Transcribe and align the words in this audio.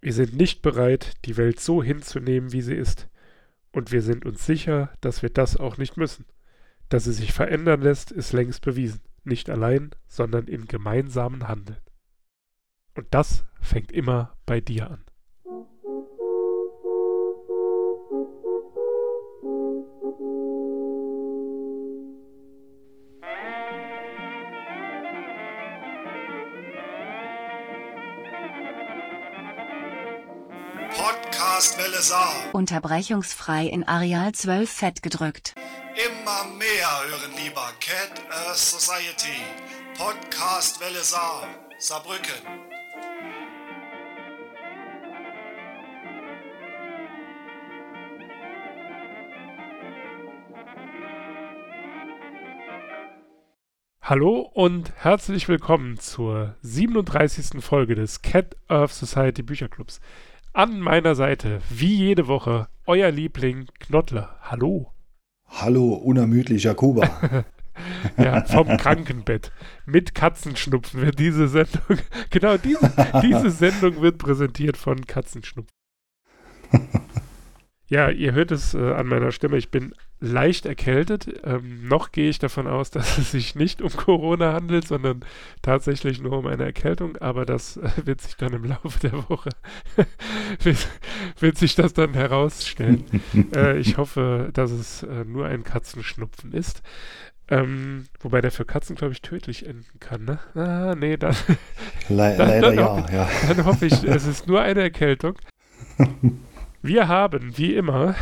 Wir 0.00 0.12
sind 0.12 0.34
nicht 0.34 0.62
bereit, 0.62 1.14
die 1.24 1.36
Welt 1.36 1.60
so 1.60 1.82
hinzunehmen, 1.82 2.52
wie 2.52 2.62
sie 2.62 2.74
ist. 2.74 3.08
Und 3.72 3.92
wir 3.92 4.02
sind 4.02 4.24
uns 4.24 4.46
sicher, 4.46 4.92
dass 5.00 5.22
wir 5.22 5.30
das 5.30 5.56
auch 5.56 5.78
nicht 5.78 5.96
müssen. 5.96 6.24
Dass 6.88 7.04
sie 7.04 7.12
sich 7.12 7.32
verändern 7.32 7.82
lässt, 7.82 8.12
ist 8.12 8.32
längst 8.32 8.62
bewiesen. 8.62 9.00
Nicht 9.24 9.50
allein, 9.50 9.90
sondern 10.06 10.46
in 10.46 10.66
gemeinsamen 10.66 11.48
Handeln. 11.48 11.80
Und 12.94 13.06
das 13.10 13.44
fängt 13.60 13.92
immer 13.92 14.36
bei 14.46 14.60
dir 14.60 14.90
an. 14.90 15.04
Unterbrechungsfrei 32.52 33.66
in 33.66 33.86
Areal 33.86 34.32
12 34.32 34.70
fett 34.70 35.02
gedrückt. 35.02 35.54
Immer 35.94 36.54
mehr 36.56 36.88
hören 37.08 37.32
lieber 37.42 37.72
Cat 37.80 38.22
Earth 38.30 38.56
Society. 38.56 39.40
Podcastwelle 39.96 41.02
Saar. 41.02 41.48
Saarbrücken. 41.78 42.66
Hallo 54.08 54.48
und 54.54 54.92
herzlich 54.94 55.48
willkommen 55.48 55.98
zur 55.98 56.54
37. 56.62 57.60
Folge 57.60 57.96
des 57.96 58.22
Cat 58.22 58.56
Earth 58.68 58.92
Society 58.92 59.42
Bücherclubs. 59.42 60.00
An 60.56 60.80
meiner 60.80 61.14
Seite, 61.14 61.60
wie 61.68 61.96
jede 61.96 62.28
Woche, 62.28 62.68
euer 62.86 63.10
Liebling 63.10 63.66
Knottler. 63.78 64.38
Hallo. 64.40 64.90
Hallo, 65.48 65.92
unermüdlicher 65.92 66.74
Kuba. 66.74 67.44
ja, 68.16 68.42
vom 68.42 68.66
Krankenbett. 68.78 69.52
Mit 69.84 70.14
Katzenschnupfen 70.14 71.02
wird 71.02 71.18
diese 71.18 71.48
Sendung, 71.48 71.98
genau 72.30 72.56
diese, 72.56 72.90
diese 73.22 73.50
Sendung 73.50 74.00
wird 74.00 74.16
präsentiert 74.16 74.78
von 74.78 75.04
Katzenschnupfen. 75.04 75.68
Ja, 77.88 78.08
ihr 78.10 78.32
hört 78.32 78.50
es 78.50 78.74
äh, 78.74 78.94
an 78.94 79.06
meiner 79.06 79.30
Stimme. 79.30 79.58
Ich 79.58 79.70
bin 79.70 79.94
leicht 80.20 80.66
erkältet. 80.66 81.28
Ähm, 81.44 81.86
noch 81.88 82.12
gehe 82.12 82.28
ich 82.28 82.38
davon 82.38 82.66
aus, 82.66 82.90
dass 82.92 83.18
es 83.18 83.32
sich 83.32 83.54
nicht 83.54 83.82
um 83.82 83.90
Corona 83.90 84.52
handelt, 84.52 84.86
sondern 84.88 85.24
tatsächlich 85.62 86.20
nur 86.20 86.38
um 86.38 86.46
eine 86.46 86.64
Erkältung. 86.64 87.16
Aber 87.18 87.44
das 87.44 87.76
äh, 87.76 87.90
wird 88.04 88.20
sich 88.20 88.36
dann 88.36 88.52
im 88.52 88.64
Laufe 88.64 88.98
der 89.00 89.28
Woche 89.28 89.50
wird, 90.62 90.88
wird, 91.38 91.58
sich 91.58 91.74
das 91.74 91.92
dann 91.92 92.14
herausstellen. 92.14 93.04
äh, 93.54 93.78
ich 93.78 93.96
hoffe, 93.96 94.50
dass 94.52 94.70
es 94.70 95.02
äh, 95.02 95.24
nur 95.24 95.46
ein 95.46 95.64
Katzenschnupfen 95.64 96.52
ist. 96.52 96.82
Ähm, 97.48 98.06
wobei 98.18 98.40
der 98.40 98.50
für 98.50 98.64
Katzen, 98.64 98.96
glaube 98.96 99.12
ich, 99.12 99.22
tödlich 99.22 99.66
enden 99.66 100.00
kann, 100.00 100.24
ne? 100.24 100.40
Ah, 100.56 100.96
nee, 100.96 101.16
dann. 101.16 101.36
Le 102.08 102.36
dann, 102.36 102.38
leider 102.38 102.74
dann 102.74 102.74
ja, 102.74 103.06
ja. 103.12 103.30
Dann 103.46 103.64
hoffe 103.64 103.86
ich, 103.86 104.02
es 104.02 104.26
ist 104.26 104.48
nur 104.48 104.62
eine 104.62 104.80
Erkältung. 104.80 105.36
Wir 106.82 107.06
haben, 107.06 107.56
wie 107.56 107.74
immer, 107.74 108.16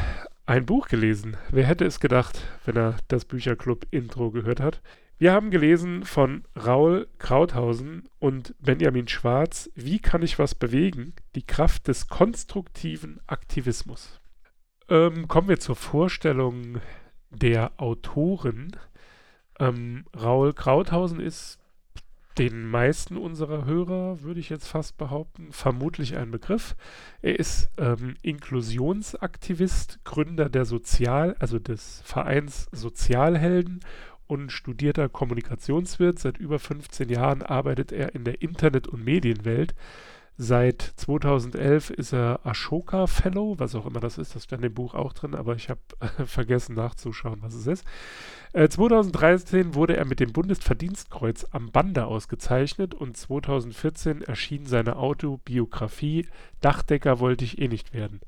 ein 0.47 0.67
Buch 0.67 0.89
gelesen. 0.89 1.37
Wer 1.51 1.67
hätte 1.67 1.85
es 1.85 2.01
gedacht, 2.01 2.41
wenn 2.65 2.77
er 2.77 2.97
das 3.09 3.25
Bücherclub-Intro 3.25 4.31
gehört 4.31 4.61
hat? 4.61 4.83
Wir 5.17 5.33
haben 5.33 5.51
gelesen 5.51 6.05
von 6.05 6.45
Raul 6.57 7.09
Krauthausen 7.19 8.09
und 8.19 8.55
Benjamin 8.61 9.09
Schwarz, 9.09 9.71
Wie 9.75 10.01
kann 10.01 10.23
ich 10.23 10.39
was 10.39 10.55
bewegen? 10.55 11.15
Die 11.35 11.47
Kraft 11.47 11.89
des 11.89 12.09
konstruktiven 12.09 13.21
Aktivismus. 13.27 14.21
Ähm, 14.89 15.29
kommen 15.29 15.49
wir 15.49 15.61
zur 15.61 15.77
Vorstellung 15.77 16.81
der 17.31 17.73
Autoren. 17.79 18.77
Ähm, 19.59 20.05
Raul 20.15 20.53
Krauthausen 20.53 21.21
ist 21.21 21.59
den 22.39 22.69
meisten 22.69 23.17
unserer 23.17 23.65
Hörer, 23.65 24.23
würde 24.23 24.41
ich 24.41 24.49
jetzt 24.49 24.67
fast 24.67 24.97
behaupten, 24.97 25.53
vermutlich 25.53 26.17
ein 26.17 26.31
Begriff. 26.31 26.75
Er 27.23 27.39
ist 27.39 27.71
ähm, 27.79 28.17
Inklusionsaktivist, 28.23 30.01
Gründer 30.05 30.49
der 30.49 30.65
Sozial, 30.65 31.37
also 31.39 31.59
des 31.59 32.03
Vereins 32.05 32.69
Sozialhelden 32.73 33.81
und 34.27 34.51
studierter 34.51 35.09
Kommunikationswirt. 35.09 36.19
Seit 36.19 36.39
über 36.39 36.59
15 36.59 37.09
Jahren 37.09 37.43
arbeitet 37.43 37.93
er 37.93 38.15
in 38.15 38.25
der 38.25 38.43
Internet- 38.43 38.89
und 38.89 39.05
Medienwelt. 39.05 39.75
Seit 40.37 40.83
2011 40.83 41.91
ist 41.91 42.13
er 42.13 42.41
Ashoka 42.45 43.07
Fellow, 43.07 43.55
was 43.59 43.77
auch 43.77 43.87
immer 43.87 44.01
das 44.01 44.19
ist, 44.19 44.35
das 44.35 44.45
stand 44.45 44.65
im 44.65 44.75
Buch 44.75 44.95
auch 44.95 45.13
drin, 45.13 45.35
aber 45.37 45.55
ich 45.55 45.71
habe 45.71 45.81
äh, 46.01 46.09
vergessen 46.27 46.75
nachzuschauen, 46.75 47.41
was 47.41 47.55
es 47.55 47.69
ist. 47.69 47.85
Äh, 48.53 48.69
2013 48.69 49.77
wurde 49.77 49.97
er 49.97 50.05
mit 50.05 50.19
dem 50.19 50.33
Bundesverdienstkreuz 50.33 51.47
am 51.53 51.71
Bande 51.71 52.07
ausgezeichnet 52.07 52.95
und 52.95 53.17
2014 53.17 54.23
erschien 54.23 54.67
seine 54.67 54.97
Autobiografie 54.97 56.27
Dachdecker 56.61 57.21
wollte 57.21 57.45
ich 57.45 57.61
eh 57.61 57.69
nicht 57.69 57.93
werden. 57.93 58.21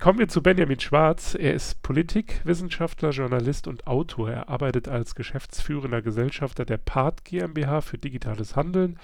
Kommen 0.00 0.18
wir 0.18 0.28
zu 0.28 0.42
Benjamin 0.42 0.80
Schwarz. 0.80 1.34
Er 1.34 1.52
ist 1.52 1.82
Politikwissenschaftler, 1.82 3.10
Journalist 3.10 3.68
und 3.68 3.86
Autor. 3.86 4.30
Er 4.30 4.48
arbeitet 4.48 4.88
als 4.88 5.14
geschäftsführender 5.14 6.00
Gesellschafter 6.00 6.64
der 6.64 6.78
PART 6.78 7.24
GmbH 7.24 7.82
für 7.82 7.98
digitales 7.98 8.56
Handeln 8.56 8.98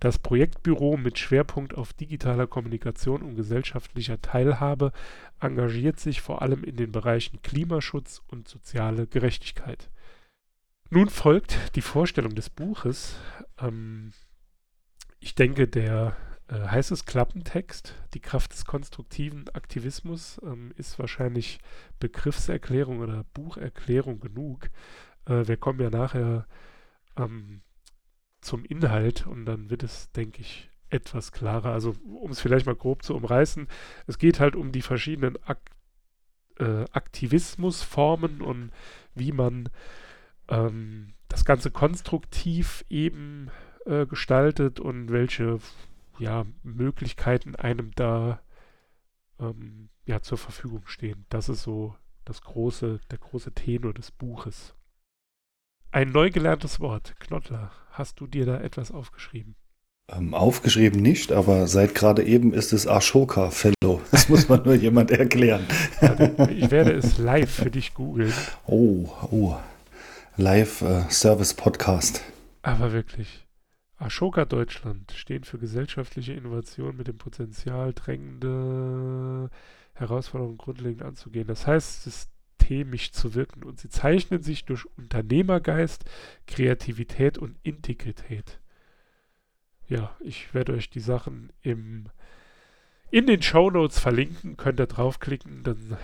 das 0.00 0.18
Projektbüro 0.18 0.96
mit 0.96 1.18
Schwerpunkt 1.18 1.74
auf 1.74 1.92
digitaler 1.92 2.46
Kommunikation 2.46 3.22
und 3.22 3.36
gesellschaftlicher 3.36 4.20
Teilhabe 4.20 4.92
engagiert 5.40 5.98
sich 5.98 6.20
vor 6.20 6.42
allem 6.42 6.64
in 6.64 6.76
den 6.76 6.92
Bereichen 6.92 7.40
Klimaschutz 7.42 8.22
und 8.28 8.48
soziale 8.48 9.06
Gerechtigkeit. 9.06 9.90
Nun 10.90 11.08
folgt 11.08 11.74
die 11.76 11.82
Vorstellung 11.82 12.34
des 12.34 12.50
Buches. 12.50 13.16
Ähm, 13.58 14.12
ich 15.18 15.34
denke, 15.34 15.66
der 15.66 16.16
äh, 16.48 16.60
heißt 16.60 16.92
es 16.92 17.06
Klappentext, 17.06 17.94
die 18.14 18.20
Kraft 18.20 18.52
des 18.52 18.64
konstruktiven 18.64 19.48
Aktivismus, 19.48 20.40
ähm, 20.44 20.72
ist 20.76 20.98
wahrscheinlich 20.98 21.58
Begriffserklärung 21.98 23.00
oder 23.00 23.24
Bucherklärung 23.34 24.20
genug. 24.20 24.68
Äh, 25.24 25.48
wir 25.48 25.56
kommen 25.56 25.80
ja 25.80 25.90
nachher 25.90 26.46
ähm, 27.16 27.62
zum 28.46 28.64
Inhalt 28.64 29.26
und 29.26 29.44
dann 29.44 29.70
wird 29.70 29.82
es, 29.82 30.10
denke 30.12 30.40
ich, 30.40 30.70
etwas 30.88 31.32
klarer. 31.32 31.72
Also 31.72 31.94
um 32.04 32.30
es 32.30 32.40
vielleicht 32.40 32.66
mal 32.66 32.74
grob 32.74 33.02
zu 33.02 33.14
umreißen, 33.14 33.68
es 34.06 34.18
geht 34.18 34.40
halt 34.40 34.56
um 34.56 34.72
die 34.72 34.82
verschiedenen 34.82 35.36
Ak 35.44 35.60
äh, 36.58 36.84
Aktivismusformen 36.92 38.40
und 38.40 38.70
wie 39.14 39.32
man 39.32 39.68
ähm, 40.48 41.12
das 41.28 41.44
Ganze 41.44 41.70
konstruktiv 41.70 42.84
eben 42.88 43.50
äh, 43.84 44.06
gestaltet 44.06 44.80
und 44.80 45.10
welche 45.10 45.58
ja, 46.18 46.46
Möglichkeiten 46.62 47.56
einem 47.56 47.90
da 47.94 48.40
ähm, 49.38 49.90
ja, 50.06 50.22
zur 50.22 50.38
Verfügung 50.38 50.86
stehen. 50.86 51.26
Das 51.28 51.48
ist 51.48 51.62
so 51.62 51.94
das 52.24 52.40
große, 52.40 53.00
der 53.10 53.18
große 53.18 53.52
Tenor 53.52 53.92
des 53.92 54.10
Buches. 54.10 54.74
Ein 55.96 56.10
neu 56.10 56.30
gelerntes 56.30 56.78
Wort, 56.78 57.14
Knottler. 57.20 57.70
Hast 57.90 58.20
du 58.20 58.26
dir 58.26 58.44
da 58.44 58.60
etwas 58.60 58.92
aufgeschrieben? 58.92 59.56
Ähm, 60.12 60.34
aufgeschrieben 60.34 61.00
nicht, 61.00 61.32
aber 61.32 61.66
seit 61.68 61.94
gerade 61.94 62.22
eben 62.22 62.52
ist 62.52 62.74
es 62.74 62.86
Ashoka 62.86 63.48
Fellow. 63.48 64.02
Das 64.10 64.28
muss 64.28 64.46
man 64.46 64.62
nur 64.62 64.74
jemand 64.74 65.10
erklären. 65.10 65.66
Ja, 66.02 66.50
ich 66.50 66.70
werde 66.70 66.92
es 66.92 67.16
live 67.16 67.50
für 67.50 67.70
dich 67.70 67.94
googeln. 67.94 68.34
Oh, 68.66 69.08
oh. 69.30 69.56
Live 70.36 70.82
äh, 70.82 71.08
Service 71.08 71.54
Podcast. 71.54 72.22
Aber 72.60 72.92
wirklich. 72.92 73.46
Ashoka 73.96 74.44
Deutschland 74.44 75.12
stehen 75.16 75.44
für 75.44 75.56
gesellschaftliche 75.56 76.34
Innovation 76.34 76.98
mit 76.98 77.08
dem 77.08 77.16
Potenzial, 77.16 77.94
drängende 77.94 79.48
Herausforderungen 79.94 80.58
grundlegend 80.58 81.00
anzugehen. 81.00 81.46
Das 81.46 81.66
heißt, 81.66 82.06
systemisch 82.66 83.12
zu 83.12 83.34
wirken 83.34 83.62
und 83.62 83.78
sie 83.78 83.88
zeichnen 83.88 84.42
sich 84.42 84.64
durch 84.64 84.86
Unternehmergeist, 84.96 86.04
Kreativität 86.46 87.38
und 87.38 87.56
Integrität. 87.62 88.60
Ja, 89.88 90.16
ich 90.20 90.52
werde 90.52 90.72
euch 90.72 90.90
die 90.90 91.00
Sachen 91.00 91.52
im 91.62 92.08
in 93.08 93.28
den 93.28 93.40
Show 93.40 93.70
Notes 93.70 94.00
verlinken, 94.00 94.56
könnt 94.56 94.80
ihr 94.80 94.88
draufklicken, 94.88 95.62
dann 95.62 95.96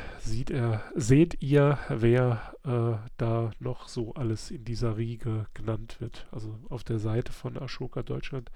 er, 0.51 0.85
seht 0.95 1.43
ihr, 1.43 1.79
wer 1.89 2.55
äh, 2.63 3.09
da 3.17 3.51
noch 3.59 3.89
so 3.89 4.15
alles 4.15 4.53
in 4.53 4.65
dieser 4.65 4.97
Riege 4.97 5.47
genannt 5.53 5.97
wird. 5.99 6.29
Also 6.31 6.57
auf 6.69 6.85
der 6.85 7.01
Seite 7.01 7.33
von 7.33 7.59
Ashoka 7.59 8.05
Deutschland. 8.05 8.53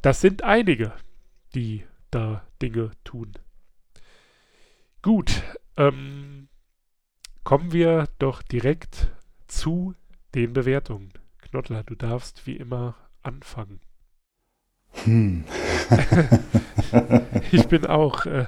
Das 0.00 0.22
sind 0.22 0.42
einige, 0.42 0.94
die 1.54 1.84
da 2.10 2.42
Dinge 2.62 2.92
tun. 3.04 3.32
Gut, 5.02 5.42
ähm, 5.76 6.48
kommen 7.46 7.72
wir 7.72 8.08
doch 8.18 8.42
direkt 8.42 9.12
zu 9.46 9.94
den 10.34 10.52
Bewertungen. 10.52 11.12
Knottler, 11.42 11.84
du 11.84 11.94
darfst 11.94 12.44
wie 12.48 12.56
immer 12.56 12.96
anfangen. 13.22 13.78
Hm. 15.04 15.44
ich 17.52 17.68
bin 17.68 17.86
auch, 17.86 18.26
äh, 18.26 18.46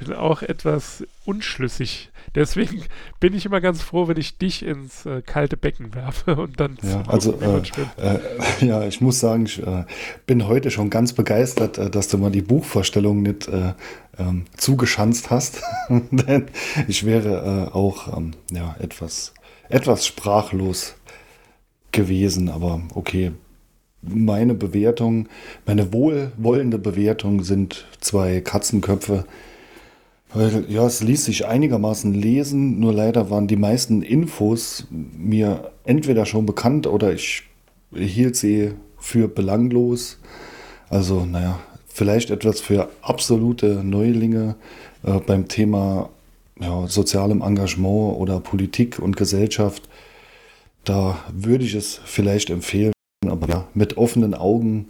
bin 0.00 0.12
auch 0.12 0.42
etwas 0.42 1.04
unschlüssig. 1.24 2.10
Deswegen 2.34 2.82
bin 3.18 3.34
ich 3.34 3.46
immer 3.46 3.60
ganz 3.60 3.82
froh, 3.82 4.08
wenn 4.08 4.16
ich 4.16 4.38
dich 4.38 4.64
ins 4.64 5.06
äh, 5.06 5.22
kalte 5.22 5.56
Becken 5.56 5.94
werfe 5.94 6.36
und 6.36 6.58
dann 6.60 6.78
ja, 6.82 7.02
also 7.06 7.38
äh, 7.40 7.62
äh, 7.96 8.18
ja, 8.66 8.84
ich 8.84 9.00
muss 9.00 9.20
sagen, 9.20 9.46
ich 9.46 9.64
äh, 9.64 9.84
bin 10.26 10.46
heute 10.46 10.70
schon 10.70 10.90
ganz 10.90 11.12
begeistert, 11.12 11.78
äh, 11.78 11.90
dass 11.90 12.08
du 12.08 12.18
mal 12.18 12.30
die 12.30 12.42
Buchvorstellung 12.42 13.22
nicht 13.22 13.48
äh, 13.48 13.74
ähm, 14.18 14.46
zugeschanzt 14.56 15.30
hast, 15.30 15.62
denn 16.10 16.46
ich 16.88 17.04
wäre 17.04 17.74
auch 17.74 18.16
ähm, 18.16 18.32
ja 18.50 18.76
etwas 18.80 19.34
etwas 19.70 20.06
sprachlos 20.06 20.94
gewesen, 21.92 22.48
aber 22.48 22.82
okay. 22.94 23.32
Meine 24.02 24.54
Bewertung, 24.54 25.28
meine 25.66 25.92
wohlwollende 25.92 26.78
Bewertung 26.78 27.42
sind 27.42 27.86
zwei 28.00 28.40
Katzenköpfe. 28.40 29.26
Ja, 30.32 30.86
es 30.86 31.02
ließ 31.02 31.24
sich 31.24 31.46
einigermaßen 31.46 32.14
lesen, 32.14 32.78
nur 32.78 32.92
leider 32.92 33.30
waren 33.30 33.48
die 33.48 33.56
meisten 33.56 34.02
Infos 34.02 34.86
mir 34.90 35.72
entweder 35.84 36.24
schon 36.24 36.46
bekannt 36.46 36.86
oder 36.86 37.12
ich 37.12 37.42
hielt 37.92 38.36
sie 38.36 38.72
für 38.96 39.26
belanglos. 39.26 40.18
Also, 40.88 41.24
naja, 41.24 41.58
vielleicht 41.88 42.30
etwas 42.30 42.60
für 42.60 42.88
absolute 43.02 43.82
Neulinge 43.82 44.54
äh, 45.02 45.18
beim 45.18 45.48
Thema 45.48 46.10
ja, 46.60 46.86
sozialem 46.86 47.42
Engagement 47.42 48.16
oder 48.16 48.38
Politik 48.38 49.00
und 49.00 49.16
Gesellschaft. 49.16 49.88
Da 50.84 51.18
würde 51.32 51.64
ich 51.64 51.74
es 51.74 52.00
vielleicht 52.04 52.50
empfehlen, 52.50 52.92
aber 53.26 53.48
ja, 53.48 53.66
mit 53.74 53.96
offenen 53.96 54.34
Augen 54.34 54.88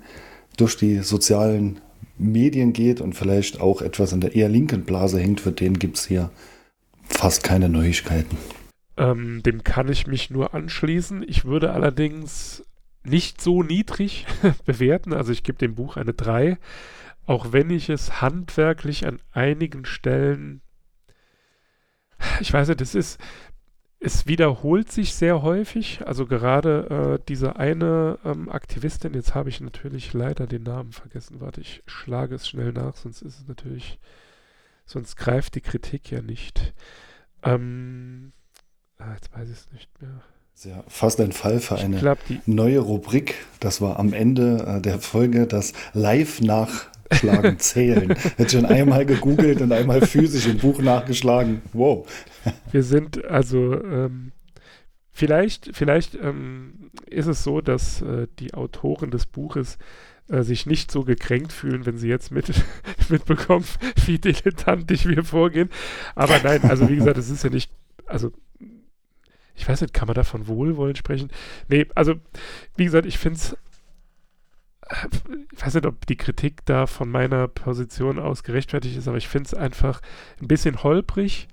durch 0.58 0.76
die 0.76 0.98
sozialen 0.98 1.80
Medien 2.20 2.72
geht 2.72 3.00
und 3.00 3.14
vielleicht 3.14 3.60
auch 3.60 3.82
etwas 3.82 4.12
in 4.12 4.20
der 4.20 4.34
eher 4.34 4.48
linken 4.48 4.84
Blase 4.84 5.18
hängt, 5.18 5.40
für 5.40 5.52
den 5.52 5.78
gibt 5.78 5.96
es 5.96 6.06
hier 6.06 6.30
fast 7.02 7.42
keine 7.42 7.68
Neuigkeiten. 7.68 8.36
Ähm, 8.96 9.42
dem 9.42 9.64
kann 9.64 9.88
ich 9.88 10.06
mich 10.06 10.30
nur 10.30 10.54
anschließen. 10.54 11.24
Ich 11.26 11.44
würde 11.44 11.72
allerdings 11.72 12.64
nicht 13.02 13.40
so 13.40 13.62
niedrig 13.62 14.26
bewerten. 14.66 15.12
Also 15.12 15.32
ich 15.32 15.42
gebe 15.42 15.58
dem 15.58 15.74
Buch 15.74 15.96
eine 15.96 16.12
3, 16.12 16.58
auch 17.26 17.52
wenn 17.52 17.70
ich 17.70 17.88
es 17.88 18.20
handwerklich 18.20 19.06
an 19.06 19.20
einigen 19.32 19.84
Stellen, 19.84 20.60
ich 22.40 22.52
weiß 22.52 22.68
nicht, 22.68 22.80
das 22.80 22.94
ist, 22.94 23.18
es 24.00 24.26
wiederholt 24.26 24.90
sich 24.90 25.14
sehr 25.14 25.42
häufig. 25.42 26.00
Also 26.06 26.26
gerade 26.26 27.18
äh, 27.20 27.24
diese 27.28 27.56
eine 27.56 28.18
ähm, 28.24 28.48
Aktivistin, 28.48 29.12
jetzt 29.12 29.34
habe 29.34 29.50
ich 29.50 29.60
natürlich 29.60 30.14
leider 30.14 30.46
den 30.46 30.62
Namen 30.62 30.92
vergessen. 30.92 31.40
Warte, 31.40 31.60
ich 31.60 31.82
schlage 31.86 32.34
es 32.34 32.48
schnell 32.48 32.72
nach, 32.72 32.96
sonst 32.96 33.20
ist 33.20 33.40
es 33.40 33.46
natürlich, 33.46 33.98
sonst 34.86 35.16
greift 35.16 35.54
die 35.54 35.60
Kritik 35.60 36.10
ja 36.10 36.22
nicht. 36.22 36.72
Ähm, 37.42 38.32
ah, 38.98 39.12
jetzt 39.12 39.34
weiß 39.34 39.50
ich 39.50 39.56
es 39.56 39.72
nicht 39.72 40.00
mehr. 40.00 40.22
Ja, 40.64 40.84
fast 40.88 41.20
ein 41.20 41.32
Fall 41.32 41.60
für 41.60 41.76
eine 41.76 41.98
glaub, 41.98 42.18
neue 42.44 42.80
Rubrik. 42.80 43.34
Das 43.60 43.80
war 43.80 43.98
am 43.98 44.12
Ende 44.12 44.64
äh, 44.66 44.80
der 44.80 44.98
Folge 44.98 45.46
das 45.46 45.72
Live 45.94 46.40
nach 46.40 46.86
Schlagen 47.12 47.58
zählen. 47.58 48.14
Hätte 48.36 48.50
schon 48.50 48.66
einmal 48.66 49.06
gegoogelt 49.06 49.60
und 49.60 49.72
einmal 49.72 50.06
physisch 50.06 50.46
im 50.46 50.58
Buch 50.58 50.80
nachgeschlagen. 50.80 51.62
Wow. 51.72 52.06
Wir 52.70 52.82
sind 52.82 53.24
also 53.24 53.82
ähm, 53.82 54.32
vielleicht, 55.12 55.70
vielleicht 55.72 56.14
ähm, 56.14 56.90
ist 57.06 57.26
es 57.26 57.42
so, 57.44 57.60
dass 57.60 58.02
äh, 58.02 58.26
die 58.38 58.54
Autoren 58.54 59.10
des 59.10 59.26
Buches 59.26 59.78
äh, 60.28 60.42
sich 60.42 60.66
nicht 60.66 60.90
so 60.90 61.04
gekränkt 61.04 61.52
fühlen, 61.52 61.86
wenn 61.86 61.98
sie 61.98 62.08
jetzt 62.08 62.30
mit, 62.30 62.52
mitbekommen, 63.08 63.64
wie 64.06 64.18
dilettantisch 64.18 65.06
wir 65.06 65.24
vorgehen. 65.24 65.70
Aber 66.14 66.38
nein, 66.42 66.62
also 66.62 66.88
wie 66.88 66.96
gesagt, 66.96 67.18
es 67.18 67.30
ist 67.30 67.44
ja 67.44 67.50
nicht, 67.50 67.72
also 68.06 68.32
ich 69.56 69.68
weiß 69.68 69.82
nicht, 69.82 69.92
kann 69.92 70.06
man 70.06 70.14
da 70.14 70.24
von 70.24 70.46
Wohlwollen 70.46 70.96
sprechen? 70.96 71.30
Nee, 71.68 71.86
also 71.94 72.14
wie 72.76 72.84
gesagt, 72.84 73.06
ich 73.06 73.18
finde 73.18 73.38
es 73.38 73.56
ich 75.52 75.64
weiß 75.64 75.74
nicht, 75.74 75.86
ob 75.86 76.06
die 76.06 76.16
Kritik 76.16 76.64
da 76.64 76.86
von 76.86 77.10
meiner 77.10 77.48
Position 77.48 78.18
aus 78.18 78.42
gerechtfertigt 78.42 78.96
ist, 78.96 79.08
aber 79.08 79.18
ich 79.18 79.28
finde 79.28 79.48
es 79.48 79.54
einfach 79.54 80.00
ein 80.40 80.48
bisschen 80.48 80.82
holprig. 80.82 81.48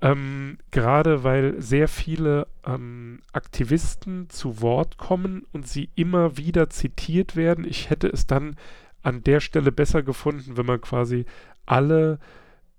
Ähm, 0.00 0.58
gerade 0.72 1.22
weil 1.22 1.60
sehr 1.62 1.86
viele 1.86 2.48
ähm, 2.66 3.20
Aktivisten 3.32 4.28
zu 4.30 4.60
Wort 4.60 4.96
kommen 4.96 5.46
und 5.52 5.68
sie 5.68 5.90
immer 5.94 6.36
wieder 6.36 6.70
zitiert 6.70 7.36
werden. 7.36 7.64
Ich 7.64 7.88
hätte 7.88 8.08
es 8.08 8.26
dann 8.26 8.56
an 9.02 9.22
der 9.22 9.38
Stelle 9.38 9.70
besser 9.70 10.02
gefunden, 10.02 10.56
wenn 10.56 10.66
man 10.66 10.80
quasi 10.80 11.24
alle 11.66 12.18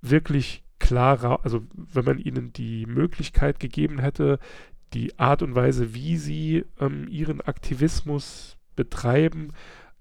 wirklich 0.02 0.64
klar, 0.80 1.40
also 1.44 1.66
wenn 1.74 2.04
man 2.04 2.18
ihnen 2.18 2.52
die 2.52 2.86
Möglichkeit 2.86 3.60
gegeben 3.62 4.00
hätte, 4.00 4.38
die 4.94 5.18
Art 5.18 5.42
und 5.42 5.56
Weise, 5.56 5.94
wie 5.94 6.18
sie 6.18 6.66
ähm, 6.80 7.08
ihren 7.08 7.40
Aktivismus 7.40 8.58
betreiben, 8.76 9.54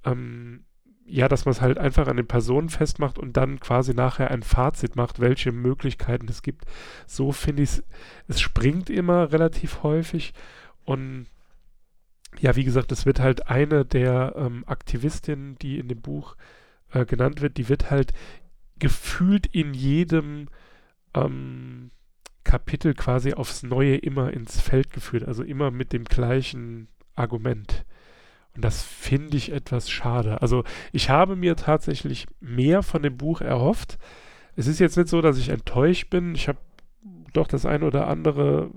ähm, 0.05 0.65
ja, 1.05 1.29
dass 1.29 1.45
man 1.45 1.53
es 1.53 1.61
halt 1.61 1.79
einfach 1.79 2.07
an 2.07 2.17
den 2.17 2.27
Personen 2.27 2.69
festmacht 2.69 3.19
und 3.19 3.37
dann 3.37 3.61
quasi 3.61 3.93
nachher 3.93 4.31
ein 4.31 4.43
Fazit 4.43 4.97
macht, 4.97 5.21
welche 5.21 5.53
Möglichkeiten 5.53 6.29
es 6.29 6.43
gibt. 6.43 6.65
So 7.07 7.33
finde 7.33 7.63
ich 7.65 7.71
es, 7.71 7.85
es 8.29 8.41
springt 8.41 8.89
immer 8.89 9.33
relativ 9.33 9.83
häufig 9.83 10.33
und 10.85 11.27
ja, 12.41 12.57
wie 12.57 12.65
gesagt, 12.65 12.93
es 12.93 13.05
wird 13.05 13.21
halt 13.21 13.49
eine 13.49 13.85
der 13.85 14.35
ähm, 14.37 14.65
Aktivistinnen, 14.67 15.59
die 15.59 15.79
in 15.79 15.89
dem 15.89 16.01
Buch 16.01 16.37
äh, 16.93 17.05
genannt 17.05 17.41
wird, 17.43 17.59
die 17.59 17.69
wird 17.69 17.91
halt 17.91 18.13
gefühlt 18.79 19.47
in 19.47 19.75
jedem 19.75 20.49
ähm, 21.15 21.91
Kapitel 22.45 22.95
quasi 22.95 23.35
aufs 23.35 23.63
Neue 23.63 23.97
immer 23.97 24.33
ins 24.33 24.61
Feld 24.61 24.93
geführt, 24.93 25.25
also 25.25 25.43
immer 25.43 25.71
mit 25.71 25.93
dem 25.93 26.05
gleichen 26.05 26.89
Argument. 27.15 27.85
Und 28.55 28.65
das 28.65 28.83
finde 28.83 29.37
ich 29.37 29.53
etwas 29.53 29.91
schade. 29.91 30.43
Also 30.43 30.65
ich 30.93 31.09
habe 31.09 31.37
mir 31.37 31.57
tatsächlich 31.57 32.27
mehr 32.41 32.83
von 32.83 33.03
dem 33.03 33.17
Buch 33.17 33.41
erhofft. 33.41 33.99
Es 34.57 34.67
ist 34.67 34.79
jetzt 34.79 34.97
nicht 34.97 35.09
so, 35.09 35.23
dass 35.23 35.39
ich 35.39 35.49
enttäuscht 35.49 36.11
bin. 36.11 36.35
Ich 36.35 36.49
habe 36.49 36.59
doch 37.33 37.47
das 37.47 37.65
eine 37.65 37.87
oder 37.87 38.09
andere, 38.09 38.71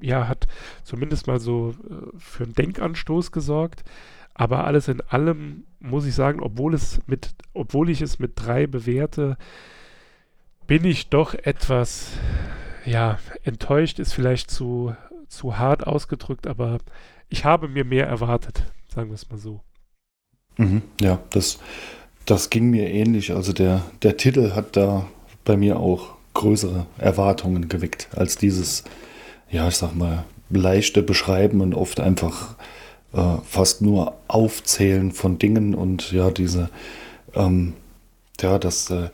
ja, 0.00 0.28
hat 0.28 0.46
zumindest 0.82 1.26
mal 1.26 1.40
so 1.40 1.74
äh, 1.90 2.18
für 2.18 2.44
einen 2.44 2.54
Denkanstoß 2.54 3.32
gesorgt. 3.32 3.84
Aber 4.32 4.64
alles 4.64 4.88
in 4.88 5.02
allem 5.02 5.64
muss 5.80 6.06
ich 6.06 6.14
sagen, 6.14 6.40
obwohl 6.40 6.72
es 6.72 7.00
mit, 7.06 7.34
obwohl 7.52 7.90
ich 7.90 8.00
es 8.00 8.18
mit 8.18 8.32
drei 8.36 8.66
bewerte, 8.66 9.36
bin 10.66 10.84
ich 10.84 11.10
doch 11.10 11.34
etwas, 11.34 12.12
ja, 12.86 13.18
enttäuscht 13.42 13.98
ist 13.98 14.14
vielleicht 14.14 14.50
zu, 14.50 14.94
zu 15.28 15.58
hart 15.58 15.86
ausgedrückt, 15.86 16.46
aber 16.46 16.78
ich 17.30 17.44
habe 17.44 17.68
mir 17.68 17.84
mehr 17.84 18.06
erwartet, 18.06 18.64
sagen 18.94 19.08
wir 19.08 19.14
es 19.14 19.30
mal 19.30 19.38
so. 19.38 19.60
Mhm, 20.58 20.82
ja, 21.00 21.20
das, 21.30 21.58
das 22.26 22.50
ging 22.50 22.70
mir 22.70 22.90
ähnlich. 22.90 23.32
Also 23.32 23.52
der, 23.52 23.82
der 24.02 24.16
Titel 24.16 24.52
hat 24.52 24.76
da 24.76 25.06
bei 25.44 25.56
mir 25.56 25.78
auch 25.78 26.14
größere 26.34 26.86
Erwartungen 26.98 27.68
geweckt 27.68 28.08
als 28.14 28.36
dieses, 28.36 28.84
ja, 29.50 29.68
ich 29.68 29.76
sag 29.76 29.94
mal, 29.94 30.24
leichte 30.50 31.02
Beschreiben 31.02 31.60
und 31.60 31.74
oft 31.74 32.00
einfach 32.00 32.56
äh, 33.12 33.36
fast 33.44 33.80
nur 33.82 34.16
Aufzählen 34.28 35.12
von 35.12 35.38
Dingen 35.38 35.74
und 35.74 36.12
ja, 36.12 36.30
diese, 36.30 36.68
ähm, 37.34 37.74
ja, 38.40 38.58
dass 38.58 38.90
äh, 38.90 39.10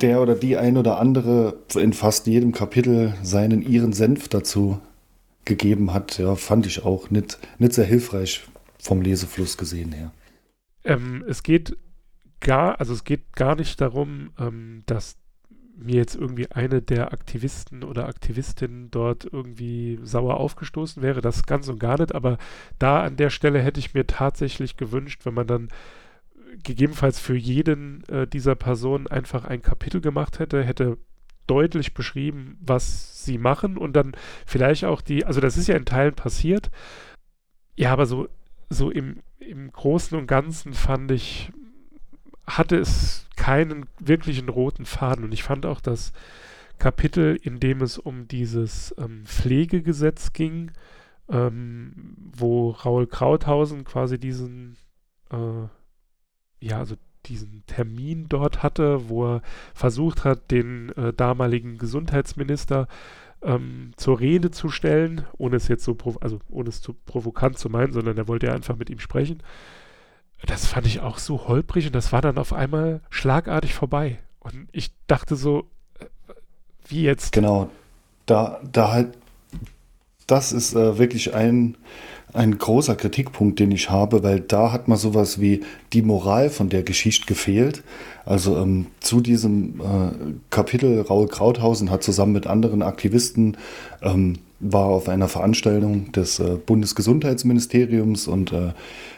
der 0.00 0.22
oder 0.22 0.34
die 0.34 0.56
ein 0.56 0.78
oder 0.78 0.98
andere 0.98 1.56
in 1.74 1.92
fast 1.92 2.26
jedem 2.26 2.52
Kapitel 2.52 3.14
seinen 3.22 3.62
ihren 3.62 3.92
Senf 3.92 4.28
dazu 4.28 4.80
gegeben 5.44 5.92
hat, 5.92 6.18
ja, 6.18 6.34
fand 6.36 6.66
ich 6.66 6.84
auch 6.84 7.10
nicht, 7.10 7.38
nicht 7.58 7.72
sehr 7.72 7.84
hilfreich 7.84 8.42
vom 8.78 9.02
Lesefluss 9.02 9.56
gesehen 9.56 9.92
her. 9.92 10.12
Ähm, 10.84 11.24
es 11.28 11.42
geht 11.42 11.76
gar, 12.40 12.80
also 12.80 12.92
es 12.92 13.04
geht 13.04 13.34
gar 13.34 13.56
nicht 13.56 13.80
darum, 13.80 14.30
ähm, 14.38 14.82
dass 14.86 15.16
mir 15.76 15.96
jetzt 15.96 16.14
irgendwie 16.14 16.50
eine 16.50 16.82
der 16.82 17.12
Aktivisten 17.12 17.84
oder 17.84 18.06
Aktivistinnen 18.06 18.90
dort 18.90 19.24
irgendwie 19.24 19.98
sauer 20.02 20.36
aufgestoßen 20.36 21.02
wäre, 21.02 21.20
das 21.20 21.46
ganz 21.46 21.68
und 21.68 21.80
gar 21.80 21.98
nicht, 21.98 22.14
aber 22.14 22.38
da 22.78 23.02
an 23.02 23.16
der 23.16 23.30
Stelle 23.30 23.60
hätte 23.60 23.80
ich 23.80 23.94
mir 23.94 24.06
tatsächlich 24.06 24.76
gewünscht, 24.76 25.24
wenn 25.24 25.34
man 25.34 25.46
dann 25.46 25.68
gegebenenfalls 26.62 27.18
für 27.18 27.36
jeden 27.36 28.04
äh, 28.08 28.26
dieser 28.26 28.54
Personen 28.54 29.06
einfach 29.06 29.44
ein 29.44 29.62
Kapitel 29.62 30.00
gemacht 30.00 30.38
hätte, 30.38 30.62
hätte 30.62 30.98
deutlich 31.50 31.94
beschrieben, 31.94 32.56
was 32.60 33.24
sie 33.24 33.38
machen 33.38 33.76
und 33.76 33.94
dann 33.94 34.12
vielleicht 34.46 34.84
auch 34.84 35.00
die, 35.00 35.24
also 35.24 35.40
das 35.40 35.56
ist 35.56 35.66
ja 35.66 35.76
in 35.76 35.84
Teilen 35.84 36.14
passiert. 36.14 36.70
Ja, 37.76 37.92
aber 37.92 38.06
so, 38.06 38.28
so 38.68 38.90
im, 38.90 39.22
im 39.38 39.72
Großen 39.72 40.16
und 40.16 40.26
Ganzen 40.26 40.74
fand 40.74 41.10
ich, 41.10 41.50
hatte 42.46 42.76
es 42.76 43.26
keinen 43.36 43.86
wirklichen 43.98 44.48
roten 44.48 44.86
Faden 44.86 45.24
und 45.24 45.32
ich 45.32 45.42
fand 45.42 45.66
auch 45.66 45.80
das 45.80 46.12
Kapitel, 46.78 47.36
in 47.42 47.58
dem 47.60 47.82
es 47.82 47.98
um 47.98 48.28
dieses 48.28 48.94
ähm, 48.98 49.24
Pflegegesetz 49.26 50.32
ging, 50.32 50.70
ähm, 51.28 52.16
wo 52.32 52.70
Raul 52.70 53.06
Krauthausen 53.06 53.84
quasi 53.84 54.18
diesen 54.18 54.76
äh, 55.30 55.66
ja, 56.60 56.78
also 56.78 56.96
diesen 57.26 57.64
Termin 57.66 58.26
dort 58.28 58.62
hatte, 58.62 59.08
wo 59.08 59.26
er 59.26 59.42
versucht 59.74 60.24
hat, 60.24 60.50
den 60.50 60.90
äh, 60.96 61.12
damaligen 61.12 61.78
Gesundheitsminister 61.78 62.88
ähm, 63.42 63.92
zur 63.96 64.20
Rede 64.20 64.50
zu 64.50 64.68
stellen, 64.68 65.24
ohne 65.38 65.56
es 65.56 65.68
jetzt 65.68 65.84
so, 65.84 65.96
also 66.20 66.40
ohne 66.48 66.68
es 66.68 66.80
zu 66.80 66.92
provokant 66.92 67.58
zu 67.58 67.70
meinen, 67.70 67.92
sondern 67.92 68.18
er 68.18 68.28
wollte 68.28 68.46
ja 68.46 68.52
einfach 68.52 68.76
mit 68.76 68.90
ihm 68.90 69.00
sprechen. 69.00 69.42
Das 70.46 70.66
fand 70.66 70.86
ich 70.86 71.00
auch 71.00 71.18
so 71.18 71.48
holprig 71.48 71.86
und 71.86 71.94
das 71.94 72.12
war 72.12 72.22
dann 72.22 72.38
auf 72.38 72.52
einmal 72.52 73.00
schlagartig 73.10 73.74
vorbei. 73.74 74.18
Und 74.40 74.68
ich 74.72 74.90
dachte 75.06 75.36
so, 75.36 75.66
äh, 75.98 76.06
wie 76.86 77.02
jetzt? 77.02 77.32
Genau, 77.32 77.70
da, 78.26 78.60
da 78.70 78.90
halt, 78.90 79.18
das 80.26 80.52
ist 80.52 80.74
äh, 80.74 80.98
wirklich 80.98 81.34
ein, 81.34 81.76
ein 82.32 82.58
großer 82.58 82.96
Kritikpunkt, 82.96 83.58
den 83.58 83.72
ich 83.72 83.90
habe, 83.90 84.22
weil 84.22 84.40
da 84.40 84.72
hat 84.72 84.88
man 84.88 84.98
sowas 84.98 85.40
wie 85.40 85.62
die 85.92 86.02
Moral 86.02 86.50
von 86.50 86.68
der 86.68 86.82
Geschichte 86.82 87.26
gefehlt. 87.26 87.82
Also 88.24 88.56
ähm, 88.56 88.86
zu 89.00 89.20
diesem 89.20 89.80
äh, 89.80 90.34
Kapitel 90.50 91.00
Raul 91.00 91.28
Krauthausen 91.28 91.90
hat 91.90 92.02
zusammen 92.02 92.32
mit 92.32 92.46
anderen 92.46 92.82
Aktivisten 92.82 93.56
ähm, 94.02 94.38
war 94.60 94.84
auf 94.84 95.08
einer 95.08 95.26
Veranstaltung 95.26 96.12
des 96.12 96.38
äh, 96.38 96.56
Bundesgesundheitsministeriums 96.64 98.28
und 98.28 98.52
äh, 98.52 98.72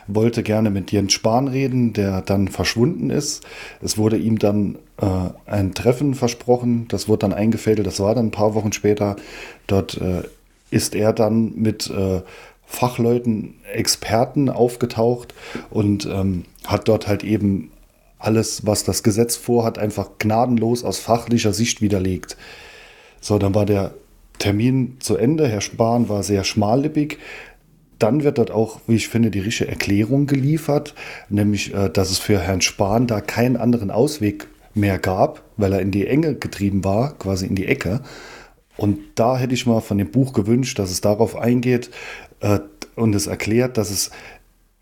wollte 0.06 0.42
gerne 0.42 0.70
mit 0.70 0.92
Jens 0.92 1.12
Spahn 1.12 1.48
reden, 1.48 1.92
der 1.92 2.22
dann 2.22 2.48
verschwunden 2.48 3.10
ist. 3.10 3.44
Es 3.82 3.98
wurde 3.98 4.16
ihm 4.16 4.38
dann 4.38 4.76
äh, 5.00 5.06
ein 5.46 5.74
Treffen 5.74 6.14
versprochen, 6.14 6.86
das 6.88 7.08
wurde 7.08 7.20
dann 7.20 7.32
eingefädelt, 7.32 7.86
das 7.86 7.98
war 7.98 8.14
dann 8.14 8.26
ein 8.26 8.30
paar 8.30 8.54
Wochen 8.54 8.72
später. 8.72 9.16
Dort 9.66 10.00
äh, 10.00 10.22
ist 10.70 10.94
er 10.94 11.12
dann 11.12 11.52
mit 11.56 11.90
äh, 11.90 12.22
Fachleuten, 12.72 13.54
Experten 13.72 14.48
aufgetaucht 14.48 15.34
und 15.70 16.06
ähm, 16.06 16.44
hat 16.66 16.88
dort 16.88 17.06
halt 17.06 17.22
eben 17.22 17.70
alles, 18.18 18.64
was 18.66 18.82
das 18.82 19.02
Gesetz 19.02 19.36
vorhat, 19.36 19.78
einfach 19.78 20.10
gnadenlos 20.18 20.84
aus 20.84 20.98
fachlicher 20.98 21.52
Sicht 21.52 21.82
widerlegt. 21.82 22.36
So, 23.20 23.38
dann 23.38 23.54
war 23.54 23.66
der 23.66 23.92
Termin 24.38 24.96
zu 25.00 25.16
Ende. 25.16 25.48
Herr 25.48 25.60
Spahn 25.60 26.08
war 26.08 26.22
sehr 26.22 26.44
schmallippig. 26.44 27.18
Dann 27.98 28.24
wird 28.24 28.38
dort 28.38 28.50
auch, 28.50 28.80
wie 28.86 28.96
ich 28.96 29.08
finde, 29.08 29.30
die 29.30 29.40
richtige 29.40 29.70
Erklärung 29.70 30.26
geliefert, 30.26 30.94
nämlich, 31.28 31.74
äh, 31.74 31.90
dass 31.90 32.10
es 32.10 32.18
für 32.18 32.40
Herrn 32.40 32.62
Spahn 32.62 33.06
da 33.06 33.20
keinen 33.20 33.56
anderen 33.56 33.90
Ausweg 33.90 34.48
mehr 34.74 34.98
gab, 34.98 35.42
weil 35.58 35.74
er 35.74 35.80
in 35.80 35.90
die 35.90 36.06
Enge 36.06 36.34
getrieben 36.34 36.84
war, 36.84 37.18
quasi 37.18 37.46
in 37.46 37.54
die 37.54 37.66
Ecke. 37.66 38.00
Und 38.76 38.98
da 39.16 39.36
hätte 39.36 39.54
ich 39.54 39.66
mal 39.66 39.80
von 39.80 39.98
dem 39.98 40.10
Buch 40.10 40.32
gewünscht, 40.32 40.78
dass 40.78 40.90
es 40.90 41.00
darauf 41.00 41.36
eingeht 41.36 41.90
äh, 42.42 42.60
und 42.94 43.14
es 43.14 43.26
erklärt, 43.26 43.78
dass 43.78 43.90
es 43.90 44.10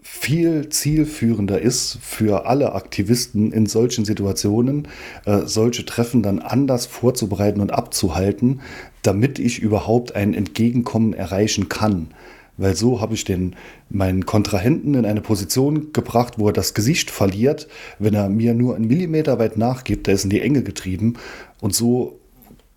viel 0.02 0.68
zielführender 0.70 1.60
ist 1.60 1.98
für 2.00 2.46
alle 2.46 2.74
Aktivisten 2.74 3.52
in 3.52 3.66
solchen 3.66 4.04
Situationen, 4.04 4.88
äh, 5.24 5.42
solche 5.44 5.84
Treffen 5.84 6.22
dann 6.22 6.40
anders 6.40 6.86
vorzubereiten 6.86 7.60
und 7.60 7.72
abzuhalten, 7.72 8.60
damit 9.02 9.38
ich 9.38 9.60
überhaupt 9.60 10.16
ein 10.16 10.34
Entgegenkommen 10.34 11.12
erreichen 11.12 11.68
kann. 11.68 12.08
Weil 12.56 12.76
so 12.76 13.00
habe 13.00 13.14
ich 13.14 13.24
den, 13.24 13.56
meinen 13.88 14.26
Kontrahenten 14.26 14.94
in 14.94 15.06
eine 15.06 15.22
Position 15.22 15.92
gebracht, 15.92 16.34
wo 16.38 16.48
er 16.48 16.52
das 16.52 16.74
Gesicht 16.74 17.10
verliert, 17.10 17.68
wenn 17.98 18.14
er 18.14 18.28
mir 18.28 18.52
nur 18.52 18.76
einen 18.76 18.88
Millimeter 18.88 19.38
weit 19.38 19.56
nachgibt, 19.56 20.06
der 20.06 20.14
ist 20.14 20.24
in 20.24 20.30
die 20.30 20.42
Enge 20.42 20.62
getrieben. 20.62 21.14
Und 21.60 21.74
so 21.74 22.18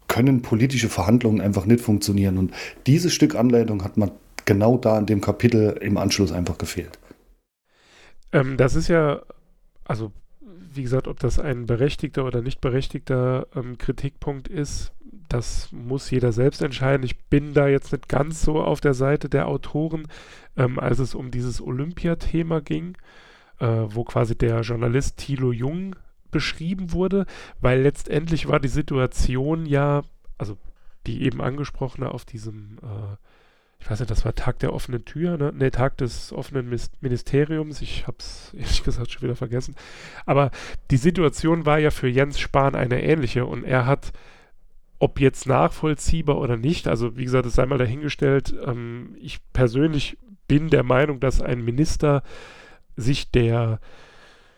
können 0.07 0.41
politische 0.41 0.89
Verhandlungen 0.89 1.41
einfach 1.41 1.65
nicht 1.65 1.81
funktionieren. 1.81 2.37
Und 2.37 2.51
dieses 2.87 3.13
Stück 3.13 3.35
Anleitung 3.35 3.83
hat 3.83 3.97
man 3.97 4.11
genau 4.45 4.77
da 4.77 4.97
in 4.97 5.05
dem 5.05 5.21
Kapitel 5.21 5.77
im 5.81 5.97
Anschluss 5.97 6.31
einfach 6.31 6.57
gefehlt. 6.57 7.00
Ähm, 8.31 8.57
das 8.57 8.75
ist 8.75 8.88
ja, 8.88 9.21
also 9.85 10.12
wie 10.75 10.83
gesagt, 10.83 11.07
ob 11.07 11.19
das 11.19 11.39
ein 11.39 11.65
berechtigter 11.65 12.25
oder 12.25 12.41
nicht 12.41 12.62
berechtigter 12.62 13.47
ähm, 13.55 13.77
Kritikpunkt 13.77 14.47
ist, 14.47 14.91
das 15.29 15.71
muss 15.71 16.09
jeder 16.09 16.31
selbst 16.31 16.62
entscheiden. 16.62 17.03
Ich 17.03 17.19
bin 17.25 17.53
da 17.53 17.67
jetzt 17.67 17.91
nicht 17.91 18.09
ganz 18.09 18.41
so 18.41 18.62
auf 18.62 18.81
der 18.81 18.93
Seite 18.93 19.29
der 19.29 19.47
Autoren, 19.47 20.07
ähm, 20.57 20.79
als 20.79 21.00
es 21.00 21.15
um 21.15 21.31
dieses 21.31 21.62
Olympiathema 21.62 22.59
ging, 22.59 22.97
äh, 23.59 23.67
wo 23.67 24.03
quasi 24.03 24.35
der 24.35 24.62
Journalist 24.62 25.17
Thilo 25.17 25.51
Jung 25.51 25.95
beschrieben 26.31 26.91
wurde, 26.91 27.25
weil 27.62 27.81
letztendlich 27.81 28.47
war 28.47 28.59
die 28.59 28.67
Situation 28.67 29.65
ja, 29.65 30.01
also 30.38 30.57
die 31.05 31.23
eben 31.23 31.41
angesprochene 31.41 32.09
auf 32.12 32.25
diesem 32.25 32.77
äh, 32.81 33.17
ich 33.83 33.89
weiß 33.89 33.99
nicht, 33.99 34.11
das 34.11 34.23
war 34.23 34.33
Tag 34.33 34.59
der 34.59 34.71
offenen 34.71 35.03
Tür, 35.03 35.35
ne? 35.37 35.51
Ne, 35.51 35.69
Tag 35.69 35.97
des 35.97 36.31
offenen 36.31 36.73
Ministeriums. 37.01 37.81
Ich 37.81 38.07
habe 38.07 38.15
es 38.17 38.53
ehrlich 38.57 38.81
gesagt 38.81 39.11
schon 39.11 39.23
wieder 39.23 39.35
vergessen. 39.35 39.75
Aber 40.25 40.51
die 40.89 40.95
Situation 40.95 41.65
war 41.65 41.79
ja 41.79 41.91
für 41.91 42.07
Jens 42.07 42.39
Spahn 42.39 42.75
eine 42.75 43.03
ähnliche 43.03 43.45
und 43.45 43.65
er 43.65 43.85
hat, 43.85 44.13
ob 44.99 45.19
jetzt 45.19 45.47
nachvollziehbar 45.47 46.37
oder 46.37 46.55
nicht, 46.55 46.87
also 46.87 47.17
wie 47.17 47.25
gesagt, 47.25 47.45
es 47.45 47.55
sei 47.55 47.65
mal 47.65 47.77
dahingestellt, 47.77 48.55
ähm, 48.65 49.17
ich 49.19 49.39
persönlich 49.51 50.17
bin 50.47 50.69
der 50.69 50.83
Meinung, 50.83 51.19
dass 51.19 51.41
ein 51.41 51.65
Minister 51.65 52.23
sich 52.95 53.31
der 53.31 53.81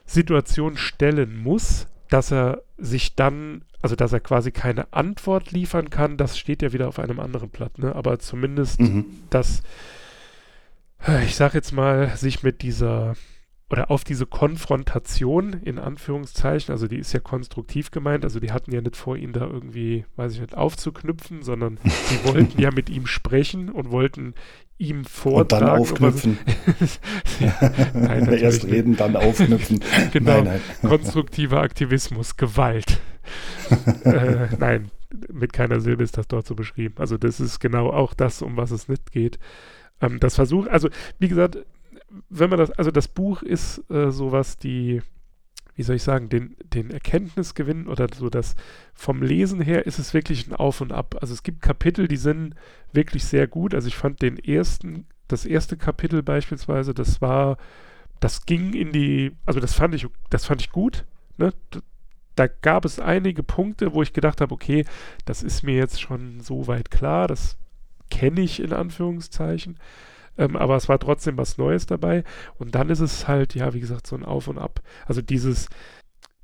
Situation 0.05 0.77
stellen 0.77 1.36
muss, 1.36 1.88
dass 2.16 2.32
er 2.32 2.62
sich 2.78 3.16
dann, 3.16 3.64
also 3.82 3.98
dass 3.98 4.14
er 4.14 4.22
quasi 4.22 4.54
keine 4.54 4.94
Antwort 4.94 5.52
liefern 5.52 5.90
kann, 5.90 6.16
das 6.16 6.38
steht 6.38 6.62
ja 6.62 6.72
wieder 6.72 6.88
auf 6.88 6.98
einem 6.98 7.20
anderen 7.20 7.50
Blatt, 7.50 7.78
ne? 7.78 7.94
aber 7.94 8.20
zumindest, 8.20 8.80
mhm. 8.80 9.06
dass, 9.30 9.64
ich 11.26 11.36
sag 11.36 11.54
jetzt 11.56 11.74
mal, 11.74 12.16
sich 12.16 12.42
mit 12.42 12.62
dieser 12.62 13.18
oder 13.70 13.90
auf 13.90 14.04
diese 14.04 14.28
Konfrontation 14.28 15.54
in 15.54 15.80
Anführungszeichen, 15.80 16.72
also 16.72 16.88
die 16.88 16.98
ist 16.98 17.14
ja 17.14 17.20
konstruktiv 17.20 17.90
gemeint, 17.90 18.24
also 18.24 18.40
die 18.40 18.52
hatten 18.52 18.72
ja 18.72 18.82
nicht 18.82 18.96
vor, 18.96 19.18
ihn 19.18 19.34
da 19.34 19.42
irgendwie, 19.42 20.06
weiß 20.18 20.34
ich 20.34 20.42
nicht, 20.42 20.56
aufzuknüpfen, 20.56 21.42
sondern 21.42 21.80
sie 21.84 22.24
wollten 22.26 22.62
ja 22.62 22.70
mit 22.72 22.90
ihm 22.90 23.08
sprechen 23.08 23.70
und 23.70 23.90
wollten 23.90 24.36
ihm 24.78 25.04
vortragen. 25.06 25.42
Und 25.42 25.52
dann 25.52 25.80
aufknüpfen. 25.80 26.38
nein, 27.94 28.28
Erst 28.34 28.66
reden, 28.66 28.98
dann 28.98 29.16
aufknüpfen. 29.16 29.80
genau, 30.14 30.44
nein, 30.44 30.62
nein. 30.82 30.90
konstruktiver 30.90 31.62
Aktivismus, 31.62 32.38
Gewalt. 32.38 33.00
äh, 34.04 34.48
nein, 34.60 34.92
mit 35.32 35.54
keiner 35.54 35.80
Silbe 35.80 36.04
ist 36.04 36.20
das 36.20 36.28
dort 36.28 36.46
so 36.46 36.54
beschrieben. 36.54 36.96
Also 37.00 37.18
das 37.18 37.40
ist 37.40 37.60
genau 37.60 37.90
auch 37.90 38.14
das, 38.14 38.44
um 38.44 38.58
was 38.58 38.70
es 38.70 38.88
nicht 38.88 39.12
geht. 39.12 39.40
Ähm, 40.02 40.20
das 40.20 40.36
Versuch, 40.36 40.68
also 40.68 40.90
wie 41.20 41.30
gesagt, 41.30 41.58
wenn 42.30 42.50
man 42.50 42.60
das, 42.60 42.72
also 42.72 42.92
das 42.92 43.08
Buch 43.08 43.42
ist 43.42 43.90
äh, 43.90 44.12
sowas, 44.12 44.58
die, 44.58 45.02
wie 45.76 45.84
soll 45.84 45.98
ich 45.98 46.04
sagen, 46.04 46.30
den, 46.30 46.56
den 46.64 46.92
Erkenntnisgewinn 46.92 47.88
oder 47.88 48.08
so 48.14 48.30
das 48.30 48.56
vom 48.94 49.22
Lesen 49.22 49.62
her 49.62 49.86
ist 49.86 50.00
es 50.00 50.14
wirklich 50.14 50.48
ein 50.48 50.56
Auf 50.56 50.82
und 50.82 50.92
Ab. 50.92 51.18
Also 51.22 51.34
es 51.34 51.44
gibt 51.44 51.62
Kapitel, 51.62 52.08
die 52.08 52.18
sind 52.18 52.56
wirklich 52.94 53.26
sehr 53.26 53.48
gut. 53.48 53.74
Also 53.74 53.88
ich 53.88 53.96
fand 53.96 54.22
den 54.22 54.38
ersten, 54.38 55.06
das 55.28 55.46
erste 55.46 55.78
Kapitel 55.78 56.24
beispielsweise, 56.24 56.94
das 56.94 57.22
war, 57.22 57.58
das 58.20 58.46
ging 58.46 58.74
in 58.74 58.92
die, 58.92 59.34
also 59.46 59.60
das 59.60 59.74
fand 59.74 59.96
ich, 59.96 60.08
das 60.30 60.46
fand 60.46 60.62
ich 60.62 60.72
gut. 60.72 61.06
Ne? 61.38 61.54
Da 62.36 62.48
gab 62.48 62.86
es 62.86 63.00
einige 63.00 63.44
Punkte, 63.44 63.94
wo 63.94 64.02
ich 64.02 64.14
gedacht 64.14 64.42
habe, 64.42 64.54
okay, 64.54 64.86
das 65.26 65.44
ist 65.44 65.64
mir 65.64 65.76
jetzt 65.76 66.02
schon 66.02 66.42
so 66.42 66.68
weit 66.68 66.92
klar, 66.92 67.28
das 67.28 67.58
kenne 68.10 68.42
ich 68.42 68.62
in 68.62 68.74
Anführungszeichen 68.74 69.78
ähm, 70.38 70.56
aber 70.56 70.75
es 70.75 70.89
war 70.89 71.00
trotzdem 71.00 71.38
was 71.38 71.58
Neues 71.58 71.86
dabei. 71.86 72.24
Und 72.58 72.75
dann 72.75 72.89
ist 72.89 73.00
es 73.00 73.27
halt, 73.27 73.56
ja, 73.56 73.74
wie 73.74 73.80
gesagt, 73.80 74.08
so 74.08 74.15
ein 74.15 74.25
Auf 74.25 74.48
und 74.48 74.58
Ab. 74.58 74.82
Also 75.06 75.22
dieses, 75.22 75.70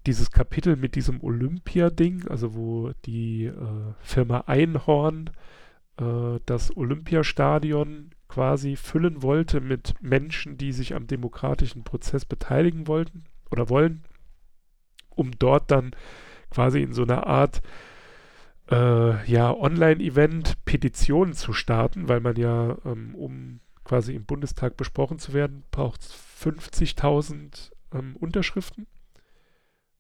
dieses 0.05 0.31
Kapitel 0.31 0.75
mit 0.75 0.95
diesem 0.95 1.23
Olympia-Ding, 1.23 2.27
also 2.27 2.55
wo 2.55 2.91
die 3.05 3.45
äh, 3.45 3.93
Firma 4.01 4.45
Einhorn 4.47 5.29
äh, 5.97 6.39
das 6.45 6.75
Olympiastadion 6.75 8.11
quasi 8.27 8.77
füllen 8.77 9.21
wollte 9.21 9.59
mit 9.59 9.93
Menschen, 10.01 10.57
die 10.57 10.71
sich 10.71 10.95
am 10.95 11.05
demokratischen 11.05 11.83
Prozess 11.83 12.25
beteiligen 12.25 12.87
wollten 12.87 13.25
oder 13.51 13.69
wollen, 13.69 14.03
um 15.09 15.31
dort 15.37 15.69
dann 15.69 15.91
quasi 16.49 16.81
in 16.81 16.93
so 16.93 17.03
einer 17.03 17.27
Art 17.27 17.61
äh, 18.71 19.25
ja, 19.29 19.53
Online-Event 19.53 20.63
Petitionen 20.65 21.33
zu 21.33 21.51
starten, 21.53 22.07
weil 22.07 22.21
man 22.21 22.37
ja 22.37 22.77
ähm, 22.85 23.15
um 23.15 23.59
quasi 23.91 24.15
im 24.15 24.23
Bundestag 24.23 24.77
besprochen 24.77 25.19
zu 25.19 25.33
werden, 25.33 25.65
braucht 25.69 25.99
es 25.99 26.15
50.000 26.41 27.71
ähm, 27.93 28.15
Unterschriften. 28.15 28.87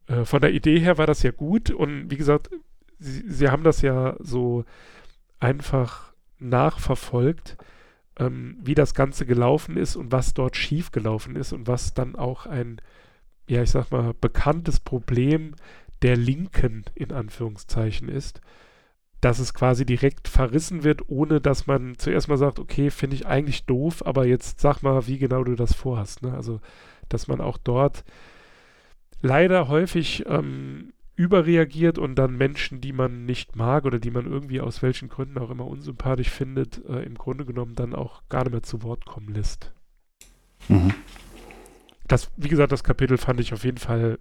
Äh, 0.07 0.23
von 0.23 0.39
der 0.39 0.53
Idee 0.53 0.79
her 0.79 0.97
war 0.97 1.07
das 1.07 1.23
ja 1.23 1.31
gut 1.31 1.71
und 1.71 2.09
wie 2.09 2.15
gesagt, 2.15 2.51
sie, 2.99 3.29
sie 3.29 3.49
haben 3.49 3.65
das 3.65 3.81
ja 3.81 4.15
so 4.19 4.63
einfach 5.41 6.13
nachverfolgt, 6.39 7.57
ähm, 8.17 8.59
wie 8.61 8.75
das 8.75 8.93
Ganze 8.93 9.25
gelaufen 9.25 9.75
ist 9.75 9.97
und 9.97 10.13
was 10.13 10.33
dort 10.33 10.55
schief 10.55 10.93
gelaufen 10.93 11.35
ist 11.35 11.51
und 11.51 11.67
was 11.67 11.93
dann 11.93 12.15
auch 12.15 12.45
ein, 12.45 12.79
ja, 13.45 13.61
ich 13.61 13.71
sag 13.71 13.91
mal, 13.91 14.13
bekanntes 14.13 14.79
Problem 14.79 15.53
der 16.01 16.15
Linken 16.15 16.85
in 16.95 17.11
Anführungszeichen 17.11 18.07
ist 18.07 18.39
dass 19.21 19.39
es 19.39 19.53
quasi 19.53 19.85
direkt 19.85 20.27
verrissen 20.27 20.83
wird, 20.83 21.07
ohne 21.07 21.39
dass 21.39 21.67
man 21.67 21.95
zuerst 21.97 22.27
mal 22.27 22.37
sagt, 22.37 22.59
okay, 22.59 22.89
finde 22.89 23.15
ich 23.15 23.27
eigentlich 23.27 23.65
doof, 23.65 24.05
aber 24.05 24.25
jetzt 24.25 24.59
sag 24.59 24.81
mal, 24.81 25.07
wie 25.07 25.19
genau 25.19 25.43
du 25.43 25.55
das 25.55 25.73
vorhast. 25.73 26.23
Ne? 26.23 26.33
Also 26.33 26.59
dass 27.07 27.27
man 27.27 27.41
auch 27.41 27.57
dort 27.57 28.03
leider 29.21 29.67
häufig 29.67 30.25
ähm, 30.27 30.93
überreagiert 31.15 31.99
und 31.99 32.15
dann 32.15 32.37
Menschen, 32.37 32.81
die 32.81 32.93
man 32.93 33.25
nicht 33.25 33.55
mag 33.55 33.85
oder 33.85 33.99
die 33.99 34.11
man 34.11 34.25
irgendwie 34.25 34.61
aus 34.61 34.81
welchen 34.81 35.09
Gründen 35.09 35.37
auch 35.37 35.51
immer 35.51 35.67
unsympathisch 35.67 36.29
findet, 36.29 36.83
äh, 36.85 37.03
im 37.03 37.15
Grunde 37.15 37.45
genommen 37.45 37.75
dann 37.75 37.93
auch 37.93 38.23
gar 38.29 38.43
nicht 38.43 38.51
mehr 38.51 38.63
zu 38.63 38.81
Wort 38.81 39.05
kommen 39.05 39.33
lässt. 39.33 39.71
Mhm. 40.67 40.93
Das, 42.07 42.31
wie 42.37 42.49
gesagt, 42.49 42.71
das 42.71 42.83
Kapitel 42.83 43.17
fand 43.17 43.39
ich 43.39 43.53
auf 43.53 43.63
jeden 43.63 43.77
Fall, 43.77 44.17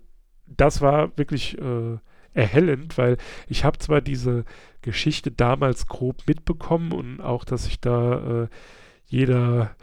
das 0.46 0.82
war 0.82 1.16
wirklich 1.16 1.58
äh, 1.58 1.98
erhellend, 2.34 2.98
weil 2.98 3.16
ich 3.48 3.64
habe 3.64 3.78
zwar 3.78 4.00
diese 4.00 4.44
Geschichte 4.82 5.30
damals 5.30 5.86
grob 5.86 6.26
mitbekommen 6.26 6.92
und 6.92 7.20
auch, 7.20 7.44
dass 7.44 7.64
sich 7.64 7.80
da 7.80 8.44
äh, 8.44 8.48
jeder 9.06 9.76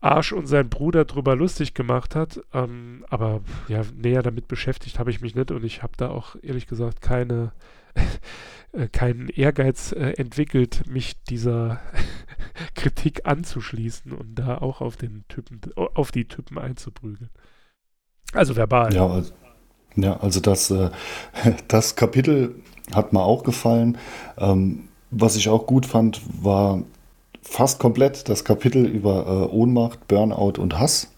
Arsch 0.00 0.32
und 0.32 0.46
sein 0.46 0.68
Bruder 0.68 1.06
drüber 1.06 1.34
lustig 1.34 1.72
gemacht 1.72 2.14
hat. 2.14 2.40
Ähm, 2.52 3.04
aber 3.08 3.40
ja, 3.68 3.82
näher 3.94 4.22
damit 4.22 4.48
beschäftigt 4.48 4.98
habe 4.98 5.10
ich 5.10 5.20
mich 5.20 5.34
nicht 5.34 5.50
und 5.50 5.64
ich 5.64 5.82
habe 5.82 5.94
da 5.96 6.10
auch 6.10 6.36
ehrlich 6.42 6.66
gesagt 6.66 7.00
keine, 7.00 7.52
äh, 8.72 8.88
keinen 8.88 9.28
Ehrgeiz 9.28 9.92
äh, 9.92 10.12
entwickelt, 10.12 10.86
mich 10.86 11.22
dieser 11.24 11.80
Kritik 12.74 13.26
anzuschließen 13.26 14.12
und 14.12 14.34
da 14.34 14.58
auch 14.58 14.82
auf 14.82 14.96
den 14.96 15.24
Typen, 15.28 15.60
auf 15.74 16.12
die 16.12 16.28
Typen 16.28 16.58
einzuprügeln. 16.58 17.30
Also 18.32 18.56
verbal. 18.56 18.92
Ja, 18.92 19.06
also, 19.06 19.32
ja, 19.96 20.18
also 20.20 20.40
das, 20.40 20.70
äh, 20.70 20.90
das 21.68 21.96
Kapitel 21.96 22.54
hat 22.92 23.12
mir 23.12 23.22
auch 23.22 23.44
gefallen. 23.44 23.98
Ähm, 24.38 24.88
was 25.10 25.36
ich 25.36 25.48
auch 25.48 25.66
gut 25.66 25.86
fand, 25.86 26.20
war 26.42 26.82
fast 27.42 27.78
komplett 27.78 28.28
das 28.28 28.44
Kapitel 28.44 28.84
über 28.86 29.48
äh, 29.50 29.54
Ohnmacht, 29.54 30.08
Burnout 30.08 30.60
und 30.60 30.78
Hass. 30.78 31.08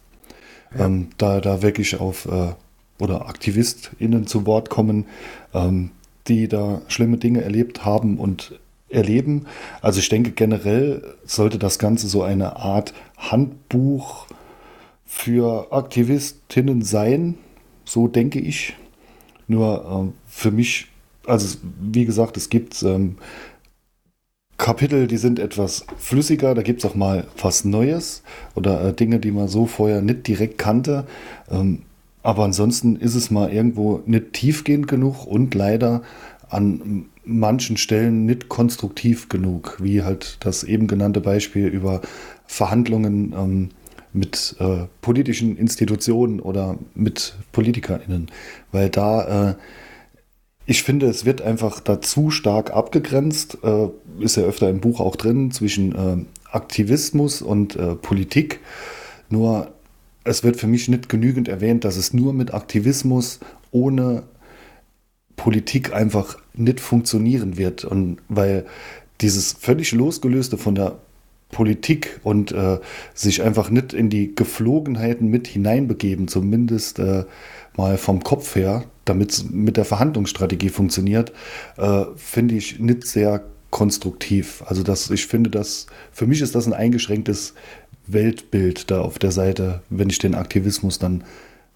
Ja. 0.76 0.87
Ähm, 0.87 1.09
da, 1.18 1.40
da 1.40 1.62
wirklich 1.62 1.99
auf 2.00 2.26
äh, 2.26 2.52
oder 2.99 3.28
AktivistInnen 3.28 4.26
zu 4.26 4.47
Wort 4.47 4.71
kommen, 4.71 5.06
ähm, 5.54 5.90
die 6.28 6.49
da 6.49 6.83
schlimme 6.88 7.18
Dinge 7.18 7.42
erlebt 7.42 7.85
haben 7.85 8.18
und 8.18 8.59
erleben. 8.88 9.47
Also 9.83 10.00
ich 10.00 10.09
denke 10.09 10.30
generell 10.30 11.02
sollte 11.25 11.59
das 11.59 11.78
Ganze 11.78 12.09
so 12.09 12.23
eine 12.23 12.56
Art 12.56 12.95
Handbuch 13.16 14.26
für 15.04 15.73
Aktivistinnen 15.73 16.83
sein, 16.83 17.37
so 17.87 18.09
denke 18.09 18.40
ich. 18.40 18.75
Nur 19.49 20.12
äh, 20.12 20.21
für 20.26 20.50
mich, 20.50 20.88
also 21.26 21.59
wie 21.81 22.05
gesagt, 22.05 22.37
es 22.37 22.50
gibt 22.50 22.83
ähm, 22.83 23.16
Kapitel, 24.59 25.07
die 25.07 25.19
sind 25.19 25.38
etwas 25.38 25.87
flüssiger, 25.99 26.55
da 26.55 26.62
gibt 26.62 26.83
es 26.83 26.90
auch 26.90 26.95
mal 26.95 27.26
was 27.40 27.64
Neues 27.64 28.23
oder 28.55 28.83
äh, 28.83 28.93
Dinge, 28.93 29.21
die 29.21 29.31
man 29.31 29.49
so 29.49 29.66
vorher 29.66 30.02
nicht 30.02 30.26
direkt 30.26 30.59
kannte. 30.59 31.07
Ähm, 31.50 31.83
aber 32.23 32.45
ansonsten 32.45 32.97
ist 32.97 33.14
es 33.14 33.31
mal 33.31 33.52
irgendwo 33.52 34.02
nicht 34.07 34.33
tiefgehend 34.33 34.88
genug 34.88 35.26
und 35.26 35.55
leider 35.55 36.02
an 36.49 37.07
manchen 37.25 37.76
Stellen 37.76 38.25
nicht 38.25 38.49
konstruktiv 38.49 39.28
genug, 39.28 39.76
wie 39.81 40.02
halt 40.02 40.38
das 40.40 40.64
eben 40.64 40.87
genannte 40.87 41.21
Beispiel 41.21 41.66
über 41.66 42.00
Verhandlungen 42.47 43.33
ähm, 43.37 43.69
mit 44.16 44.56
äh, 44.58 44.87
politischen 45.00 45.56
Institutionen 45.56 46.40
oder 46.40 46.78
mit 46.94 47.35
PolitikerInnen, 47.52 48.30
weil 48.73 48.90
da 48.90 49.50
äh, 49.50 49.54
ich 50.68 50.82
finde, 50.82 51.06
es 51.06 51.25
wird 51.25 51.42
einfach 51.42 51.78
dazu 51.78 52.30
stark 52.30 52.73
abgegrenzt, 52.73 53.58
äh, 53.62 53.88
ist 54.18 54.37
ja 54.37 54.42
öfter 54.42 54.68
im 54.68 54.80
Buch 54.80 54.99
auch 54.99 55.14
drin, 55.14 55.52
zwischen 55.52 55.94
äh, 55.94 56.25
Aktivismus 56.50 57.40
und 57.40 57.76
äh, 57.76 57.94
Politik. 57.94 58.58
Nur 59.30 59.73
es 60.25 60.42
wird 60.42 60.56
für 60.56 60.66
mich 60.66 60.88
nicht 60.88 61.08
genügend 61.08 61.46
erwähnt, 61.46 61.85
dass 61.85 61.96
es 61.96 62.12
nur 62.12 62.32
mit 62.32 62.52
Aktivismus 62.52 63.38
ohne 63.70 64.25
Politik 65.37 65.92
einfach 65.92 66.38
nicht 66.54 66.80
funktionieren 66.80 67.56
wird. 67.56 67.85
Und 67.85 68.18
weil 68.28 68.66
dieses 69.20 69.52
völlig 69.52 69.92
losgelöste 69.92 70.59
von 70.59 70.74
der 70.74 70.98
Politik 71.50 72.20
und 72.22 72.52
äh, 72.52 72.78
sich 73.14 73.42
einfach 73.42 73.70
nicht 73.70 73.92
in 73.92 74.11
die 74.11 74.35
Geflogenheiten 74.35 75.28
mit 75.28 75.46
hineinbegeben, 75.46 76.28
zumindest 76.28 76.98
äh, 76.98 77.24
mal 77.76 77.98
vom 77.98 78.22
Kopf 78.22 78.56
her, 78.56 78.85
damit 79.04 79.32
es 79.32 79.50
mit 79.50 79.76
der 79.76 79.85
Verhandlungsstrategie 79.85 80.70
funktioniert, 80.70 81.32
äh, 81.76 82.04
finde 82.16 82.56
ich 82.56 82.78
nicht 82.80 83.06
sehr 83.06 83.44
konstruktiv. 83.70 84.62
Also 84.66 84.82
das, 84.82 85.11
ich 85.11 85.26
finde 85.26 85.50
das, 85.50 85.87
für 86.12 86.26
mich 86.26 86.40
ist 86.40 86.54
das 86.54 86.66
ein 86.66 86.72
eingeschränktes 86.72 87.54
Weltbild 88.06 88.90
da 88.90 89.00
auf 89.00 89.18
der 89.18 89.32
Seite, 89.32 89.82
wenn 89.90 90.11
ich 90.11 90.18
den 90.18 90.35
Aktivismus 90.35 90.98
dann 90.98 91.24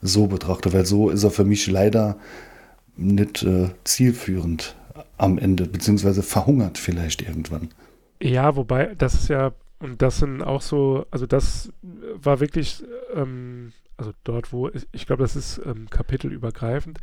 so 0.02 0.26
betrachte, 0.26 0.72
weil 0.72 0.86
so 0.86 1.10
ist 1.10 1.24
er 1.24 1.30
für 1.30 1.44
mich 1.44 1.66
leider 1.66 2.16
nicht 2.96 3.42
äh, 3.42 3.70
zielführend 3.84 4.76
am 5.18 5.38
Ende, 5.38 5.66
beziehungsweise 5.66 6.22
verhungert 6.22 6.78
vielleicht 6.78 7.22
irgendwann. 7.22 7.68
Ja, 8.22 8.56
wobei, 8.56 8.94
das 8.94 9.14
ist 9.14 9.28
ja, 9.28 9.52
und 9.78 10.02
das 10.02 10.18
sind 10.18 10.42
auch 10.42 10.60
so, 10.60 11.06
also 11.10 11.26
das 11.26 11.72
war 11.82 12.40
wirklich 12.40 12.84
ähm, 13.14 13.72
also 14.00 14.12
dort, 14.24 14.50
wo, 14.52 14.70
ich 14.92 15.06
glaube, 15.06 15.22
das 15.22 15.36
ist 15.36 15.60
ähm, 15.66 15.90
kapitelübergreifend, 15.90 16.98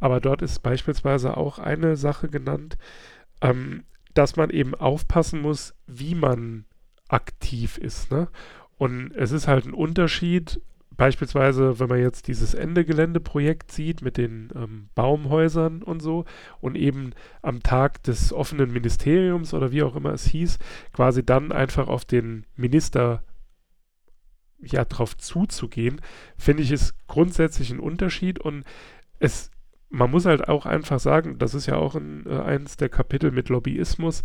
aber 0.00 0.20
dort 0.20 0.42
ist 0.42 0.58
beispielsweise 0.64 1.36
auch 1.36 1.60
eine 1.60 1.96
Sache 1.96 2.28
genannt, 2.28 2.76
ähm, 3.40 3.84
dass 4.14 4.34
man 4.34 4.50
eben 4.50 4.74
aufpassen 4.74 5.40
muss, 5.40 5.74
wie 5.86 6.16
man 6.16 6.64
aktiv 7.08 7.78
ist. 7.78 8.10
Ne? 8.10 8.26
Und 8.78 9.12
es 9.14 9.30
ist 9.30 9.46
halt 9.46 9.64
ein 9.64 9.74
Unterschied, 9.74 10.60
beispielsweise, 11.00 11.80
wenn 11.80 11.88
man 11.88 11.98
jetzt 11.98 12.28
dieses 12.28 12.52
Ende-Gelände-Projekt 12.52 13.72
sieht 13.72 14.02
mit 14.02 14.18
den 14.18 14.50
ähm, 14.54 14.90
Baumhäusern 14.94 15.82
und 15.82 16.00
so 16.00 16.26
und 16.60 16.76
eben 16.76 17.14
am 17.40 17.62
Tag 17.62 18.02
des 18.02 18.34
offenen 18.34 18.70
Ministeriums 18.70 19.54
oder 19.54 19.72
wie 19.72 19.82
auch 19.82 19.96
immer 19.96 20.12
es 20.12 20.26
hieß, 20.26 20.58
quasi 20.92 21.24
dann 21.24 21.52
einfach 21.52 21.88
auf 21.88 22.04
den 22.04 22.44
Minister 22.54 23.24
ja, 24.58 24.84
drauf 24.84 25.16
zuzugehen, 25.16 26.02
finde 26.36 26.62
ich, 26.64 26.70
ist 26.70 26.94
grundsätzlich 27.06 27.70
ein 27.70 27.80
Unterschied 27.80 28.38
und 28.38 28.64
es, 29.20 29.50
man 29.88 30.10
muss 30.10 30.26
halt 30.26 30.50
auch 30.50 30.66
einfach 30.66 31.00
sagen, 31.00 31.38
das 31.38 31.54
ist 31.54 31.64
ja 31.64 31.76
auch 31.76 31.94
ein, 31.94 32.26
äh, 32.26 32.42
eins 32.42 32.76
der 32.76 32.90
Kapitel 32.90 33.30
mit 33.30 33.48
Lobbyismus, 33.48 34.22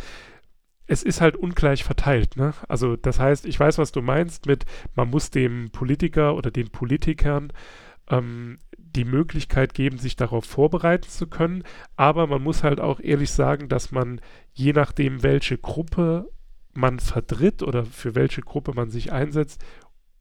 es 0.87 1.03
ist 1.03 1.21
halt 1.21 1.35
ungleich 1.35 1.83
verteilt, 1.83 2.37
ne? 2.37 2.53
Also 2.67 2.95
das 2.95 3.19
heißt, 3.19 3.45
ich 3.45 3.59
weiß, 3.59 3.77
was 3.77 3.91
du 3.91 4.01
meinst 4.01 4.45
mit, 4.45 4.65
man 4.95 5.09
muss 5.09 5.31
dem 5.31 5.71
Politiker 5.71 6.35
oder 6.35 6.51
den 6.51 6.69
Politikern 6.69 7.51
ähm, 8.09 8.59
die 8.77 9.05
Möglichkeit 9.05 9.73
geben, 9.73 9.97
sich 9.97 10.15
darauf 10.15 10.45
vorbereiten 10.45 11.09
zu 11.09 11.27
können, 11.27 11.63
aber 11.95 12.27
man 12.27 12.41
muss 12.41 12.63
halt 12.63 12.79
auch 12.79 12.99
ehrlich 12.99 13.31
sagen, 13.31 13.67
dass 13.67 13.91
man 13.91 14.21
je 14.53 14.73
nachdem, 14.73 15.23
welche 15.23 15.57
Gruppe 15.57 16.29
man 16.73 16.99
vertritt 16.99 17.63
oder 17.63 17.85
für 17.85 18.15
welche 18.15 18.41
Gruppe 18.41 18.73
man 18.73 18.89
sich 18.89 19.11
einsetzt, 19.11 19.63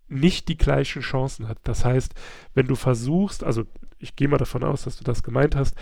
nicht 0.09 0.49
die 0.49 0.57
gleichen 0.57 1.03
Chancen 1.03 1.49
hat. 1.49 1.59
Das 1.65 1.85
heißt, 1.85 2.15
wenn 2.55 2.67
du 2.67 2.75
versuchst, 2.75 3.45
also 3.45 3.65
ich 3.99 4.17
gehe 4.17 4.29
mal 4.29 4.39
davon 4.39 4.63
aus, 4.63 4.85
dass 4.85 4.97
du 4.97 5.05
das 5.05 5.23
gemeint 5.23 5.57
hast, 5.57 5.75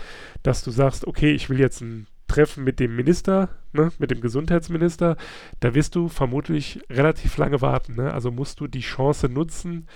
dass 0.43 0.63
du 0.63 0.71
sagst, 0.71 1.05
okay, 1.05 1.31
ich 1.31 1.49
will 1.49 1.59
jetzt 1.59 1.81
ein 1.81 2.07
Treffen 2.27 2.63
mit 2.63 2.79
dem 2.79 2.95
Minister, 2.95 3.49
ne, 3.73 3.91
mit 3.99 4.11
dem 4.11 4.21
Gesundheitsminister, 4.21 5.17
da 5.59 5.75
wirst 5.75 5.95
du 5.95 6.07
vermutlich 6.07 6.79
relativ 6.89 7.37
lange 7.37 7.61
warten. 7.61 7.95
Ne? 7.95 8.13
Also 8.13 8.31
musst 8.31 8.59
du 8.59 8.67
die 8.67 8.81
Chance 8.81 9.29
nutzen, 9.29 9.87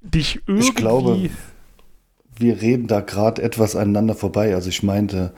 dich 0.00 0.40
irgendwie. 0.46 0.68
Ich 0.68 0.74
glaube, 0.74 1.30
wir 2.36 2.60
reden 2.60 2.86
da 2.86 3.00
gerade 3.00 3.42
etwas 3.42 3.76
aneinander 3.76 4.14
vorbei. 4.14 4.54
Also 4.54 4.68
ich 4.68 4.82
meinte 4.82 5.32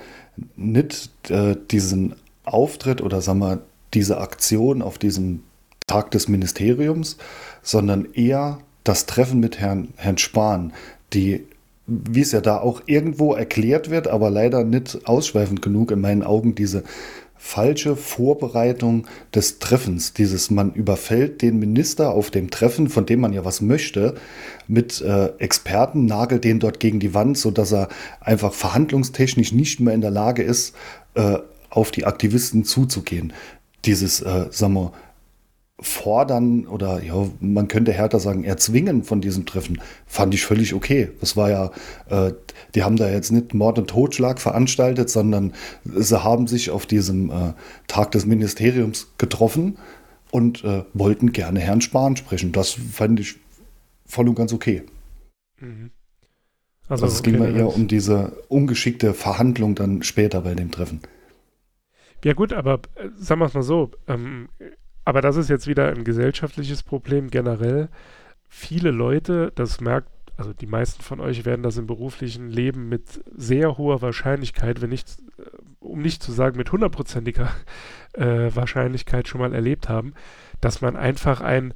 nicht 0.57 1.31
äh, 1.31 1.57
diesen 1.70 2.14
Auftritt 2.44 3.00
oder 3.00 3.20
sagen 3.20 3.40
wir 3.40 3.62
diese 3.94 4.18
Aktion 4.18 4.83
auf 4.83 4.98
diesem 4.98 5.42
Tag 5.87 6.11
des 6.11 6.29
Ministeriums, 6.29 7.18
sondern 7.62 8.07
eher 8.12 8.59
das 8.85 9.07
Treffen 9.07 9.40
mit 9.40 9.59
Herrn, 9.59 9.88
Herrn 9.96 10.18
Spahn, 10.18 10.72
die, 11.12 11.46
wie 11.87 12.20
es 12.20 12.33
ja 12.33 12.40
da 12.40 12.59
auch 12.59 12.83
irgendwo 12.87 13.35
erklärt 13.35 13.90
wird, 13.90 14.09
aber 14.09 14.31
leider 14.31 14.64
nicht 14.64 15.07
ausschweifend 15.07 15.62
genug 15.62 15.90
in 15.90 16.01
meinen 16.01 16.23
Augen, 16.23 16.55
diese 16.55 16.83
falsche 17.37 17.94
Vorbereitung 17.94 19.07
des 19.35 19.59
Treffens. 19.59 20.14
Dieses, 20.14 20.51
man 20.51 20.73
überfällt 20.73 21.42
den 21.42 21.59
Minister 21.59 22.12
auf 22.12 22.31
dem 22.31 22.51
Treffen, 22.51 22.88
von 22.88 23.05
dem 23.05 23.20
man 23.20 23.35
ja 23.35 23.44
was 23.44 23.61
möchte, 23.61 24.14
mit 24.66 25.03
äh, 25.03 25.27
Experten, 25.37 26.07
nagelt 26.07 26.44
den 26.44 26.59
dort 26.59 26.81
gegen 26.81 27.01
die 27.01 27.12
Wand, 27.12 27.37
sodass 27.37 27.73
er 27.73 27.90
einfach 28.20 28.55
verhandlungstechnisch 28.55 29.53
nicht 29.53 29.79
mehr 29.79 29.92
in 29.92 30.01
der 30.01 30.11
Lage 30.11 30.42
ist, 30.42 30.75
äh, 31.16 31.38
auf 31.68 31.90
die 31.90 32.07
Aktivisten 32.07 32.64
zuzugehen. 32.64 33.35
Dieses, 33.85 34.23
äh, 34.23 34.47
sagen 34.51 34.73
wir, 34.73 34.92
fordern 35.81 36.67
oder 36.67 37.03
ja, 37.03 37.29
man 37.41 37.67
könnte 37.67 37.93
härter 37.93 38.21
sagen, 38.21 38.45
erzwingen 38.45 39.03
von 39.03 39.21
diesem 39.21 39.45
Treffen, 39.45 39.81
fand 40.07 40.33
ich 40.33 40.45
völlig 40.45 40.73
okay. 40.73 41.11
Das 41.21 41.37
war 41.37 41.51
ja, 41.51 41.71
äh, 42.09 42.33
die 42.75 42.85
haben 42.85 42.97
da 42.97 43.11
jetzt 43.11 43.33
nicht 43.33 43.55
Mord 43.55 43.79
und 43.79 43.91
Totschlag 43.91 44.41
veranstaltet, 44.41 45.11
sondern 45.11 45.53
sie 45.85 46.23
haben 46.23 46.47
sich 46.47 46.71
auf 46.71 46.87
diesem 46.87 47.31
äh, 47.31 47.55
Tag 47.89 48.13
des 48.13 48.25
Ministeriums 48.25 49.09
getroffen 49.19 49.79
und 50.31 50.63
äh, 50.65 50.85
wollten 50.95 51.33
gerne 51.33 51.61
Herrn 51.61 51.81
Spahn 51.81 52.17
sprechen. 52.17 52.53
Das 52.53 52.71
fand 52.71 53.19
ich 53.19 53.37
voll 54.07 54.29
und 54.29 54.37
ganz 54.37 54.53
okay. 54.53 54.83
Mhm. 55.61 55.91
Also, 56.87 57.05
also, 57.05 57.15
es 57.15 57.21
okay, 57.21 57.33
ging 57.33 57.41
mir 57.41 57.51
eher 57.51 57.75
um 57.75 57.89
diese 57.89 58.43
ungeschickte 58.49 59.15
Verhandlung 59.15 59.75
dann 59.75 60.03
später 60.03 60.43
bei 60.43 60.55
dem 60.55 60.71
Treffen. 60.71 61.01
Ja 62.25 62.33
gut, 62.33 62.53
aber 62.53 62.81
äh, 62.95 63.09
sagen 63.17 63.41
wir 63.41 63.47
es 63.47 63.55
mal 63.55 63.63
so, 63.63 63.91
ähm, 64.07 64.49
aber 65.05 65.21
das 65.21 65.37
ist 65.37 65.51
jetzt 65.51 65.67
wieder 65.67 65.88
ein 65.88 66.05
gesellschaftliches 66.05 66.83
Problem 66.83 67.31
generell. 67.31 67.88
Viele 68.49 68.90
Leute, 68.90 69.53
das 69.55 69.81
merkt, 69.81 70.09
also 70.37 70.53
die 70.53 70.67
meisten 70.67 71.03
von 71.03 71.21
euch 71.21 71.45
werden 71.45 71.62
das 71.62 71.77
im 71.77 71.87
beruflichen 71.87 72.49
Leben 72.49 72.88
mit 72.88 73.23
sehr 73.37 73.79
hoher 73.79 74.03
Wahrscheinlichkeit, 74.03 74.81
wenn 74.81 74.90
nicht, 74.90 75.09
äh, 75.38 75.43
um 75.81 76.01
nicht 76.01 76.23
zu 76.23 76.33
sagen 76.33 76.57
mit 76.57 76.73
hundertprozentiger 76.73 77.51
äh, 78.14 78.55
Wahrscheinlichkeit 78.55 79.29
schon 79.29 79.40
mal 79.40 79.55
erlebt 79.55 79.88
haben, 79.88 80.14
dass 80.61 80.81
man 80.81 80.97
einfach 80.97 81.40
ein, 81.40 81.75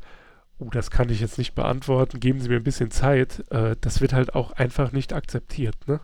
oh, 0.59 0.71
das 0.71 0.91
kann 0.91 1.11
ich 1.11 1.21
jetzt 1.21 1.39
nicht 1.39 1.55
beantworten, 1.55 2.21
geben 2.21 2.41
Sie 2.41 2.49
mir 2.49 2.57
ein 2.57 2.65
bisschen 2.65 2.91
Zeit, 2.91 3.45
äh, 3.51 3.77
das 3.81 4.01
wird 4.01 4.13
halt 4.13 4.35
auch 4.35 4.53
einfach 4.53 4.93
nicht 4.93 5.13
akzeptiert. 5.13 5.77
Ne? 5.87 6.01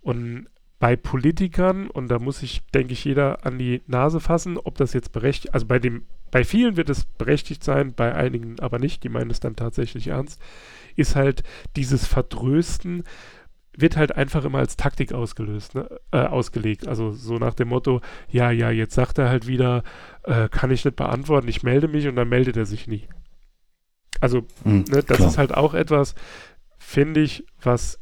Und 0.00 0.46
bei 0.78 0.94
Politikern, 0.94 1.90
und 1.90 2.08
da 2.08 2.20
muss 2.20 2.42
ich, 2.42 2.64
denke 2.66 2.92
ich, 2.92 3.04
jeder 3.04 3.44
an 3.44 3.58
die 3.58 3.82
Nase 3.86 4.20
fassen, 4.20 4.58
ob 4.58 4.76
das 4.76 4.92
jetzt 4.92 5.10
berechtigt, 5.10 5.54
also 5.54 5.66
bei 5.66 5.80
dem, 5.80 6.04
bei 6.30 6.44
vielen 6.44 6.76
wird 6.76 6.90
es 6.90 7.04
berechtigt 7.04 7.64
sein, 7.64 7.94
bei 7.94 8.14
einigen 8.14 8.60
aber 8.60 8.78
nicht, 8.78 9.04
die 9.04 9.08
meinen 9.08 9.30
es 9.30 9.40
dann 9.40 9.56
tatsächlich 9.56 10.08
ernst, 10.08 10.40
ist 10.96 11.16
halt 11.16 11.42
dieses 11.76 12.06
Vertrösten, 12.06 13.04
wird 13.76 13.96
halt 13.96 14.16
einfach 14.16 14.44
immer 14.44 14.58
als 14.58 14.76
Taktik 14.76 15.12
ausgelöst, 15.12 15.76
ne? 15.76 15.88
äh, 16.10 16.18
ausgelegt. 16.18 16.88
Also 16.88 17.12
so 17.12 17.36
nach 17.36 17.54
dem 17.54 17.68
Motto, 17.68 18.00
ja, 18.28 18.50
ja, 18.50 18.70
jetzt 18.70 18.94
sagt 18.94 19.18
er 19.18 19.28
halt 19.28 19.46
wieder, 19.46 19.84
äh, 20.24 20.48
kann 20.48 20.72
ich 20.72 20.84
nicht 20.84 20.96
beantworten, 20.96 21.46
ich 21.46 21.62
melde 21.62 21.86
mich 21.86 22.08
und 22.08 22.16
dann 22.16 22.28
meldet 22.28 22.56
er 22.56 22.66
sich 22.66 22.88
nie. 22.88 23.08
Also, 24.20 24.42
mhm, 24.64 24.84
ne, 24.88 25.02
das 25.04 25.18
klar. 25.18 25.28
ist 25.28 25.38
halt 25.38 25.54
auch 25.54 25.74
etwas, 25.74 26.16
finde 26.76 27.20
ich, 27.20 27.44
was 27.62 28.00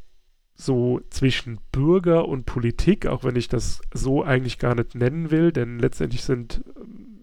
so 0.55 1.03
zwischen 1.11 1.61
Bürger 1.71 2.27
und 2.27 2.47
Politik, 2.47 3.07
auch 3.07 3.25
wenn 3.25 3.37
ich 3.37 3.49
das 3.49 3.83
so 3.93 4.25
eigentlich 4.25 4.59
gar 4.59 4.75
nicht 4.75 4.95
nennen 4.95 5.31
will, 5.31 5.53
denn 5.53 5.79
letztendlich 5.79 6.23
sind 6.23 6.65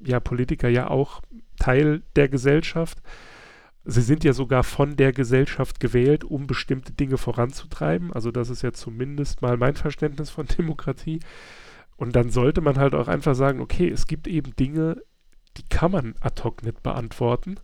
ja 0.06 0.20
Politiker 0.20 0.70
ja 0.70 0.90
auch 0.90 1.22
Teil 1.58 2.04
der 2.16 2.30
Gesellschaft. 2.30 3.02
Sie 3.86 4.02
sind 4.02 4.24
ja 4.24 4.34
sogar 4.34 4.64
von 4.64 4.96
der 4.96 5.12
Gesellschaft 5.12 5.80
gewählt, 5.80 6.24
um 6.24 6.48
bestimmte 6.48 6.94
Dinge 6.94 7.18
voranzutreiben. 7.18 8.14
Also 8.14 8.32
das 8.32 8.50
ist 8.50 8.62
ja 8.62 8.72
zumindest 8.72 9.42
mal 9.42 9.58
mein 9.58 9.76
Verständnis 9.76 10.30
von 10.30 10.48
Demokratie. 10.58 11.20
Und 11.98 12.16
dann 12.16 12.30
sollte 12.30 12.62
man 12.62 12.78
halt 12.78 12.96
auch 12.96 13.08
einfach 13.08 13.36
sagen, 13.36 13.60
okay, 13.60 13.90
es 13.90 14.08
gibt 14.08 14.28
eben 14.28 14.56
Dinge, 14.56 15.02
die 15.58 15.64
kann 15.64 15.92
man 15.92 16.16
ad 16.22 16.44
hoc 16.44 16.64
nicht 16.64 16.82
beantworten. 16.82 17.56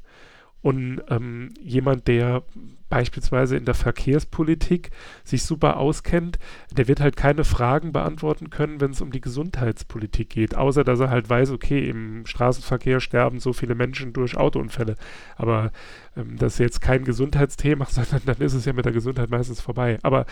Und 0.62 1.02
ähm, 1.10 1.50
jemand, 1.62 2.08
der 2.08 2.44
beispielsweise 2.90 3.56
in 3.56 3.66
der 3.66 3.76
Verkehrspolitik 3.76 4.90
sich 5.24 5.44
super 5.44 5.78
auskennt, 5.78 6.40
der 6.76 6.88
wird 6.88 7.00
halt 7.00 7.16
keine 7.16 7.44
Fragen 7.44 7.94
beantworten 7.94 8.50
können, 8.50 8.82
wenn 8.82 8.92
es 8.92 9.02
um 9.02 9.12
die 9.12 9.22
Gesundheitspolitik 9.22 10.30
geht, 10.30 10.56
außer 10.56 10.84
dass 10.84 11.00
er 11.00 11.10
halt 11.10 11.30
weiß, 11.30 11.52
okay, 11.52 11.88
im 11.88 12.26
Straßenverkehr 12.26 13.00
sterben 13.00 13.40
so 13.40 13.54
viele 13.54 13.76
Menschen 13.76 14.12
durch 14.12 14.36
Autounfälle. 14.36 14.96
Aber 15.38 15.72
ähm, 16.18 16.36
das 16.38 16.54
ist 16.54 16.60
jetzt 16.60 16.82
kein 16.82 17.06
Gesundheitsthema, 17.06 17.86
sondern 17.90 18.22
dann 18.26 18.38
ist 18.46 18.54
es 18.54 18.66
ja 18.66 18.74
mit 18.74 18.86
der 18.86 18.94
Gesundheit 18.94 19.30
meistens 19.30 19.62
vorbei. 19.62 20.00
Aber 20.02 20.26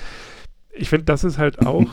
ich 0.71 0.89
finde, 0.89 1.05
das 1.05 1.23
ist 1.23 1.37
halt 1.37 1.65
auch, 1.65 1.87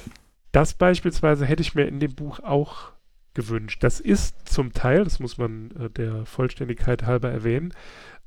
das 0.52 0.74
beispielsweise 0.74 1.44
hätte 1.44 1.62
ich 1.62 1.74
mir 1.74 1.84
in 1.84 2.00
dem 2.00 2.14
Buch 2.14 2.40
auch 2.40 2.95
gewünscht. 3.36 3.84
Das 3.84 4.00
ist 4.00 4.48
zum 4.48 4.72
Teil, 4.72 5.04
das 5.04 5.20
muss 5.20 5.38
man 5.38 5.70
äh, 5.78 5.90
der 5.90 6.26
Vollständigkeit 6.26 7.04
halber 7.04 7.30
erwähnen, 7.30 7.72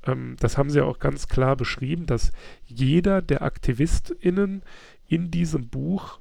ähm, 0.06 0.38
das 0.39 0.58
haben 0.58 0.69
sie 0.69 0.82
auch 0.82 1.00
ganz 1.00 1.28
klar 1.28 1.58
beschrieben, 1.58 2.06
dass 2.06 2.32
jeder 2.65 3.22
der 3.22 3.41
AktivistInnen 3.41 4.63
in 5.08 5.32
diesem 5.32 5.67
Buch 5.67 6.19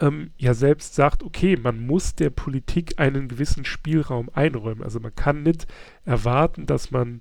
ähm, 0.00 0.30
ja 0.36 0.54
selbst 0.54 0.94
sagt, 0.94 1.22
okay, 1.22 1.56
man 1.56 1.84
muss 1.86 2.14
der 2.14 2.30
Politik 2.30 2.98
einen 2.98 3.28
gewissen 3.28 3.64
Spielraum 3.64 4.30
einräumen. 4.32 4.82
Also 4.82 5.00
man 5.00 5.14
kann 5.14 5.42
nicht 5.42 5.66
erwarten, 6.04 6.66
dass 6.66 6.90
man 6.90 7.20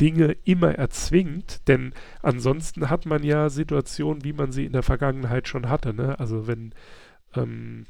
Dinge 0.00 0.36
immer 0.44 0.74
erzwingt, 0.74 1.68
denn 1.68 1.92
ansonsten 2.20 2.90
hat 2.90 3.06
man 3.06 3.22
ja 3.22 3.48
Situationen, 3.48 4.24
wie 4.24 4.32
man 4.32 4.52
sie 4.52 4.64
in 4.64 4.72
der 4.72 4.82
Vergangenheit 4.82 5.48
schon 5.48 5.68
hatte. 5.68 5.94
Ne? 5.94 6.18
Also 6.18 6.46
wenn 6.46 6.74
ähm, 7.34 7.86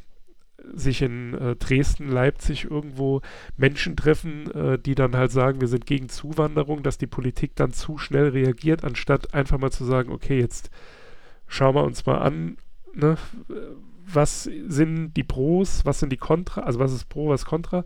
sich 0.72 1.03
in 1.03 1.35
äh, 1.35 1.57
Dresden, 1.57 2.09
Leipzig 2.09 2.64
irgendwo 2.64 3.20
Menschen 3.57 3.96
treffen, 3.96 4.50
äh, 4.53 4.79
die 4.79 4.94
dann 4.94 5.16
halt 5.16 5.31
sagen, 5.31 5.61
wir 5.61 5.68
sind 5.68 5.87
gegen 5.87 6.09
Zuwanderung, 6.09 6.83
dass 6.83 6.98
die 6.98 7.07
Politik 7.07 7.55
dann 7.57 7.72
zu 7.72 7.98
schnell 7.98 8.29
reagiert, 8.29 8.85
anstatt 8.85 9.35
einfach 9.35 9.59
mal 9.59 9.70
zu 9.70 9.85
sagen, 9.85 10.12
okay, 10.12 10.38
jetzt 10.38 10.70
schauen 11.46 11.74
wir 11.74 11.85
uns 11.85 12.07
mal 12.07 12.18
an, 12.18 12.57
ne, 12.94 13.16
was 14.07 14.44
sind 14.44 15.14
die 15.14 15.24
Pros, 15.24 15.85
was 15.85 16.00
sind 16.00 16.11
die 16.11 16.16
Contra, 16.16 16.62
also 16.62 16.79
was 16.79 16.92
ist 16.92 17.09
Pro, 17.09 17.29
was 17.29 17.44
Contra 17.44 17.85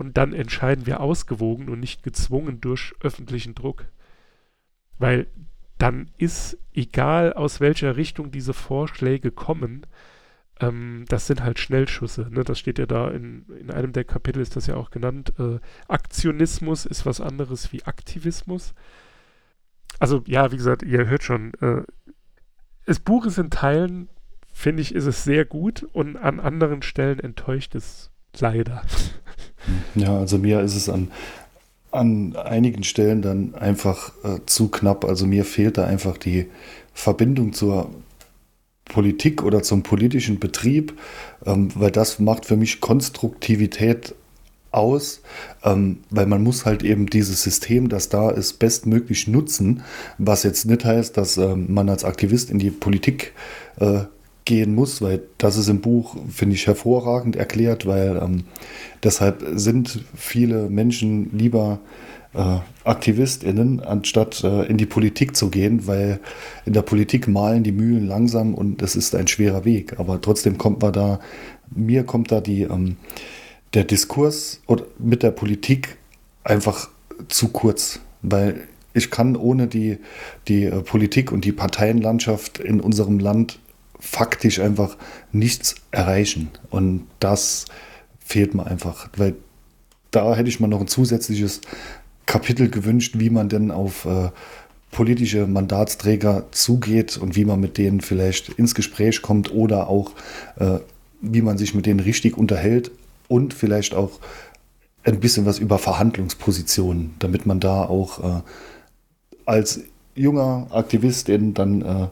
und 0.00 0.16
dann 0.16 0.32
entscheiden 0.32 0.86
wir 0.86 1.00
ausgewogen 1.00 1.68
und 1.68 1.80
nicht 1.80 2.02
gezwungen 2.02 2.60
durch 2.60 2.94
öffentlichen 3.00 3.54
Druck. 3.54 3.84
Weil 4.98 5.26
dann 5.76 6.10
ist, 6.16 6.58
egal 6.72 7.34
aus 7.34 7.60
welcher 7.60 7.96
Richtung 7.96 8.30
diese 8.30 8.54
Vorschläge 8.54 9.30
kommen, 9.30 9.86
ähm, 10.60 11.04
das 11.08 11.26
sind 11.26 11.42
halt 11.42 11.58
Schnellschüsse. 11.58 12.28
Ne? 12.30 12.44
Das 12.44 12.58
steht 12.58 12.78
ja 12.78 12.86
da 12.86 13.08
in, 13.08 13.46
in 13.60 13.70
einem 13.70 13.92
der 13.92 14.04
Kapitel, 14.04 14.40
ist 14.40 14.56
das 14.56 14.66
ja 14.66 14.76
auch 14.76 14.90
genannt. 14.90 15.32
Äh, 15.38 15.58
Aktionismus 15.88 16.86
ist 16.86 17.06
was 17.06 17.20
anderes 17.20 17.72
wie 17.72 17.84
Aktivismus. 17.84 18.74
Also 19.98 20.22
ja, 20.26 20.52
wie 20.52 20.56
gesagt, 20.56 20.82
ihr 20.82 21.06
hört 21.06 21.22
schon, 21.22 21.52
äh, 21.60 21.82
das 22.86 23.00
Buch 23.00 23.26
ist 23.26 23.38
in 23.38 23.50
Teilen, 23.50 24.08
finde 24.52 24.82
ich, 24.82 24.94
ist 24.94 25.06
es 25.06 25.24
sehr 25.24 25.44
gut 25.44 25.82
und 25.92 26.16
an 26.16 26.40
anderen 26.40 26.82
Stellen 26.82 27.20
enttäuscht 27.20 27.74
es 27.74 28.10
leider. 28.38 28.82
Ja, 29.94 30.18
also 30.18 30.38
mir 30.38 30.62
ist 30.62 30.74
es 30.74 30.88
an, 30.88 31.10
an 31.90 32.34
einigen 32.34 32.82
Stellen 32.82 33.20
dann 33.20 33.54
einfach 33.54 34.12
äh, 34.24 34.38
zu 34.46 34.68
knapp. 34.68 35.04
Also 35.04 35.26
mir 35.26 35.44
fehlt 35.44 35.76
da 35.76 35.84
einfach 35.84 36.16
die 36.16 36.46
Verbindung 36.94 37.52
zur 37.52 37.90
Politik 38.90 39.42
oder 39.42 39.62
zum 39.62 39.82
politischen 39.82 40.38
Betrieb, 40.38 40.92
ähm, 41.46 41.68
weil 41.74 41.90
das 41.90 42.18
macht 42.18 42.44
für 42.44 42.56
mich 42.56 42.80
Konstruktivität 42.80 44.14
aus, 44.72 45.22
ähm, 45.64 46.00
weil 46.10 46.26
man 46.26 46.42
muss 46.42 46.66
halt 46.66 46.82
eben 46.82 47.06
dieses 47.06 47.42
System, 47.42 47.88
das 47.88 48.08
da 48.08 48.30
ist, 48.30 48.58
bestmöglich 48.58 49.26
nutzen, 49.26 49.82
was 50.18 50.42
jetzt 50.42 50.66
nicht 50.66 50.84
heißt, 50.84 51.16
dass 51.16 51.38
ähm, 51.38 51.72
man 51.72 51.88
als 51.88 52.04
Aktivist 52.04 52.50
in 52.50 52.58
die 52.58 52.70
Politik 52.70 53.32
äh, 53.78 54.00
gehen 54.44 54.74
muss, 54.74 55.00
weil 55.00 55.22
das 55.38 55.56
ist 55.56 55.68
im 55.68 55.80
Buch, 55.80 56.16
finde 56.28 56.56
ich, 56.56 56.66
hervorragend 56.66 57.36
erklärt, 57.36 57.86
weil 57.86 58.42
deshalb 59.04 59.44
sind 59.54 60.02
viele 60.16 60.68
Menschen 60.70 61.30
lieber 61.36 61.78
AktivistInnen, 62.84 63.80
anstatt 63.80 64.44
äh, 64.44 64.62
in 64.66 64.76
die 64.76 64.86
Politik 64.86 65.36
zu 65.36 65.50
gehen, 65.50 65.86
weil 65.86 66.20
in 66.64 66.72
der 66.72 66.82
Politik 66.82 67.26
malen 67.26 67.64
die 67.64 67.72
Mühlen 67.72 68.06
langsam 68.06 68.54
und 68.54 68.82
es 68.82 68.94
ist 68.94 69.14
ein 69.14 69.26
schwerer 69.26 69.64
Weg. 69.64 69.98
Aber 69.98 70.20
trotzdem 70.20 70.56
kommt 70.56 70.80
man 70.80 70.92
da, 70.92 71.20
mir 71.70 72.04
kommt 72.04 72.30
da 72.30 72.40
die, 72.40 72.62
ähm, 72.62 72.96
der 73.74 73.84
Diskurs 73.84 74.60
mit 74.98 75.22
der 75.22 75.32
Politik 75.32 75.96
einfach 76.44 76.88
zu 77.28 77.48
kurz, 77.48 78.00
weil 78.22 78.60
ich 78.92 79.10
kann 79.10 79.36
ohne 79.36 79.66
die, 79.66 79.98
die 80.48 80.64
äh, 80.64 80.82
Politik 80.82 81.32
und 81.32 81.44
die 81.44 81.52
Parteienlandschaft 81.52 82.58
in 82.58 82.80
unserem 82.80 83.18
Land 83.18 83.58
faktisch 83.98 84.60
einfach 84.60 84.96
nichts 85.32 85.74
erreichen. 85.90 86.50
Und 86.70 87.06
das 87.18 87.66
fehlt 88.20 88.54
mir 88.54 88.66
einfach, 88.66 89.08
weil 89.16 89.34
da 90.10 90.34
hätte 90.34 90.48
ich 90.48 90.60
mal 90.60 90.66
noch 90.66 90.80
ein 90.80 90.88
zusätzliches 90.88 91.60
Kapitel 92.30 92.70
gewünscht, 92.70 93.16
wie 93.18 93.28
man 93.28 93.48
denn 93.48 93.72
auf 93.72 94.04
äh, 94.04 94.30
politische 94.92 95.48
Mandatsträger 95.48 96.46
zugeht 96.52 97.16
und 97.16 97.34
wie 97.34 97.44
man 97.44 97.58
mit 97.58 97.76
denen 97.76 98.00
vielleicht 98.00 98.50
ins 98.50 98.76
Gespräch 98.76 99.20
kommt 99.20 99.52
oder 99.52 99.88
auch 99.88 100.12
äh, 100.56 100.78
wie 101.20 101.42
man 101.42 101.58
sich 101.58 101.74
mit 101.74 101.86
denen 101.86 101.98
richtig 101.98 102.38
unterhält 102.38 102.92
und 103.26 103.52
vielleicht 103.52 103.94
auch 103.94 104.20
ein 105.02 105.18
bisschen 105.18 105.44
was 105.44 105.58
über 105.58 105.78
Verhandlungspositionen, 105.78 107.16
damit 107.18 107.46
man 107.46 107.58
da 107.58 107.82
auch 107.82 108.22
äh, 108.22 108.42
als 109.44 109.80
junger 110.14 110.68
Aktivistin 110.70 111.52
dann 111.52 111.82
äh, 111.82 112.08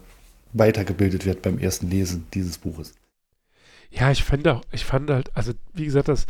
weitergebildet 0.52 1.26
wird 1.26 1.42
beim 1.42 1.58
ersten 1.58 1.90
Lesen 1.90 2.26
dieses 2.34 2.58
Buches. 2.58 2.92
Ja, 3.90 4.10
ich 4.10 4.24
fand 4.24 4.48
auch, 4.48 4.62
ich 4.72 4.84
fand 4.84 5.10
halt, 5.10 5.30
also 5.34 5.52
wie 5.74 5.84
gesagt, 5.84 6.08
das, 6.08 6.26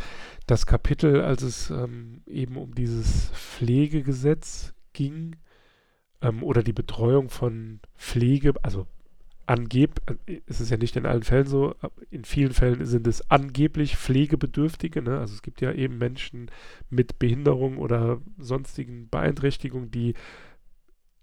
das 0.49 0.65
Kapitel, 0.65 1.21
als 1.21 1.43
es 1.43 1.69
ähm, 1.69 2.21
eben 2.25 2.57
um 2.57 2.73
dieses 2.73 3.29
Pflegegesetz 3.29 4.73
ging 4.93 5.35
ähm, 6.21 6.41
oder 6.41 6.63
die 6.63 6.73
Betreuung 6.73 7.29
von 7.29 7.79
Pflege, 7.95 8.53
also 8.63 8.87
angeb, 9.45 10.01
äh, 10.07 10.41
ist 10.47 10.59
es 10.59 10.71
ja 10.71 10.77
nicht 10.77 10.95
in 10.95 11.05
allen 11.05 11.21
Fällen 11.21 11.45
so, 11.45 11.75
in 12.09 12.25
vielen 12.25 12.53
Fällen 12.53 12.85
sind 12.85 13.05
es 13.05 13.29
angeblich 13.29 13.95
Pflegebedürftige, 13.95 15.03
ne? 15.03 15.19
also 15.19 15.35
es 15.35 15.43
gibt 15.43 15.61
ja 15.61 15.71
eben 15.71 15.99
Menschen 15.99 16.49
mit 16.89 17.19
Behinderung 17.19 17.77
oder 17.77 18.19
sonstigen 18.39 19.07
Beeinträchtigungen, 19.09 19.91
die 19.91 20.15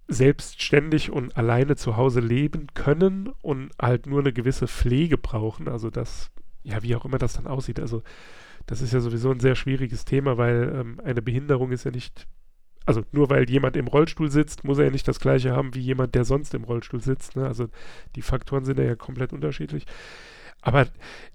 selbstständig 0.06 1.10
und 1.10 1.36
alleine 1.36 1.74
zu 1.74 1.96
Hause 1.96 2.20
leben 2.20 2.68
können 2.74 3.28
und 3.42 3.72
halt 3.80 4.06
nur 4.06 4.20
eine 4.20 4.32
gewisse 4.32 4.68
Pflege 4.68 5.18
brauchen. 5.18 5.66
Also 5.66 5.90
das, 5.90 6.30
ja, 6.62 6.84
wie 6.84 6.94
auch 6.94 7.04
immer 7.04 7.18
das 7.18 7.32
dann 7.32 7.48
aussieht. 7.48 7.80
Also 7.80 8.04
das 8.66 8.82
ist 8.82 8.92
ja 8.92 9.00
sowieso 9.00 9.30
ein 9.30 9.40
sehr 9.40 9.54
schwieriges 9.54 10.04
Thema, 10.04 10.36
weil 10.38 10.72
ähm, 10.74 11.00
eine 11.04 11.22
Behinderung 11.22 11.72
ist 11.72 11.84
ja 11.84 11.90
nicht, 11.90 12.26
also 12.84 13.02
nur 13.12 13.30
weil 13.30 13.48
jemand 13.48 13.76
im 13.76 13.86
Rollstuhl 13.86 14.30
sitzt, 14.30 14.64
muss 14.64 14.78
er 14.78 14.86
ja 14.86 14.90
nicht 14.90 15.08
das 15.08 15.20
gleiche 15.20 15.52
haben 15.52 15.74
wie 15.74 15.80
jemand, 15.80 16.14
der 16.14 16.24
sonst 16.24 16.54
im 16.54 16.64
Rollstuhl 16.64 17.00
sitzt. 17.00 17.36
Ne? 17.36 17.46
Also 17.46 17.68
die 18.16 18.22
Faktoren 18.22 18.64
sind 18.64 18.78
ja 18.78 18.94
komplett 18.96 19.32
unterschiedlich. 19.32 19.86
Aber 20.62 20.86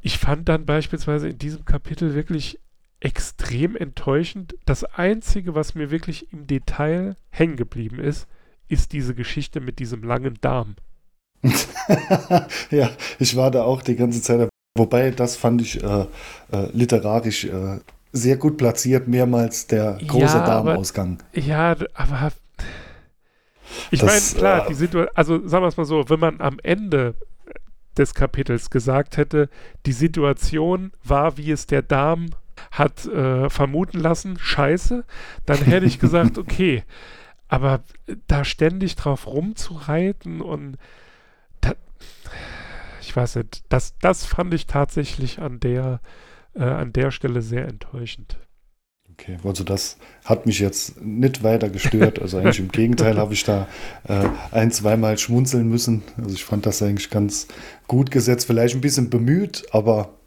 ich 0.01 0.17
fand 0.17 0.49
dann 0.49 0.65
beispielsweise 0.65 1.29
in 1.29 1.37
diesem 1.37 1.63
Kapitel 1.63 2.15
wirklich 2.15 2.59
extrem 2.99 3.75
enttäuschend. 3.75 4.55
Das 4.65 4.83
Einzige, 4.83 5.55
was 5.55 5.73
mir 5.73 5.89
wirklich 5.89 6.31
im 6.33 6.47
Detail 6.47 7.15
hängen 7.29 7.55
geblieben 7.55 7.99
ist, 7.99 8.27
ist 8.67 8.93
diese 8.93 9.15
Geschichte 9.15 9.59
mit 9.59 9.79
diesem 9.79 10.03
langen 10.03 10.37
Darm. 10.41 10.75
ja, 12.71 12.91
ich 13.19 13.35
war 13.35 13.51
da 13.51 13.63
auch 13.63 13.81
die 13.81 13.95
ganze 13.95 14.21
Zeit. 14.21 14.50
Wobei, 14.75 15.11
das 15.11 15.35
fand 15.35 15.61
ich 15.61 15.83
äh, 15.83 16.01
äh, 16.51 16.67
literarisch 16.71 17.45
äh, 17.45 17.79
sehr 18.13 18.37
gut 18.37 18.57
platziert, 18.57 19.07
mehrmals 19.07 19.67
der 19.67 19.99
große 20.05 20.37
ja, 20.37 20.45
Darmausgang. 20.45 21.19
Aber, 21.33 21.41
ja, 21.41 21.75
aber 21.93 22.31
ich 23.89 24.03
meine, 24.03 24.21
klar, 24.21 24.65
die 24.67 24.73
äh, 24.73 24.75
Situation, 24.75 25.15
also 25.15 25.47
sagen 25.47 25.63
wir 25.63 25.67
es 25.67 25.77
mal 25.77 25.85
so, 25.85 26.09
wenn 26.09 26.19
man 26.19 26.41
am 26.41 26.57
Ende 26.63 27.15
des 27.97 28.13
Kapitels 28.13 28.69
gesagt 28.69 29.17
hätte, 29.17 29.49
die 29.85 29.91
Situation 29.91 30.91
war, 31.03 31.37
wie 31.37 31.51
es 31.51 31.67
der 31.67 31.81
Darm 31.81 32.29
hat 32.71 33.05
äh, 33.05 33.49
vermuten 33.49 33.99
lassen, 33.99 34.37
scheiße, 34.39 35.03
dann 35.45 35.57
hätte 35.57 35.85
ich 35.85 35.99
gesagt, 35.99 36.37
okay, 36.37 36.83
aber 37.47 37.81
da 38.27 38.45
ständig 38.45 38.95
drauf 38.95 39.27
rumzureiten 39.27 40.41
und 40.41 40.77
da, 41.59 41.73
ich 43.11 43.15
weiß 43.17 43.35
nicht, 43.35 43.65
das, 43.67 43.97
das 43.99 44.23
fand 44.23 44.53
ich 44.53 44.67
tatsächlich 44.67 45.39
an 45.39 45.59
der, 45.59 45.99
äh, 46.53 46.63
an 46.63 46.93
der 46.93 47.11
Stelle 47.11 47.41
sehr 47.41 47.67
enttäuschend. 47.67 48.39
Okay, 49.11 49.37
also 49.43 49.65
das 49.65 49.97
hat 50.23 50.45
mich 50.45 50.59
jetzt 50.59 51.01
nicht 51.01 51.43
weiter 51.43 51.67
gestört. 51.67 52.19
Also 52.19 52.37
eigentlich 52.37 52.59
im 52.59 52.67
Gegenteil 52.71 53.17
habe 53.17 53.33
ich 53.33 53.43
da 53.43 53.67
äh, 54.07 54.29
ein, 54.51 54.71
zweimal 54.71 55.17
schmunzeln 55.17 55.67
müssen. 55.67 56.03
Also 56.15 56.33
ich 56.33 56.45
fand 56.45 56.65
das 56.65 56.81
eigentlich 56.81 57.09
ganz 57.09 57.49
gut 57.85 58.11
gesetzt, 58.11 58.47
vielleicht 58.47 58.75
ein 58.75 58.81
bisschen 58.81 59.09
bemüht, 59.09 59.65
aber. 59.73 60.17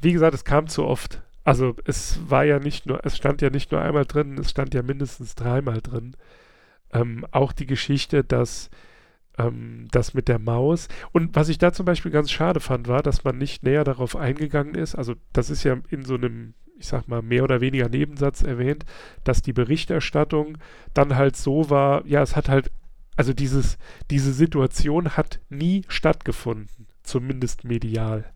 Wie 0.00 0.12
gesagt, 0.12 0.34
es 0.34 0.44
kam 0.44 0.68
zu 0.68 0.84
oft. 0.84 1.22
Also 1.42 1.74
es 1.86 2.20
war 2.28 2.44
ja 2.44 2.60
nicht 2.60 2.86
nur, 2.86 3.04
es 3.04 3.16
stand 3.16 3.42
ja 3.42 3.50
nicht 3.50 3.72
nur 3.72 3.80
einmal 3.80 4.04
drin, 4.04 4.38
es 4.38 4.50
stand 4.50 4.74
ja 4.74 4.84
mindestens 4.84 5.34
dreimal 5.34 5.80
drin. 5.80 6.16
Ähm, 6.92 7.26
auch 7.32 7.52
die 7.52 7.66
Geschichte, 7.66 8.22
dass 8.22 8.70
ähm, 9.38 9.88
das 9.90 10.14
mit 10.14 10.28
der 10.28 10.38
Maus. 10.38 10.88
Und 11.12 11.34
was 11.34 11.48
ich 11.48 11.58
da 11.58 11.72
zum 11.72 11.86
Beispiel 11.86 12.10
ganz 12.10 12.30
schade 12.30 12.60
fand, 12.60 12.88
war, 12.88 13.02
dass 13.02 13.24
man 13.24 13.38
nicht 13.38 13.62
näher 13.62 13.84
darauf 13.84 14.16
eingegangen 14.16 14.74
ist. 14.74 14.94
Also 14.94 15.14
das 15.32 15.50
ist 15.50 15.64
ja 15.64 15.76
in 15.90 16.04
so 16.04 16.14
einem, 16.14 16.54
ich 16.78 16.86
sag 16.86 17.08
mal, 17.08 17.22
mehr 17.22 17.44
oder 17.44 17.60
weniger 17.60 17.88
Nebensatz 17.88 18.42
erwähnt, 18.42 18.84
dass 19.24 19.42
die 19.42 19.52
Berichterstattung 19.52 20.58
dann 20.94 21.16
halt 21.16 21.36
so 21.36 21.70
war, 21.70 22.06
ja, 22.06 22.22
es 22.22 22.36
hat 22.36 22.48
halt, 22.48 22.70
also 23.16 23.32
dieses, 23.32 23.78
diese 24.10 24.32
Situation 24.32 25.16
hat 25.16 25.40
nie 25.48 25.84
stattgefunden, 25.88 26.86
zumindest 27.02 27.64
medial. 27.64 28.32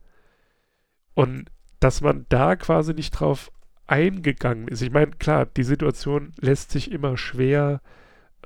Und 1.14 1.50
dass 1.80 2.00
man 2.02 2.26
da 2.28 2.56
quasi 2.56 2.94
nicht 2.94 3.10
drauf 3.10 3.50
eingegangen 3.86 4.68
ist. 4.68 4.82
Ich 4.82 4.92
meine, 4.92 5.10
klar, 5.12 5.46
die 5.46 5.64
Situation 5.64 6.32
lässt 6.38 6.70
sich 6.70 6.92
immer 6.92 7.16
schwer 7.16 7.80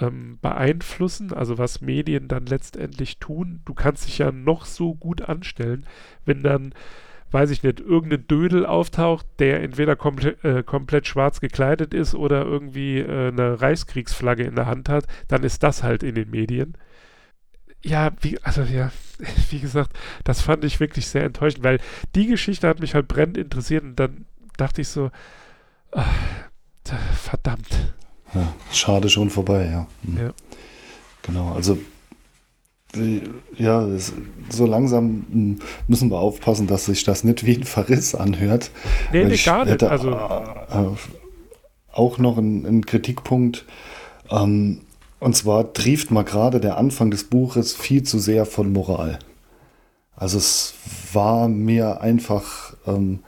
ähm, 0.00 0.38
beeinflussen, 0.40 1.32
also 1.32 1.58
was 1.58 1.80
Medien 1.80 2.28
dann 2.28 2.46
letztendlich 2.46 3.18
tun. 3.18 3.60
Du 3.64 3.74
kannst 3.74 4.06
dich 4.06 4.18
ja 4.18 4.32
noch 4.32 4.64
so 4.64 4.94
gut 4.94 5.22
anstellen, 5.22 5.86
wenn 6.24 6.42
dann, 6.42 6.74
weiß 7.30 7.50
ich 7.50 7.62
nicht, 7.62 7.80
irgendein 7.80 8.26
Dödel 8.26 8.66
auftaucht, 8.66 9.26
der 9.38 9.62
entweder 9.62 9.96
komple 9.96 10.36
äh, 10.42 10.62
komplett 10.62 11.06
schwarz 11.06 11.40
gekleidet 11.40 11.94
ist 11.94 12.14
oder 12.14 12.44
irgendwie 12.44 12.98
äh, 13.00 13.28
eine 13.28 13.60
Reichskriegsflagge 13.60 14.44
in 14.44 14.56
der 14.56 14.66
Hand 14.66 14.88
hat, 14.88 15.06
dann 15.28 15.42
ist 15.44 15.62
das 15.62 15.82
halt 15.82 16.02
in 16.02 16.14
den 16.14 16.30
Medien 16.30 16.76
ja, 17.84 18.12
wie, 18.20 18.40
also 18.42 18.62
ja, 18.62 18.90
wie 19.50 19.60
gesagt, 19.60 19.96
das 20.24 20.40
fand 20.40 20.64
ich 20.64 20.80
wirklich 20.80 21.06
sehr 21.06 21.24
enttäuschend, 21.24 21.62
weil 21.64 21.78
die 22.14 22.26
Geschichte 22.26 22.66
hat 22.66 22.80
mich 22.80 22.94
halt 22.94 23.06
brennend 23.08 23.36
interessiert 23.36 23.84
und 23.84 23.96
dann 23.96 24.26
dachte 24.56 24.80
ich 24.80 24.88
so, 24.88 25.10
ach, 25.92 26.08
verdammt. 27.14 27.94
Ja, 28.34 28.52
schade 28.72 29.08
schon 29.08 29.30
vorbei, 29.30 29.68
ja. 29.70 29.86
Mhm. 30.02 30.18
ja. 30.18 30.30
Genau, 31.22 31.52
also 31.52 31.78
ja, 33.56 33.88
so 34.50 34.66
langsam 34.66 35.26
hm, 35.30 35.58
müssen 35.88 36.10
wir 36.10 36.18
aufpassen, 36.18 36.66
dass 36.66 36.86
sich 36.86 37.04
das 37.04 37.24
nicht 37.24 37.44
wie 37.44 37.56
ein 37.56 37.64
Verriss 37.64 38.14
anhört. 38.14 38.70
Nee, 39.12 39.24
nee 39.24 39.36
gar 39.36 39.64
nicht. 39.64 39.82
Also, 39.82 40.10
äh, 40.10 40.12
äh, 40.12 40.96
auch 41.92 42.18
noch 42.18 42.38
ein, 42.38 42.64
ein 42.64 42.86
Kritikpunkt. 42.86 43.64
Ähm, 44.30 44.82
und 45.20 45.34
zwar 45.34 45.72
trieft 45.72 46.10
mal 46.10 46.24
gerade 46.24 46.60
der 46.60 46.76
Anfang 46.76 47.10
des 47.10 47.24
Buches 47.24 47.72
viel 47.72 48.02
zu 48.02 48.18
sehr 48.18 48.46
von 48.46 48.72
Moral. 48.72 49.18
Also 50.16 50.38
es 50.38 50.74
war 51.12 51.48
mir 51.48 52.00
einfach, 52.00 52.74
ähm, 52.86 53.20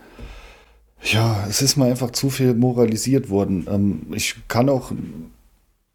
ja, 1.02 1.46
es 1.48 1.62
ist 1.62 1.76
mir 1.76 1.86
einfach 1.86 2.10
zu 2.10 2.30
viel 2.30 2.54
moralisiert 2.54 3.30
worden. 3.30 3.66
Ähm, 3.70 4.06
ich 4.14 4.36
kann 4.48 4.68
auch 4.68 4.92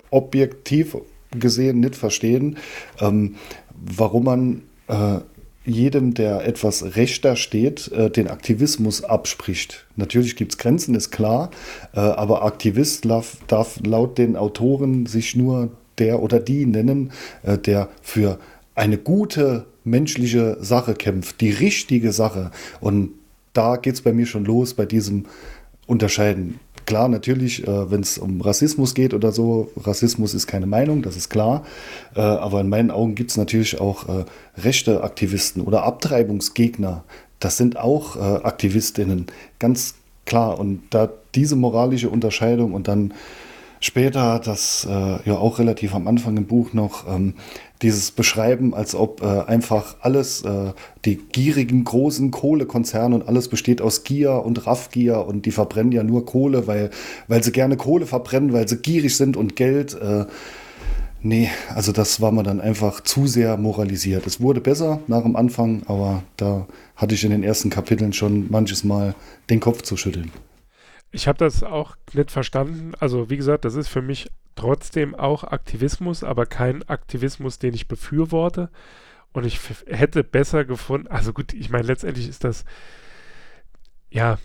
objektiv 0.10 0.98
gesehen 1.32 1.80
nicht 1.80 1.96
verstehen, 1.96 2.58
ähm, 3.00 3.36
warum 3.74 4.26
man 4.26 4.62
äh, 4.88 5.20
jedem, 5.66 6.14
der 6.14 6.46
etwas 6.46 6.96
rechter 6.96 7.36
steht, 7.36 7.92
äh, 7.92 8.10
den 8.10 8.28
Aktivismus 8.28 9.04
abspricht. 9.04 9.86
Natürlich 9.96 10.36
gibt 10.36 10.54
es 10.54 10.58
Grenzen, 10.58 10.96
ist 10.96 11.12
klar, 11.12 11.52
äh, 11.94 12.00
aber 12.00 12.44
Aktivist 12.44 13.06
darf, 13.06 13.38
darf 13.48 13.80
laut 13.86 14.18
den 14.18 14.36
Autoren 14.36 15.06
sich 15.06 15.36
nur 15.36 15.72
der 16.00 16.22
oder 16.22 16.40
die 16.40 16.66
nennen, 16.66 17.12
äh, 17.44 17.58
der 17.58 17.90
für 18.02 18.40
eine 18.76 18.98
gute 18.98 19.66
menschliche 19.84 20.58
Sache 20.62 20.94
kämpft, 20.94 21.42
die 21.42 21.52
richtige 21.52 22.12
Sache. 22.12 22.52
Und 22.80 23.12
da 23.54 23.76
geht 23.76 23.96
es 23.96 24.02
bei 24.02 24.14
mir 24.14 24.26
schon 24.26 24.46
los 24.46 24.74
bei 24.74 24.86
diesem 24.86 25.26
Unterscheiden. 25.88 26.60
Klar, 26.86 27.10
natürlich, 27.10 27.68
äh, 27.68 27.92
wenn 27.92 28.02
es 28.02 28.18
um 28.18 28.42
Rassismus 28.42 28.94
geht 28.94 29.14
oder 29.14 29.32
so, 29.32 29.72
Rassismus 29.78 30.34
ist 30.34 30.48
keine 30.48 30.66
Meinung, 30.66 31.02
das 31.02 31.16
ist 31.16 31.30
klar. 31.30 31.64
Äh, 32.16 32.22
aber 32.22 32.62
in 32.62 32.70
meinen 32.70 32.92
Augen 32.92 33.16
gibt 33.16 33.32
es 33.32 33.38
natürlich 33.38 33.80
auch 33.80 34.10
äh, 34.10 34.26
rechte 34.58 35.04
Aktivisten 35.04 35.62
oder 35.62 35.84
Abtreibungsgegner. 35.84 37.04
Das 37.40 37.58
sind 37.58 37.78
auch 37.78 38.16
äh, 38.16 38.20
Aktivistinnen, 38.20 39.28
ganz 39.60 39.96
klar. 40.26 40.60
Und 40.60 40.84
da 40.90 41.10
diese 41.36 41.56
moralische 41.56 42.10
Unterscheidung 42.10 42.74
und 42.74 42.88
dann 42.88 43.14
später, 43.80 44.40
das 44.40 44.88
äh, 44.90 45.30
ja 45.30 45.38
auch 45.38 45.60
relativ 45.60 45.94
am 45.94 46.08
Anfang 46.08 46.38
im 46.38 46.46
Buch 46.46 46.74
noch, 46.74 47.08
ähm, 47.08 47.36
dieses 47.82 48.12
Beschreiben, 48.12 48.74
als 48.74 48.94
ob 48.94 49.22
äh, 49.22 49.26
einfach 49.26 49.96
alles, 50.02 50.44
äh, 50.44 50.74
die 51.06 51.16
gierigen 51.16 51.84
großen 51.84 52.32
Kohlekonzerne 52.32 53.16
und 53.16 53.28
alles 53.28 53.48
besteht 53.48 53.82
aus 53.82 54.04
Gier 54.04 54.44
und 54.46 54.68
Raffgier 54.68 55.26
und 55.26 55.46
die 55.46 55.52
verbrennen 55.52 55.92
ja 55.92 56.04
nur 56.04 56.26
Kohle, 56.26 56.68
weil, 56.68 56.92
weil 57.28 57.44
sie 57.44 57.52
gerne 57.52 57.78
Kohle 57.78 58.06
verbrennen, 58.06 58.54
weil 58.54 58.68
sie 58.68 58.78
gierig 58.78 59.18
sind 59.18 59.36
und 59.36 59.56
Geld. 59.56 59.94
Äh, 59.96 60.26
nee, 61.22 61.50
also 61.74 61.92
das 61.92 62.22
war 62.22 62.32
mir 62.32 62.44
dann 62.44 62.62
einfach 62.62 63.02
zu 63.02 63.26
sehr 63.26 63.58
moralisiert. 63.58 64.28
Es 64.28 64.40
wurde 64.40 64.62
besser 64.62 65.00
nach 65.08 65.24
dem 65.24 65.36
Anfang, 65.36 65.82
aber 65.88 66.24
da 66.38 66.68
hatte 66.96 67.16
ich 67.16 67.24
in 67.24 67.32
den 67.32 67.44
ersten 67.44 67.72
Kapiteln 67.72 68.14
schon 68.14 68.48
manches 68.52 68.84
Mal 68.84 69.16
den 69.50 69.60
Kopf 69.60 69.82
zu 69.82 69.98
schütteln. 69.98 70.32
Ich 71.12 71.28
habe 71.28 71.40
das 71.40 71.64
auch 71.64 71.96
nicht 72.14 72.32
verstanden. 72.32 72.94
Also 73.00 73.30
wie 73.30 73.38
gesagt, 73.38 73.66
das 73.66 73.76
ist 73.76 73.90
für 73.90 74.02
mich 74.02 74.30
trotzdem 74.56 75.16
auch 75.16 75.44
Aktivismus, 75.44 76.24
aber 76.24 76.46
kein 76.46 76.88
Aktivismus, 76.88 77.60
den 77.60 77.74
ich 77.74 77.88
befürworte. 77.88 78.70
Und 79.34 79.46
ich 79.46 79.60
hätte 79.88 80.24
besser 80.24 80.66
gefunden, 80.66 81.08
also 81.08 81.32
gut, 81.34 81.54
ich 81.54 81.70
meine, 81.70 81.88
letztendlich 81.88 82.28
ist 82.28 82.44
das, 82.44 82.66
ja, 84.10 84.40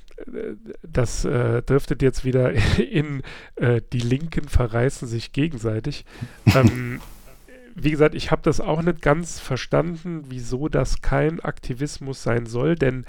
das 0.83 1.25
äh, 1.25 1.63
driftet 1.63 2.03
jetzt 2.03 2.25
wieder 2.25 2.53
in 2.79 3.23
äh, 3.57 3.81
die 3.93 4.01
Linken 4.01 4.49
verreißen 4.49 5.09
sich 5.09 5.33
gegenseitig. 5.33 6.05
ähm, 6.55 7.01
wie 7.75 7.91
gesagt, 7.91 8.15
ich 8.15 8.31
habe 8.31 8.43
das 8.43 8.61
auch 8.61 8.81
nicht 8.81 9.03
ganz 9.03 9.39
verstanden, 9.39 10.25
wieso 10.29 10.69
das 10.69 11.03
kein 11.03 11.41
Aktivismus 11.41 12.23
sein 12.23 12.47
soll, 12.47 12.75
denn 12.75 13.05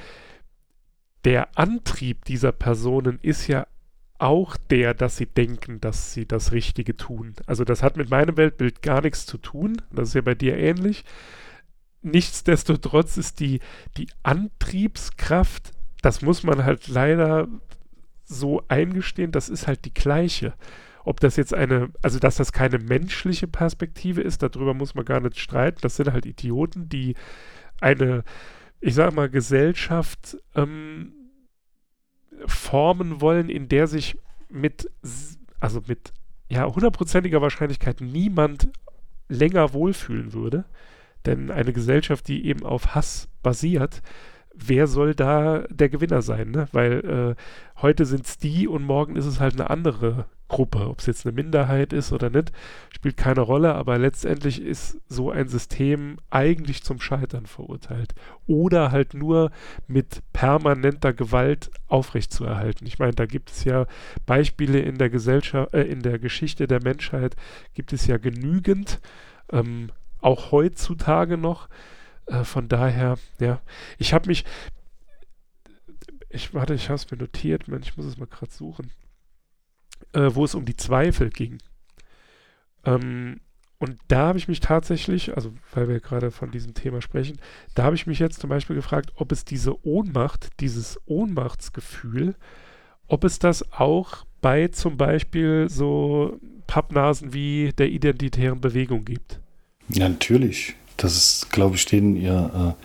der 1.24 1.58
Antrieb 1.58 2.26
dieser 2.26 2.52
Personen 2.52 3.20
ist 3.22 3.48
ja 3.48 3.68
auch 4.20 4.58
der, 4.70 4.94
dass 4.94 5.18
sie 5.18 5.28
denken, 5.28 5.80
dass 5.80 6.14
sie 6.14 6.26
das 6.28 6.52
Richtige 6.52 6.98
tun. 6.98 7.34
Also 7.46 7.64
das 7.64 7.84
hat 7.84 7.98
mit 7.98 8.10
meinem 8.10 8.38
Weltbild 8.38 8.82
gar 8.82 9.02
nichts 9.02 9.26
zu 9.26 9.38
tun. 9.38 9.82
Das 9.92 10.10
ist 10.10 10.14
ja 10.16 10.22
bei 10.22 10.36
dir 10.36 10.58
ähnlich. 10.58 11.06
Nichtsdestotrotz 12.02 13.18
ist 13.18 13.40
die, 13.40 13.60
die 13.98 14.08
Antriebskraft, 14.24 15.72
das 16.02 16.22
muss 16.22 16.44
man 16.44 16.64
halt 16.64 16.88
leider 16.88 17.48
so 18.24 18.64
eingestehen, 18.68 19.32
das 19.32 19.50
ist 19.50 19.68
halt 19.68 19.86
die 19.86 19.94
gleiche. 19.94 20.54
ob 21.08 21.22
das 21.22 21.38
jetzt 21.38 21.54
eine, 21.54 21.90
also 22.02 22.20
dass 22.20 22.36
das 22.36 22.52
keine 22.52 22.80
menschliche 22.80 23.48
Perspektive 23.48 24.20
ist, 24.22 24.44
darüber 24.44 24.74
muss 24.74 24.94
man 24.94 25.06
gar 25.06 25.22
nicht 25.22 25.40
streiten. 25.40 25.80
Das 25.82 25.96
sind 25.96 26.12
halt 26.12 26.26
Idioten, 26.26 26.90
die 26.90 27.16
eine, 27.80 28.26
ich 28.82 28.94
sag 28.94 29.14
mal, 29.14 29.30
Gesellschaft 29.30 30.38
ähm, 30.54 31.14
formen 32.46 33.22
wollen, 33.22 33.50
in 33.50 33.68
der 33.68 33.88
sich 33.88 34.18
mit, 34.50 34.90
also 35.60 35.82
mit 35.88 36.14
ja, 36.50 36.66
hundertprozentiger 36.66 37.42
Wahrscheinlichkeit 37.42 38.02
niemand 38.02 38.70
länger 39.28 39.74
wohlfühlen 39.74 40.34
würde. 40.34 40.66
Denn 41.26 41.52
eine 41.52 41.74
Gesellschaft, 41.74 42.28
die 42.28 42.46
eben 42.46 42.64
auf 42.64 42.96
Hass 42.96 43.28
basiert, 43.44 44.02
wer 44.66 44.88
soll 44.88 45.16
da 45.16 45.66
der 45.70 45.90
Gewinner 45.90 46.22
sein? 46.22 46.52
Ne? 46.52 46.68
Weil 46.72 47.36
äh, 47.38 47.82
heute 47.82 48.06
sind 48.06 48.26
es 48.26 48.38
die 48.38 48.68
und 48.68 48.84
morgen 48.84 49.16
ist 49.16 49.26
es 49.26 49.40
halt 49.40 49.54
eine 49.54 49.70
andere 49.70 50.26
Gruppe. 50.48 50.88
Ob 50.88 51.00
es 51.00 51.06
jetzt 51.06 51.26
eine 51.26 51.36
Minderheit 51.36 51.94
ist 51.94 52.12
oder 52.14 52.30
nicht, 52.30 52.52
spielt 52.94 53.18
keine 53.18 53.42
Rolle, 53.42 53.76
aber 53.76 53.98
letztendlich 53.98 54.62
ist 54.62 55.00
so 55.08 55.30
ein 55.30 55.48
System 55.48 56.18
eigentlich 56.30 56.84
zum 56.84 57.00
Scheitern 57.00 57.46
verurteilt. 57.46 58.16
Oder 58.46 58.92
halt 58.92 59.14
nur 59.14 59.52
mit 59.88 60.24
permanenter 60.34 61.14
Gewalt 61.14 61.70
aufrechtzuerhalten. 61.88 62.88
Ich 62.88 63.00
meine, 63.00 63.14
da 63.14 63.26
gibt 63.26 63.52
es 63.52 63.64
ja 63.64 63.86
Beispiele 64.26 64.80
in 64.80 64.98
der 64.98 65.10
Gesellschaft, 65.10 65.74
äh, 65.74 65.84
in 65.84 66.02
der 66.02 66.20
Geschichte 66.20 66.68
der 66.68 66.82
Menschheit 66.82 67.36
gibt 67.74 67.94
es 67.94 68.08
ja 68.08 68.18
genügend, 68.18 69.00
ähm, 69.52 69.92
auch 70.22 70.52
heutzutage 70.52 71.38
noch. 71.38 71.70
Äh, 72.28 72.44
von 72.44 72.68
daher, 72.68 73.18
ja, 73.40 73.62
ich 73.98 74.14
habe 74.14 74.28
mich, 74.28 74.46
ich 76.30 76.54
warte, 76.54 76.74
ich 76.74 76.90
habe 76.90 76.96
es 76.96 77.10
mir 77.10 77.18
notiert, 77.18 77.68
man, 77.68 77.82
ich 77.82 77.98
muss 77.98 78.06
es 78.06 78.18
mal 78.18 78.28
gerade 78.28 78.52
suchen 78.52 78.92
äh, 80.14 80.30
wo 80.34 80.46
es 80.46 80.56
um 80.56 80.66
die 80.66 80.76
Zweifel 80.76 81.30
ging. 81.30 81.60
Ähm, 82.86 83.40
und 83.80 83.98
da 84.08 84.28
habe 84.28 84.40
ich 84.40 84.48
mich 84.48 84.60
tatsächlich, 84.60 85.36
also 85.36 85.54
weil 85.74 85.88
wir 85.88 86.00
gerade 86.00 86.32
von 86.32 86.50
diesem 86.50 86.74
Thema 86.74 87.02
sprechen, 87.02 87.38
da 87.76 87.84
habe 87.84 87.96
ich 87.96 88.08
mich 88.08 88.18
jetzt 88.18 88.40
zum 88.40 88.50
Beispiel 88.50 88.76
gefragt, 88.76 89.12
ob 89.16 89.32
es 89.32 89.46
diese 89.46 89.86
Ohnmacht, 89.86 90.50
dieses 90.60 91.00
Ohnmachtsgefühl, 91.06 92.36
ob 93.08 93.24
es 93.24 93.38
das 93.38 93.72
auch 93.72 94.26
bei 94.42 94.70
zum 94.70 94.98
Beispiel 94.98 95.68
so 95.70 96.40
Pappnasen 96.66 97.34
wie 97.34 97.72
der 97.78 97.90
identitären 97.90 98.60
Bewegung 98.60 99.06
gibt. 99.06 99.40
Ja, 99.90 100.10
natürlich. 100.10 100.76
Das 100.98 101.16
ist, 101.16 101.52
glaube 101.52 101.76
ich, 101.76 101.86
denen 101.86 102.16
ihr 102.16 102.76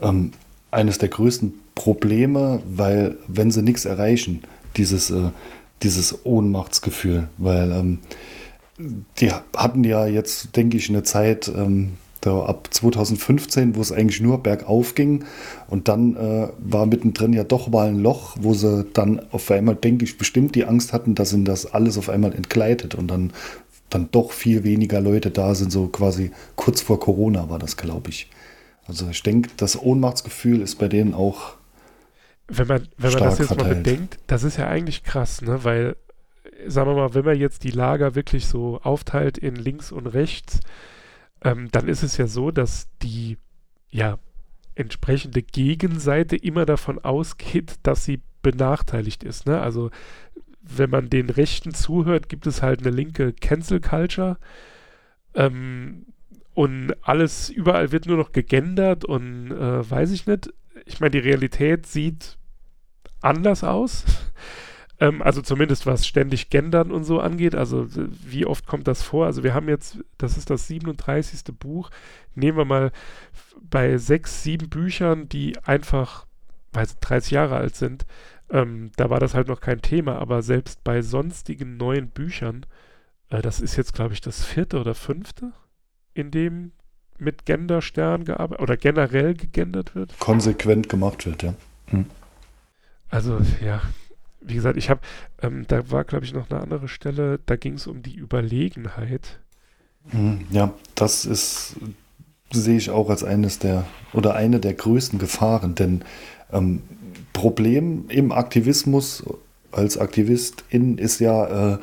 äh, 0.00 0.06
ähm, 0.06 0.32
eines 0.70 0.98
der 0.98 1.08
größten 1.08 1.54
Probleme, 1.74 2.62
weil 2.68 3.16
wenn 3.28 3.50
sie 3.50 3.62
nichts 3.62 3.84
erreichen, 3.84 4.42
dieses 4.76 5.10
äh, 5.10 5.30
dieses 5.82 6.24
Ohnmachtsgefühl, 6.24 7.28
weil 7.38 7.70
ähm, 7.70 7.98
die 9.18 9.30
hatten 9.30 9.84
ja 9.84 10.06
jetzt, 10.06 10.56
denke 10.56 10.76
ich, 10.76 10.88
eine 10.88 11.04
Zeit 11.04 11.52
ähm, 11.54 11.92
da 12.20 12.44
ab 12.44 12.68
2015, 12.70 13.76
wo 13.76 13.80
es 13.80 13.92
eigentlich 13.92 14.20
nur 14.20 14.42
bergauf 14.42 14.94
ging 14.94 15.24
und 15.68 15.88
dann 15.88 16.16
äh, 16.16 16.48
war 16.58 16.86
mittendrin 16.86 17.34
ja 17.34 17.44
doch 17.44 17.68
mal 17.68 17.88
ein 17.88 18.00
Loch, 18.00 18.36
wo 18.40 18.54
sie 18.54 18.84
dann 18.94 19.20
auf 19.30 19.50
einmal, 19.50 19.76
denke 19.76 20.04
ich, 20.04 20.16
bestimmt 20.16 20.54
die 20.54 20.64
Angst 20.64 20.92
hatten, 20.92 21.14
dass 21.14 21.32
ihnen 21.32 21.44
das 21.44 21.66
alles 21.66 21.98
auf 21.98 22.08
einmal 22.08 22.34
entgleitet 22.34 22.94
und 22.94 23.08
dann, 23.08 23.32
dann 23.94 24.10
doch 24.10 24.32
viel 24.32 24.64
weniger 24.64 25.00
Leute 25.00 25.30
da 25.30 25.54
sind, 25.54 25.70
so 25.70 25.86
quasi 25.88 26.32
kurz 26.56 26.80
vor 26.80 27.00
Corona 27.00 27.48
war 27.48 27.58
das, 27.58 27.76
glaube 27.76 28.10
ich. 28.10 28.28
Also 28.86 29.08
ich 29.08 29.22
denke, 29.22 29.50
das 29.56 29.80
Ohnmachtsgefühl 29.80 30.60
ist 30.60 30.76
bei 30.76 30.88
denen 30.88 31.14
auch 31.14 31.54
wenn 32.46 32.66
man, 32.66 32.88
wenn 32.98 33.12
man 33.12 33.22
das 33.22 33.38
jetzt 33.38 33.48
verteilt. 33.48 33.68
mal 33.70 33.74
bedenkt, 33.76 34.18
das 34.26 34.42
ist 34.42 34.58
ja 34.58 34.68
eigentlich 34.68 35.02
krass, 35.02 35.40
ne? 35.40 35.64
Weil, 35.64 35.96
sagen 36.66 36.90
wir 36.90 36.94
mal, 36.94 37.14
wenn 37.14 37.24
man 37.24 37.38
jetzt 37.38 37.64
die 37.64 37.70
Lager 37.70 38.14
wirklich 38.14 38.46
so 38.46 38.80
aufteilt 38.82 39.38
in 39.38 39.56
links 39.56 39.90
und 39.90 40.06
rechts, 40.08 40.60
ähm, 41.42 41.70
dann 41.72 41.88
ist 41.88 42.02
es 42.02 42.18
ja 42.18 42.26
so, 42.26 42.50
dass 42.50 42.88
die 43.02 43.38
ja 43.90 44.18
entsprechende 44.74 45.42
Gegenseite 45.42 46.36
immer 46.36 46.66
davon 46.66 46.98
ausgeht, 47.02 47.76
dass 47.82 48.04
sie 48.04 48.20
benachteiligt 48.42 49.24
ist. 49.24 49.46
Ne? 49.46 49.60
Also 49.60 49.90
wenn 50.66 50.90
man 50.90 51.10
den 51.10 51.30
Rechten 51.30 51.74
zuhört, 51.74 52.28
gibt 52.28 52.46
es 52.46 52.62
halt 52.62 52.80
eine 52.80 52.90
linke 52.90 53.32
Cancel 53.32 53.80
Culture. 53.80 54.38
Ähm, 55.34 56.06
und 56.54 56.94
alles, 57.02 57.50
überall 57.50 57.92
wird 57.92 58.06
nur 58.06 58.16
noch 58.16 58.32
gegendert 58.32 59.04
und 59.04 59.50
äh, 59.50 59.90
weiß 59.90 60.12
ich 60.12 60.26
nicht 60.26 60.50
ich 60.86 61.00
meine, 61.00 61.10
die 61.12 61.18
Realität 61.18 61.86
sieht 61.86 62.36
anders 63.20 63.64
aus. 63.64 64.04
ähm, 65.00 65.22
also 65.22 65.42
zumindest 65.42 65.86
was 65.86 66.06
ständig 66.06 66.50
Gendern 66.50 66.90
und 66.90 67.04
so 67.04 67.20
angeht. 67.20 67.54
Also 67.54 67.86
wie 67.90 68.46
oft 68.46 68.66
kommt 68.66 68.88
das 68.88 69.02
vor? 69.02 69.26
Also 69.26 69.42
wir 69.42 69.54
haben 69.54 69.68
jetzt, 69.68 69.98
das 70.18 70.36
ist 70.36 70.50
das 70.50 70.66
37. 70.68 71.54
Buch. 71.58 71.90
Nehmen 72.34 72.58
wir 72.58 72.64
mal 72.64 72.92
bei 73.62 73.96
sechs, 73.98 74.42
sieben 74.42 74.68
Büchern, 74.68 75.28
die 75.28 75.56
einfach, 75.64 76.26
sie 76.72 76.94
30 77.00 77.30
Jahre 77.32 77.56
alt 77.56 77.76
sind, 77.76 78.04
ähm, 78.54 78.92
da 78.96 79.10
war 79.10 79.18
das 79.18 79.34
halt 79.34 79.48
noch 79.48 79.60
kein 79.60 79.82
Thema, 79.82 80.16
aber 80.18 80.40
selbst 80.40 80.84
bei 80.84 81.02
sonstigen 81.02 81.76
neuen 81.76 82.08
Büchern, 82.08 82.64
äh, 83.28 83.42
das 83.42 83.60
ist 83.60 83.76
jetzt, 83.76 83.94
glaube 83.94 84.14
ich, 84.14 84.20
das 84.20 84.44
vierte 84.44 84.78
oder 84.78 84.94
fünfte, 84.94 85.52
in 86.14 86.30
dem 86.30 86.70
mit 87.18 87.46
Genderstern 87.46 88.24
gearbeitet 88.24 88.62
oder 88.62 88.76
generell 88.76 89.34
gegendert 89.34 89.96
wird? 89.96 90.16
Konsequent 90.20 90.88
gemacht 90.88 91.26
wird, 91.26 91.42
ja. 91.42 91.54
Hm. 91.86 92.06
Also, 93.10 93.40
ja, 93.60 93.82
wie 94.40 94.54
gesagt, 94.54 94.76
ich 94.76 94.88
habe, 94.88 95.00
ähm, 95.42 95.64
da 95.66 95.90
war, 95.90 96.04
glaube 96.04 96.24
ich, 96.24 96.32
noch 96.32 96.48
eine 96.48 96.60
andere 96.60 96.86
Stelle, 96.86 97.40
da 97.46 97.56
ging 97.56 97.74
es 97.74 97.88
um 97.88 98.02
die 98.02 98.14
Überlegenheit. 98.14 99.40
Hm, 100.10 100.46
ja, 100.50 100.72
das 100.94 101.24
ist, 101.24 101.74
sehe 102.52 102.76
ich 102.76 102.90
auch 102.90 103.10
als 103.10 103.24
eines 103.24 103.58
der, 103.58 103.84
oder 104.12 104.36
eine 104.36 104.60
der 104.60 104.74
größten 104.74 105.18
Gefahren, 105.18 105.74
denn 105.74 106.04
ähm, 106.52 106.82
Problem 107.34 108.06
im 108.08 108.32
Aktivismus 108.32 109.22
als 109.72 109.98
Aktivistin 109.98 110.96
ist 110.96 111.20
ja, 111.20 111.74
äh, 111.74 111.78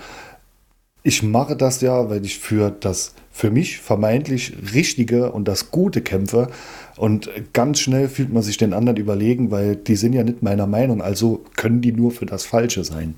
ich 1.03 1.21
mache 1.21 1.55
das 1.55 1.81
ja, 1.81 2.09
weil 2.09 2.25
ich 2.25 2.39
für 2.39 2.71
das 2.71 3.13
für 3.31 3.51
mich 3.51 3.79
vermeintlich 3.79 4.53
Richtige 4.73 5.31
und 5.31 5.47
das 5.47 5.71
Gute 5.71 6.01
kämpfe. 6.01 6.49
Und 6.97 7.29
ganz 7.53 7.79
schnell 7.79 8.09
fühlt 8.09 8.33
man 8.33 8.43
sich 8.43 8.57
den 8.57 8.73
anderen 8.73 8.97
überlegen, 8.97 9.51
weil 9.51 9.75
die 9.75 9.95
sind 9.95 10.13
ja 10.13 10.23
nicht 10.23 10.41
meiner 10.41 10.67
Meinung, 10.67 11.01
also 11.01 11.43
können 11.55 11.81
die 11.81 11.91
nur 11.91 12.11
für 12.11 12.25
das 12.25 12.45
Falsche 12.45 12.83
sein. 12.83 13.15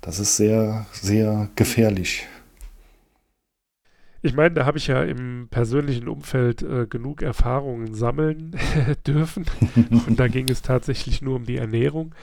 Das 0.00 0.18
ist 0.18 0.36
sehr, 0.36 0.86
sehr 0.92 1.48
gefährlich. 1.56 2.26
Ich 4.20 4.34
meine, 4.34 4.54
da 4.54 4.66
habe 4.66 4.78
ich 4.78 4.88
ja 4.88 5.02
im 5.02 5.48
persönlichen 5.48 6.08
Umfeld 6.08 6.62
äh, 6.62 6.86
genug 6.86 7.22
Erfahrungen 7.22 7.94
sammeln 7.94 8.56
dürfen. 9.06 9.46
Und 10.06 10.18
da 10.18 10.26
ging 10.28 10.48
es 10.48 10.62
tatsächlich 10.62 11.22
nur 11.22 11.36
um 11.36 11.44
die 11.44 11.56
Ernährung. 11.56 12.14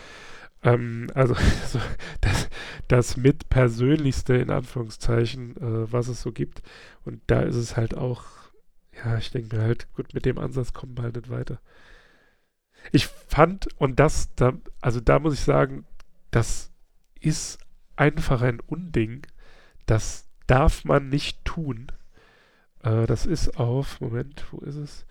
Ähm, 0.64 1.08
also 1.14 1.36
so 1.68 1.80
das, 2.22 2.50
das 2.88 3.18
mit 3.18 3.50
persönlichste 3.50 4.36
in 4.36 4.50
Anführungszeichen, 4.50 5.56
äh, 5.58 5.92
was 5.92 6.10
es 6.10 6.22
so 6.22 6.32
gibt. 6.32 6.62
Und 7.06 7.22
da 7.28 7.42
ist 7.42 7.56
es 7.56 7.78
halt 7.78 7.96
auch, 7.96 8.24
ja, 9.04 9.18
ich 9.18 9.32
denke 9.32 9.62
halt, 9.62 9.88
gut, 9.94 10.14
mit 10.14 10.26
dem 10.26 10.38
Ansatz 10.38 10.74
kommen 10.74 10.98
wir 10.98 11.04
halt 11.04 11.16
nicht 11.16 11.30
weiter. 11.30 11.62
Ich 12.92 13.08
fand, 13.08 13.68
und 13.80 14.00
das, 14.00 14.34
da, 14.36 14.54
also 14.82 15.00
da 15.00 15.20
muss 15.20 15.34
ich 15.34 15.42
sagen, 15.42 15.86
das 16.32 16.72
ist 17.20 17.60
einfach 17.96 18.42
ein 18.42 18.60
Unding. 18.60 19.26
Das 19.86 20.28
darf 20.48 20.86
man 20.86 21.10
nicht 21.10 21.44
tun. 21.46 21.88
Äh, 22.84 23.06
das 23.08 23.26
ist 23.26 23.58
auf, 23.58 24.02
Moment, 24.02 24.46
wo 24.52 24.60
ist 24.60 24.76
es? 24.76 25.06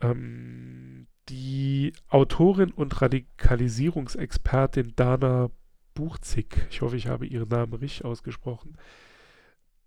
Ähm, 0.00 1.06
die 1.28 1.92
Autorin 2.08 2.70
und 2.70 3.00
Radikalisierungsexpertin 3.00 4.92
Dana 4.96 5.50
Buchzig, 5.94 6.66
ich 6.70 6.82
hoffe, 6.82 6.96
ich 6.96 7.06
habe 7.06 7.26
ihren 7.26 7.48
Namen 7.48 7.72
richtig 7.74 8.04
ausgesprochen, 8.04 8.76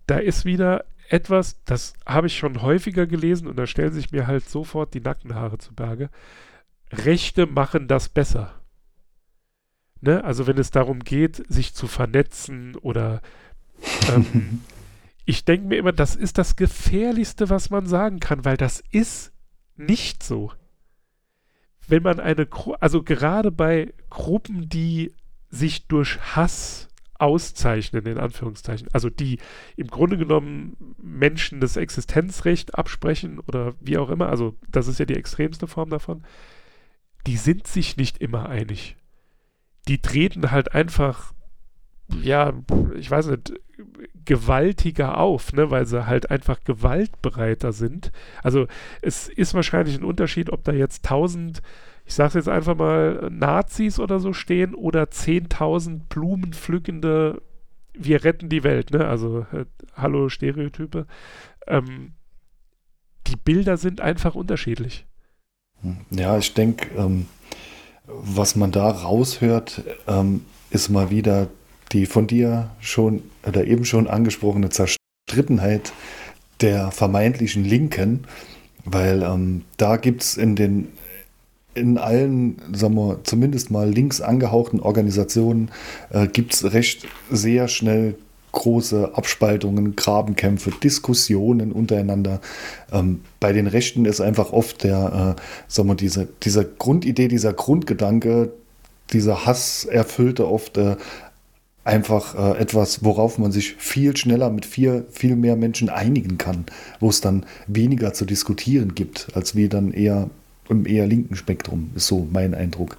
da 0.07 0.17
ist 0.17 0.45
wieder 0.45 0.85
etwas, 1.09 1.63
das 1.65 1.93
habe 2.05 2.27
ich 2.27 2.37
schon 2.37 2.61
häufiger 2.61 3.05
gelesen 3.05 3.47
und 3.47 3.57
da 3.57 3.67
stellen 3.67 3.93
sich 3.93 4.11
mir 4.11 4.25
halt 4.25 4.49
sofort 4.49 4.93
die 4.93 5.01
Nackenhaare 5.01 5.57
zu 5.57 5.73
Berge. 5.73 6.09
Rechte 6.91 7.45
machen 7.45 7.87
das 7.87 8.09
besser. 8.09 8.61
Ne? 9.99 10.23
Also 10.23 10.47
wenn 10.47 10.57
es 10.57 10.71
darum 10.71 10.99
geht, 10.99 11.43
sich 11.51 11.73
zu 11.73 11.87
vernetzen 11.87 12.75
oder 12.75 13.21
ähm, 14.09 14.61
ich 15.27 15.45
denke 15.45 15.67
mir 15.67 15.77
immer, 15.77 15.91
das 15.91 16.15
ist 16.15 16.39
das 16.39 16.55
Gefährlichste, 16.55 17.51
was 17.51 17.69
man 17.69 17.85
sagen 17.85 18.19
kann, 18.19 18.45
weil 18.45 18.57
das 18.57 18.83
ist 18.91 19.31
nicht 19.75 20.23
so 20.23 20.51
wenn 21.87 22.03
man 22.03 22.19
eine, 22.19 22.47
also 22.79 23.01
gerade 23.01 23.51
bei 23.51 23.93
Gruppen, 24.09 24.69
die 24.69 25.13
sich 25.49 25.87
durch 25.87 26.19
Hass 26.35 26.89
auszeichnen, 27.15 28.05
in 28.05 28.19
Anführungszeichen, 28.19 28.89
also 28.91 29.09
die 29.09 29.39
im 29.75 29.87
Grunde 29.87 30.17
genommen 30.17 30.95
Menschen 31.01 31.61
das 31.61 31.77
Existenzrecht 31.77 32.75
absprechen 32.75 33.39
oder 33.39 33.73
wie 33.79 33.97
auch 33.97 34.09
immer, 34.09 34.29
also 34.29 34.55
das 34.69 34.87
ist 34.87 34.99
ja 34.99 35.05
die 35.05 35.15
extremste 35.15 35.65
Form 35.67 35.89
davon, 35.89 36.23
die 37.25 37.37
sind 37.37 37.65
sich 37.65 37.97
nicht 37.97 38.19
immer 38.19 38.49
einig. 38.49 38.97
Die 39.87 40.01
treten 40.01 40.51
halt 40.51 40.73
einfach 40.73 41.33
ja, 42.21 42.53
ich 42.95 43.09
weiß 43.09 43.27
nicht, 43.27 43.53
gewaltiger 44.25 45.17
auf, 45.17 45.53
ne, 45.53 45.71
weil 45.71 45.85
sie 45.85 46.05
halt 46.07 46.31
einfach 46.31 46.63
gewaltbereiter 46.63 47.71
sind. 47.71 48.11
Also 48.43 48.67
es 49.01 49.29
ist 49.29 49.53
wahrscheinlich 49.53 49.97
ein 49.97 50.03
Unterschied, 50.03 50.51
ob 50.51 50.63
da 50.63 50.71
jetzt 50.71 51.05
1000, 51.05 51.61
ich 52.05 52.13
sag's 52.13 52.33
jetzt 52.33 52.49
einfach 52.49 52.75
mal, 52.75 53.29
Nazis 53.31 53.99
oder 53.99 54.19
so 54.19 54.33
stehen 54.33 54.73
oder 54.75 55.03
10.000 55.03 56.01
blumenpflückende 56.09 57.41
wir 57.99 58.23
retten 58.23 58.49
die 58.49 58.63
Welt, 58.63 58.91
ne? 58.91 59.07
Also 59.07 59.45
äh, 59.51 59.65
hallo 59.95 60.29
Stereotype. 60.29 61.07
Ähm, 61.67 62.13
die 63.27 63.35
Bilder 63.35 63.77
sind 63.77 64.01
einfach 64.01 64.35
unterschiedlich. 64.35 65.05
Ja, 66.09 66.37
ich 66.37 66.53
denke, 66.53 66.89
ähm, 66.95 67.27
was 68.05 68.55
man 68.55 68.71
da 68.71 68.89
raushört, 68.89 69.83
ähm, 70.07 70.45
ist 70.69 70.89
mal 70.89 71.09
wieder 71.09 71.49
die 71.91 72.05
von 72.05 72.27
dir 72.27 72.69
schon 72.79 73.23
oder 73.45 73.65
eben 73.65 73.85
schon 73.85 74.07
angesprochene 74.07 74.69
Zerstrittenheit 74.69 75.93
der 76.61 76.91
vermeintlichen 76.91 77.63
Linken, 77.63 78.25
weil 78.85 79.23
ähm, 79.23 79.63
da 79.77 79.97
gibt 79.97 80.23
es 80.23 80.37
in 80.37 80.55
den 80.55 80.89
in 81.73 81.99
allen, 81.99 82.59
sagen 82.73 82.95
wir, 82.95 83.19
zumindest 83.23 83.69
mal 83.69 83.87
links 83.87 84.19
angehauchten 84.19 84.79
Organisationen 84.79 85.69
äh, 86.09 86.27
gibt 86.27 86.55
es 86.55 86.73
recht 86.73 87.07
sehr 87.29 87.67
schnell 87.67 88.15
große 88.51 89.11
Abspaltungen, 89.13 89.95
Grabenkämpfe, 89.95 90.71
Diskussionen 90.71 91.71
untereinander. 91.71 92.41
Ähm, 92.91 93.21
bei 93.39 93.53
den 93.53 93.67
Rechten 93.67 94.05
ist 94.05 94.21
einfach 94.21 94.51
oft 94.51 94.83
der, 94.83 95.35
äh, 95.37 95.41
sagen 95.67 95.89
wir, 95.89 95.95
diese, 95.95 96.27
dieser 96.41 96.63
Grundidee, 96.63 97.27
dieser 97.27 97.53
Grundgedanke, 97.53 98.51
dieser 99.13 99.45
hasserfüllte 99.45 100.47
oft 100.47 100.77
äh, 100.77 100.95
einfach 101.87 102.35
äh, 102.35 102.59
etwas, 102.59 103.03
worauf 103.03 103.37
man 103.37 103.51
sich 103.51 103.75
viel 103.75 104.15
schneller 104.15 104.49
mit 104.49 104.65
viel, 104.65 105.05
viel 105.09 105.35
mehr 105.35 105.55
Menschen 105.55 105.89
einigen 105.89 106.37
kann, 106.37 106.65
wo 106.99 107.09
es 107.09 107.21
dann 107.21 107.45
weniger 107.65 108.13
zu 108.13 108.25
diskutieren 108.25 108.93
gibt, 108.93 109.29
als 109.35 109.55
wie 109.55 109.69
dann 109.69 109.91
eher 109.91 110.29
im 110.69 110.85
eher 110.85 111.07
linken 111.07 111.35
Spektrum, 111.35 111.91
ist 111.95 112.07
so 112.07 112.27
mein 112.31 112.53
Eindruck. 112.53 112.97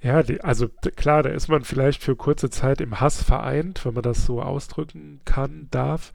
Ja, 0.00 0.22
die, 0.22 0.40
also 0.40 0.68
klar, 0.96 1.22
da 1.22 1.30
ist 1.30 1.48
man 1.48 1.62
vielleicht 1.62 2.02
für 2.02 2.16
kurze 2.16 2.50
Zeit 2.50 2.80
im 2.80 3.00
Hass 3.00 3.22
vereint, 3.22 3.84
wenn 3.84 3.94
man 3.94 4.02
das 4.02 4.24
so 4.24 4.42
ausdrücken 4.42 5.20
kann, 5.24 5.68
darf. 5.70 6.12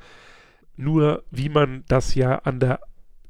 Nur 0.75 1.23
wie 1.31 1.49
man 1.49 1.83
das 1.87 2.13
ja 2.15 2.39
an 2.39 2.59
der 2.59 2.79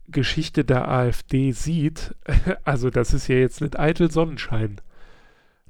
Geschichte 0.08 0.64
der 0.64 0.88
AfD 0.88 1.52
sieht, 1.52 2.16
also 2.64 2.90
das 2.90 3.14
ist 3.14 3.28
ja 3.28 3.36
jetzt 3.36 3.62
nicht 3.62 3.78
eitel 3.78 4.10
Sonnenschein. 4.10 4.82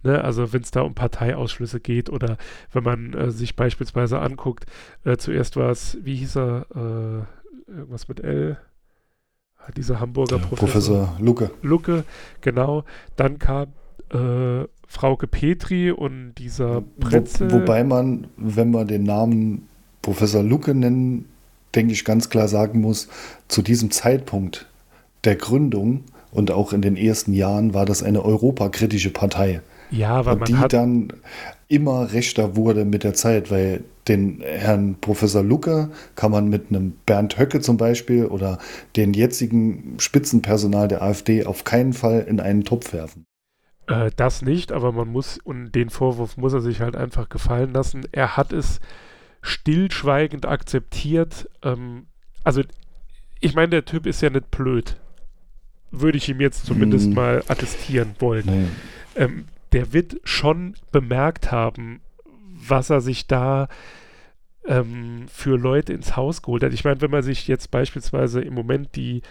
Ne? 0.08 0.24
Also 0.24 0.53
wenn 0.53 0.62
es 0.62 0.72
da 0.72 0.82
um 0.82 0.95
Parteiausschlüsse 0.95 1.82
geht 1.82 2.10
oder 2.10 2.38
wenn 2.72 2.84
man 2.84 3.14
äh, 3.14 3.30
sich 3.30 3.58
beispielsweise 3.58 4.20
anguckt, 4.20 4.66
äh, 5.03 5.18
zuerst 5.18 5.58
war 5.58 5.70
es, 5.70 5.97
wie 6.01 6.16
hieß 6.16 6.38
er, 6.38 6.66
äh, 6.74 7.72
irgendwas 7.72 8.08
mit 8.08 8.22
L, 8.22 8.58
dieser 9.76 9.99
Hamburger 9.99 10.39
Professor. 10.39 10.58
Professor 10.58 11.18
Lucke. 11.20 11.51
Lucke, 11.62 12.03
genau. 12.39 12.86
Dann 13.18 13.38
kam 13.38 13.74
äh, 14.14 14.66
Frauke 14.88 15.28
Petri 15.28 15.91
und 15.91 16.36
dieser 16.36 16.82
Pretzel. 17.01 17.51
Wo, 17.51 17.60
wobei 17.60 17.84
man, 17.84 18.28
wenn 18.38 18.72
man 18.72 18.88
den 18.88 19.03
Namen 19.03 19.68
Professor 20.01 20.41
Lucke 20.41 20.74
nennen, 20.74 21.26
denke 21.76 21.91
ich 21.91 22.05
ganz 22.05 22.30
klar 22.30 22.47
sagen 22.47 22.80
muss, 22.80 23.10
zu 23.49 23.62
diesem 23.62 23.91
Zeitpunkt 23.91 24.68
der 25.26 25.36
Gründung 25.36 26.05
und 26.32 26.49
auch 26.51 26.72
in 26.72 26.82
den 26.82 26.95
ersten 26.95 27.34
Jahren 27.34 27.74
war 27.74 27.86
das 27.86 28.03
eine 28.03 28.24
europakritische 28.24 29.10
Partei. 29.10 29.60
Ja, 29.91 30.25
weil 30.25 30.33
und 30.33 30.39
man 30.39 30.47
die 30.47 30.55
hat 30.57 30.73
dann 30.73 31.13
immer 31.67 32.11
rechter 32.13 32.55
wurde 32.55 32.85
mit 32.85 33.03
der 33.03 33.13
Zeit, 33.13 33.51
weil 33.51 33.83
den 34.07 34.41
Herrn 34.41 34.95
Professor 35.01 35.43
Lucke 35.43 35.89
kann 36.15 36.31
man 36.31 36.49
mit 36.49 36.69
einem 36.69 36.93
Bernd 37.05 37.38
Höcke 37.38 37.59
zum 37.59 37.77
Beispiel 37.77 38.25
oder 38.25 38.57
den 38.95 39.13
jetzigen 39.13 39.95
Spitzenpersonal 39.99 40.88
der 40.88 41.01
AfD 41.01 41.45
auf 41.45 41.63
keinen 41.63 41.93
Fall 41.93 42.21
in 42.21 42.39
einen 42.39 42.63
Topf 42.63 42.93
werfen. 42.93 43.25
Äh, 43.88 44.11
das 44.15 44.41
nicht, 44.41 44.71
aber 44.71 44.91
man 44.91 45.09
muss, 45.09 45.39
und 45.43 45.71
den 45.73 45.89
Vorwurf 45.89 46.38
muss 46.38 46.53
er 46.53 46.61
sich 46.61 46.81
halt 46.81 46.95
einfach 46.95 47.29
gefallen 47.29 47.73
lassen. 47.73 48.05
Er 48.11 48.38
hat 48.38 48.53
es 48.53 48.79
stillschweigend 49.41 50.45
akzeptiert. 50.45 51.49
Ähm, 51.63 52.07
also, 52.43 52.61
ich 53.39 53.55
meine, 53.55 53.69
der 53.69 53.85
Typ 53.85 54.05
ist 54.05 54.21
ja 54.21 54.29
nicht 54.29 54.51
blöd. 54.51 54.97
Würde 55.91 56.17
ich 56.17 56.27
ihm 56.27 56.41
jetzt 56.41 56.65
zumindest 56.65 57.07
hm. 57.07 57.13
mal 57.13 57.43
attestieren 57.47 58.15
wollen. 58.19 58.45
Nee. 58.45 59.23
Ähm, 59.23 59.45
der 59.74 59.93
wird 59.93 60.18
schon 60.24 60.76
bemerkt 60.91 61.51
haben, 61.51 62.01
was 62.68 62.89
er 62.89 63.01
sich 63.01 63.28
da 63.28 63.68
ähm, 64.65 65.26
für 65.28 65.57
Leute 65.57 65.93
ins 65.93 66.15
Haus 66.15 66.41
geholt 66.41 66.63
hat. 66.63 66.74
Ich 66.74 66.84
meine, 66.84 67.01
wenn 67.01 67.11
man 67.11 67.24
sich 67.24 67.47
jetzt 67.47 67.72
beispielsweise 67.72 68.41
im 68.41 68.53
Moment 68.53 68.95
die 68.95 69.22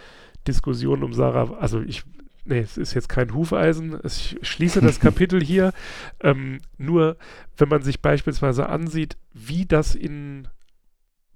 Diskussion 0.47 1.03
um 1.03 1.13
Sarah, 1.13 1.55
also 1.59 1.83
ich, 1.83 2.05
nee, 2.45 2.61
es 2.61 2.77
ist 2.77 2.95
jetzt 2.95 3.09
kein 3.09 3.35
Hufeisen, 3.35 3.99
ich 4.05 4.39
schließe 4.43 4.81
das 4.81 5.01
Kapitel 5.01 5.43
hier, 5.43 5.73
ähm, 6.21 6.61
nur 6.79 7.17
wenn 7.57 7.69
man 7.69 7.83
sich 7.83 8.01
beispielsweise 8.01 8.69
ansieht, 8.69 9.17
wie 9.33 9.67
das 9.67 9.95
in 9.95 10.49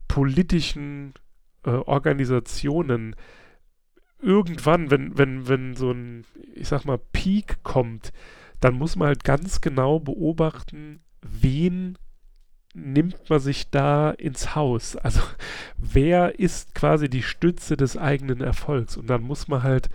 politischen 0.09 1.15
äh, 1.65 1.71
Organisationen 1.71 3.15
irgendwann, 4.23 4.91
wenn, 4.91 5.17
wenn, 5.17 5.49
wenn 5.49 5.75
so 5.77 5.93
ein, 5.93 6.25
ich 6.55 6.69
sag 6.69 6.85
mal, 6.85 6.99
Peak 7.13 7.63
kommt, 7.63 8.13
dann 8.61 8.75
muss 8.75 8.97
man 8.97 9.09
halt 9.09 9.25
ganz 9.25 9.61
genau 9.61 9.99
beobachten, 9.99 11.01
wen 11.23 11.97
nimmt 12.75 13.29
man 13.29 13.41
sich 13.41 13.71
da 13.71 14.11
ins 14.11 14.55
Haus? 14.55 14.97
Also 15.03 15.21
wer 15.77 16.39
ist 16.39 16.75
quasi 16.75 17.09
die 17.09 17.23
Stütze 17.23 17.77
des 17.77 17.97
eigenen 17.97 18.41
Erfolgs? 18.41 18.97
Und 18.97 19.09
dann 19.09 19.23
muss 19.23 19.49
man 19.49 19.63
halt 19.63 19.89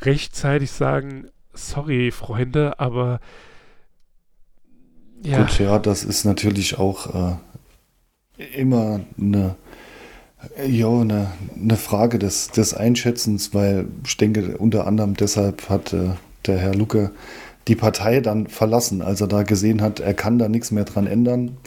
rechtzeitig 0.00 0.70
sagen, 0.70 1.28
sorry 1.52 2.10
Freunde, 2.10 2.78
aber 2.80 3.20
ja. 5.22 5.42
Gut, 5.42 5.58
ja, 5.58 5.78
das 5.78 6.04
ist 6.04 6.24
natürlich 6.24 6.78
auch 6.78 7.38
äh, 8.38 8.46
immer 8.56 9.00
eine, 9.20 9.56
ja, 10.64 10.88
eine, 10.88 11.32
eine 11.56 11.76
Frage 11.76 12.20
des, 12.20 12.48
des 12.52 12.72
Einschätzens, 12.72 13.52
weil 13.52 13.86
ich 14.06 14.16
denke, 14.16 14.56
unter 14.58 14.86
anderem 14.86 15.14
deshalb 15.14 15.68
hat 15.68 15.92
äh, 15.92 16.10
der 16.46 16.58
Herr 16.58 16.74
Lucke 16.74 17.10
die 17.68 17.76
Partei 17.76 18.20
dann 18.20 18.46
verlassen, 18.46 19.02
als 19.02 19.20
er 19.20 19.28
da 19.28 19.42
gesehen 19.42 19.82
hat, 19.82 20.00
er 20.00 20.14
kann 20.14 20.38
da 20.38 20.48
nichts 20.48 20.70
mehr 20.70 20.84
dran 20.84 21.06
ändern. 21.06 21.58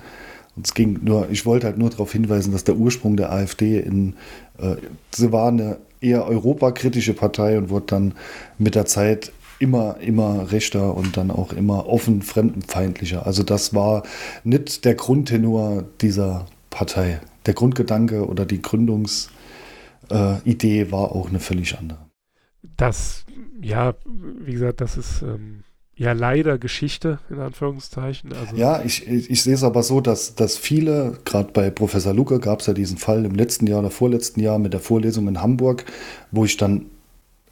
Und 0.55 0.67
es 0.67 0.73
ging 0.73 0.99
nur, 1.03 1.29
ich 1.29 1.45
wollte 1.45 1.67
halt 1.67 1.77
nur 1.77 1.89
darauf 1.89 2.11
hinweisen, 2.11 2.51
dass 2.51 2.63
der 2.63 2.75
Ursprung 2.75 3.15
der 3.15 3.31
AfD 3.31 3.79
in, 3.79 4.15
äh, 4.57 4.75
sie 5.13 5.31
war 5.31 5.47
eine 5.47 5.77
eher 6.01 6.27
europakritische 6.27 7.13
Partei 7.13 7.57
und 7.57 7.69
wurde 7.69 7.85
dann 7.87 8.13
mit 8.57 8.75
der 8.75 8.85
Zeit 8.85 9.31
immer, 9.59 9.97
immer 9.99 10.51
rechter 10.51 10.97
und 10.97 11.15
dann 11.15 11.29
auch 11.29 11.53
immer 11.53 11.87
offen 11.87 12.23
fremdenfeindlicher. 12.23 13.25
Also 13.25 13.43
das 13.43 13.73
war 13.75 14.03
nicht 14.43 14.83
der 14.83 14.95
Grundtenor 14.95 15.83
dieser 16.01 16.47
Partei. 16.71 17.21
Der 17.45 17.53
Grundgedanke 17.53 18.27
oder 18.27 18.45
die 18.45 18.61
Gründungsidee 18.61 19.29
äh, 20.81 20.91
war 20.91 21.15
auch 21.15 21.29
eine 21.29 21.39
völlig 21.39 21.77
andere. 21.77 21.99
Das, 22.77 23.25
ja, 23.61 23.93
wie 24.05 24.53
gesagt, 24.53 24.81
das 24.81 24.97
ist 24.97 25.21
ähm, 25.21 25.63
ja 26.01 26.13
leider 26.13 26.57
Geschichte, 26.57 27.19
in 27.29 27.39
Anführungszeichen. 27.39 28.33
Also 28.33 28.55
ja, 28.55 28.81
ich, 28.83 29.07
ich, 29.07 29.29
ich 29.29 29.43
sehe 29.43 29.53
es 29.53 29.63
aber 29.63 29.83
so, 29.83 30.01
dass, 30.01 30.33
dass 30.33 30.57
viele, 30.57 31.19
gerade 31.25 31.51
bei 31.53 31.69
Professor 31.69 32.11
Luke 32.11 32.39
gab 32.39 32.61
es 32.61 32.65
ja 32.65 32.73
diesen 32.73 32.97
Fall 32.97 33.23
im 33.23 33.35
letzten 33.35 33.67
Jahr 33.67 33.81
oder 33.81 33.91
vorletzten 33.91 34.39
Jahr 34.39 34.57
mit 34.57 34.73
der 34.73 34.79
Vorlesung 34.79 35.27
in 35.27 35.43
Hamburg, 35.43 35.85
wo 36.31 36.43
ich 36.43 36.57
dann 36.57 36.87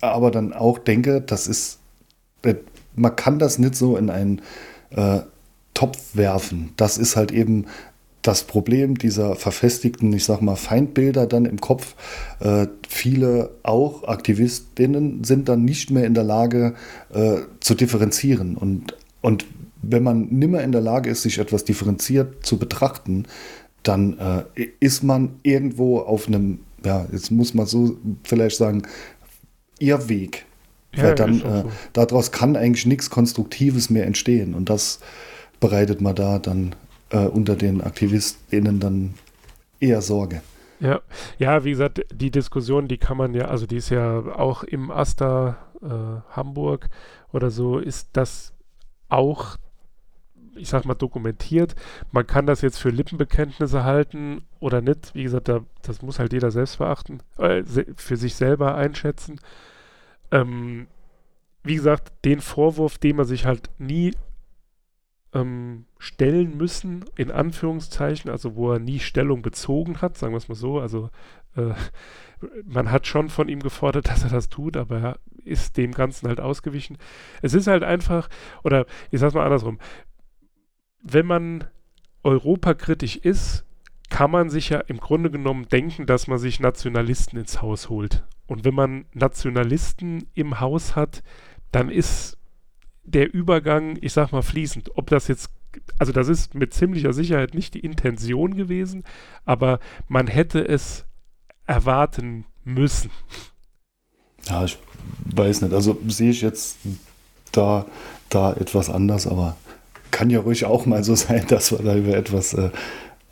aber 0.02 0.32
dann 0.32 0.54
auch 0.54 0.80
denke, 0.80 1.22
das 1.22 1.46
ist, 1.46 1.78
äh, 2.42 2.56
man 2.96 3.16
kann 3.16 3.38
das 3.38 3.60
nicht 3.60 3.76
so 3.76 3.98
in 3.98 4.10
einen 4.10 4.42
äh, 4.90 5.20
Topf 5.76 6.16
werfen. 6.16 6.74
Das 6.76 6.98
ist 6.98 7.16
halt 7.16 7.32
eben 7.32 7.68
das 8.22 8.44
Problem 8.44 8.98
dieser 8.98 9.36
verfestigten, 9.36 10.12
ich 10.12 10.26
sag 10.26 10.42
mal, 10.42 10.56
Feindbilder 10.56 11.26
dann 11.26 11.46
im 11.46 11.62
Kopf. 11.62 11.96
Äh, 12.40 12.68
viele 12.88 13.52
auch 13.64 14.04
Aktivistinnen 14.08 15.24
sind 15.24 15.48
dann 15.48 15.64
nicht 15.64 15.90
mehr 15.90 16.06
in 16.06 16.14
der 16.14 16.26
Lage 16.26 16.76
äh, 17.14 17.38
zu 17.60 17.76
differenzieren. 17.76 18.58
Und, 18.58 18.96
und 19.22 19.46
wenn 19.82 20.04
man 20.04 20.28
nimmer 20.28 20.62
in 20.62 20.72
der 20.72 20.82
Lage 20.82 21.10
ist, 21.10 21.22
sich 21.22 21.40
etwas 21.40 21.64
differenziert 21.64 22.46
zu 22.46 22.58
betrachten, 22.58 23.26
dann 23.84 24.18
äh, 24.20 24.44
ist 24.82 25.04
man 25.04 25.40
irgendwo 25.44 26.00
auf 26.00 26.28
einem, 26.28 26.60
ja, 26.84 27.08
jetzt 27.12 27.32
muss 27.32 27.54
man 27.54 27.66
so 27.66 27.98
vielleicht 28.24 28.58
sagen, 28.58 28.84
ihr 29.80 30.10
Weg. 30.10 30.46
Ja, 30.94 31.04
Weil 31.04 31.16
dann 31.16 31.42
äh, 31.42 31.62
so. 31.62 31.72
daraus 31.94 32.32
kann 32.32 32.58
eigentlich 32.58 32.86
nichts 32.86 33.10
Konstruktives 33.10 33.90
mehr 33.90 34.06
entstehen. 34.06 34.56
Und 34.56 34.70
das 34.70 35.00
bereitet 35.62 36.02
man 36.02 36.16
da 36.16 36.40
dann 36.40 36.76
äh, 37.10 37.26
unter 37.26 37.56
den 37.56 37.82
AktivistInnen 37.82 38.80
dann 38.80 39.14
eher 39.80 40.02
Sorge. 40.02 40.42
Ja, 40.80 41.02
ja, 41.38 41.64
wie 41.64 41.72
gesagt, 41.72 42.06
die 42.14 42.32
Diskussion, 42.32 42.88
die 42.88 42.98
kann 42.98 43.18
man 43.18 43.34
ja, 43.34 43.46
also 43.46 43.66
die 43.66 43.78
ist 43.78 43.90
ja 43.90 44.20
auch 44.20 44.64
im 44.64 44.92
Asta 44.92 45.58
äh, 45.82 46.36
Hamburg 46.36 46.90
oder 47.34 47.50
so, 47.50 47.80
ist 47.80 48.10
das 48.14 48.54
auch 49.10 49.58
ich 50.60 50.70
sag 50.70 50.86
mal, 50.86 50.94
dokumentiert. 50.94 51.76
Man 52.12 52.28
kann 52.28 52.46
das 52.46 52.62
jetzt 52.62 52.80
für 52.80 52.90
Lippenbekenntnisse 52.90 53.84
halten 53.84 54.44
oder 54.60 54.82
nicht. 54.82 55.16
Wie 55.16 55.24
gesagt, 55.24 55.48
da, 55.48 55.62
das 55.82 56.02
muss 56.02 56.20
halt 56.20 56.34
jeder 56.34 56.52
selbst 56.52 56.78
beachten, 56.78 57.20
äh, 57.38 57.64
für 57.96 58.18
sich 58.18 58.36
selber 58.36 58.76
einschätzen. 58.76 59.40
Ähm, 60.32 60.88
wie 61.64 61.76
gesagt, 61.76 62.12
den 62.26 62.42
Vorwurf, 62.42 62.98
den 62.98 63.16
man 63.16 63.26
sich 63.26 63.46
halt 63.46 63.70
nie 63.78 64.14
ähm, 65.34 65.86
stellen 65.98 66.58
müssen, 66.58 67.06
in 67.16 67.32
Anführungszeichen, 67.32 68.32
also 68.32 68.56
wo 68.56 68.72
er 68.72 68.80
nie 68.80 69.00
Stellung 69.00 69.42
bezogen 69.42 70.02
hat, 70.02 70.18
sagen 70.18 70.34
wir 70.34 70.38
es 70.38 70.50
mal 70.50 70.56
so. 70.56 70.80
Also 70.80 71.10
äh, 71.56 71.74
man 72.66 72.92
hat 72.92 73.08
schon 73.08 73.30
von 73.30 73.50
ihm 73.50 73.62
gefordert, 73.62 74.08
dass 74.10 74.24
er 74.24 74.30
das 74.30 74.50
tut, 74.50 74.78
aber 74.78 75.00
er 75.00 75.20
ist 75.44 75.78
dem 75.78 75.92
Ganzen 75.92 76.28
halt 76.28 76.40
ausgewichen. 76.40 76.98
Es 77.42 77.54
ist 77.54 77.68
halt 77.68 77.84
einfach, 77.84 78.30
oder 78.64 78.86
ich 79.12 79.20
sag's 79.20 79.34
mal 79.34 79.46
andersrum, 79.46 79.80
wenn 81.02 81.26
man 81.26 81.66
europakritisch 82.24 83.16
ist, 83.18 83.66
kann 84.10 84.32
man 84.32 84.50
sich 84.50 84.70
ja 84.70 84.80
im 84.80 84.98
Grunde 84.98 85.30
genommen 85.30 85.68
denken, 85.70 86.06
dass 86.06 86.28
man 86.28 86.40
sich 86.40 86.60
Nationalisten 86.60 87.38
ins 87.38 87.62
Haus 87.62 87.90
holt. 87.90 88.26
Und 88.48 88.66
wenn 88.66 88.74
man 88.74 89.06
Nationalisten 89.14 90.28
im 90.34 90.60
Haus 90.60 90.96
hat, 90.96 91.22
dann 91.72 91.90
ist 91.90 92.39
der 93.12 93.34
Übergang, 93.34 93.98
ich 94.02 94.14
sag 94.14 94.32
mal, 94.32 94.42
fließend. 94.42 94.96
Ob 94.96 95.08
das 95.10 95.28
jetzt, 95.28 95.50
also 95.98 96.12
das 96.12 96.28
ist 96.28 96.56
mit 96.56 96.74
ziemlicher 96.74 97.14
Sicherheit 97.14 97.54
nicht 97.54 97.74
die 97.74 97.80
Intention 97.80 98.56
gewesen, 98.56 99.04
aber 99.46 99.80
man 100.08 100.28
hätte 100.28 100.68
es 100.68 101.06
erwarten 101.66 102.46
müssen. 102.64 103.12
Ja, 104.46 104.64
ich 104.64 104.78
weiß 105.36 105.62
nicht. 105.62 105.74
Also 105.74 106.00
sehe 106.08 106.32
ich 106.32 106.42
jetzt 106.42 106.78
da, 107.52 107.86
da 108.30 108.54
etwas 108.54 108.90
anders, 108.90 109.28
aber 109.28 109.58
kann 110.12 110.30
ja 110.30 110.40
ruhig 110.40 110.66
auch 110.66 110.86
mal 110.86 111.04
so 111.04 111.16
sein, 111.16 111.46
dass 111.48 111.72
wir 111.72 111.80
da 111.80 111.96
über 111.96 112.16
etwas 112.16 112.54
äh, 112.54 112.70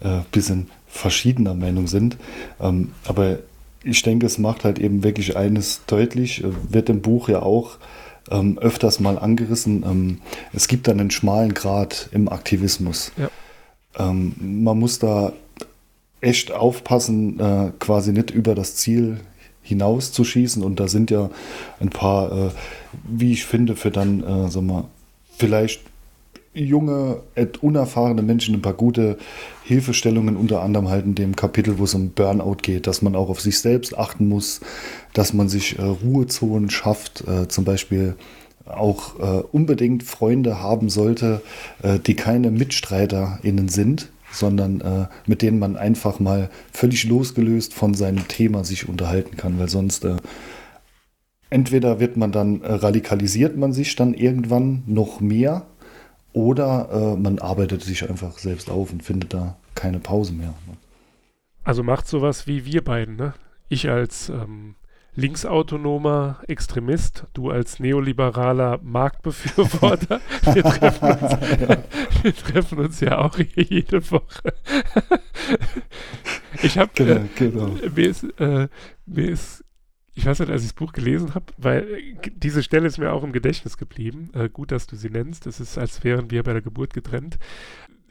äh, 0.02 0.22
bisschen 0.32 0.70
verschiedener 0.88 1.54
Meinung 1.54 1.88
sind. 1.88 2.18
Ähm, 2.60 2.92
aber 3.06 3.40
ich 3.84 4.02
denke, 4.02 4.26
es 4.26 4.38
macht 4.38 4.64
halt 4.64 4.80
eben 4.80 5.04
wirklich 5.04 5.38
eines 5.38 5.82
deutlich, 5.86 6.44
äh, 6.44 6.48
wird 6.70 6.90
im 6.90 7.02
Buch 7.02 7.30
ja 7.30 7.42
auch 7.42 7.78
ähm, 8.32 8.58
öfters 8.58 9.00
mal 9.00 9.18
angerissen. 9.18 9.84
Ähm, 9.84 10.22
es 10.54 10.68
gibt 10.68 10.88
dann 10.88 11.00
einen 11.00 11.12
schmalen 11.12 11.54
Grad 11.54 12.10
im 12.12 12.30
Aktivismus. 12.30 13.12
Ja. 13.18 13.30
Ähm, 13.98 14.64
man 14.64 14.80
muss 14.80 15.00
da 15.00 15.34
echt 16.22 16.52
aufpassen, 16.52 17.40
äh, 17.40 17.72
quasi 17.80 18.12
nicht 18.12 18.32
über 18.32 18.56
das 18.56 18.76
Ziel 18.76 19.20
hinaus 19.62 20.12
zu 20.12 20.24
schießen. 20.24 20.64
Und 20.64 20.80
da 20.80 20.88
sind 20.88 21.12
ja 21.12 21.30
ein 21.80 21.90
paar, 21.90 22.32
äh, 22.32 22.50
wie 23.04 23.34
ich 23.34 23.46
finde, 23.46 23.76
für 23.76 23.92
dann, 23.92 24.24
äh, 24.24 24.50
sag 24.50 24.64
mal, 24.64 24.86
vielleicht 25.38 25.82
junge, 26.60 27.22
unerfahrene 27.62 28.22
Menschen 28.22 28.56
ein 28.56 28.62
paar 28.62 28.74
gute 28.74 29.18
Hilfestellungen, 29.64 30.38
unter 30.38 30.62
anderem 30.62 30.90
halt 30.90 31.06
in 31.06 31.16
dem 31.16 31.36
Kapitel, 31.36 31.78
wo 31.78 31.84
es 31.84 31.94
um 31.94 32.10
Burnout 32.10 32.58
geht, 32.62 32.88
dass 32.88 33.02
man 33.02 33.16
auch 33.16 33.30
auf 33.30 33.42
sich 33.42 33.60
selbst 33.60 33.98
achten 33.98 34.28
muss, 34.28 34.62
dass 35.14 35.34
man 35.34 35.50
sich 35.50 35.78
äh, 35.78 35.84
Ruhezonen 35.84 36.70
schafft, 36.70 37.24
äh, 37.28 37.48
zum 37.48 37.66
Beispiel 37.66 38.16
auch 38.70 39.20
äh, 39.20 39.44
unbedingt 39.52 40.04
Freunde 40.04 40.62
haben 40.62 40.90
sollte, 40.90 41.42
äh, 41.82 42.00
die 42.00 42.16
keine 42.16 42.52
MitstreiterInnen 42.52 43.70
sind, 43.70 44.10
sondern 44.32 44.82
äh, 44.82 45.06
mit 45.26 45.42
denen 45.42 45.60
man 45.60 45.78
einfach 45.78 46.20
mal 46.20 46.50
völlig 46.72 47.06
losgelöst 47.06 47.74
von 47.74 47.94
seinem 47.94 48.28
Thema 48.28 48.64
sich 48.64 48.90
unterhalten 48.90 49.38
kann, 49.38 49.58
weil 49.60 49.70
sonst 49.70 50.06
äh, 50.06 50.18
entweder 51.50 52.00
wird 52.00 52.18
man 52.18 52.32
dann 52.32 52.62
radikalisiert 52.62 53.56
man 53.56 53.72
sich 53.72 53.96
dann 53.96 54.14
irgendwann 54.14 54.84
noch 54.86 55.22
mehr 55.22 55.66
oder 56.34 56.90
äh, 56.92 57.16
man 57.16 57.40
arbeitet 57.40 57.82
sich 57.84 58.10
einfach 58.10 58.38
selbst 58.38 58.70
auf 58.70 58.92
und 58.92 59.04
findet 59.04 59.34
da 59.34 59.58
keine 59.76 60.00
Pause 60.00 60.34
mehr. 60.34 60.54
Ne? 60.68 60.78
Also 61.64 61.84
macht 61.84 62.08
sowas 62.08 62.48
wie 62.48 62.66
wir 62.66 62.84
beiden, 62.84 63.16
ne? 63.16 63.34
Ich 63.70 63.90
als 63.90 64.30
ähm, 64.30 64.76
linksautonomer 65.18 66.40
Extremist, 66.48 67.26
du 67.34 67.50
als 67.50 67.80
neoliberaler 67.80 68.80
Marktbefürworter. 68.84 70.22
Wir 70.54 70.64
treffen 70.64 71.12
uns, 71.12 71.32
ja. 71.60 71.78
wir 72.24 72.36
treffen 72.36 72.80
uns 72.80 73.00
ja 73.02 73.18
auch 73.18 73.38
jede 73.38 74.12
Woche. 74.12 74.54
ich 76.62 76.78
habe 76.78 76.92
genau, 76.94 77.16
äh, 77.16 77.28
genau. 77.36 77.68
mir 77.94 78.08
ist, 78.08 78.24
äh, 78.40 78.68
mir 79.06 79.30
ist 79.30 79.64
ich 80.18 80.26
weiß 80.26 80.40
nicht, 80.40 80.50
als 80.50 80.64
ich 80.64 80.70
das 80.70 80.74
Buch 80.74 80.94
gelesen 80.94 81.36
habe, 81.36 81.46
weil 81.58 81.84
äh, 81.84 82.32
diese 82.36 82.64
Stelle 82.64 82.88
ist 82.88 82.98
mir 82.98 83.14
auch 83.14 83.24
im 83.24 83.34
Gedächtnis 83.34 83.78
geblieben. 83.78 84.32
Äh, 84.34 84.50
gut, 84.50 84.72
dass 84.72 84.88
du 84.88 84.96
sie 84.96 85.12
nennst. 85.12 85.46
Es 85.46 85.60
ist, 85.60 85.78
als 85.78 86.04
wären 86.04 86.32
wir 86.32 86.42
bei 86.42 86.54
der 86.54 86.64
Geburt 86.64 86.94
getrennt. 86.94 87.38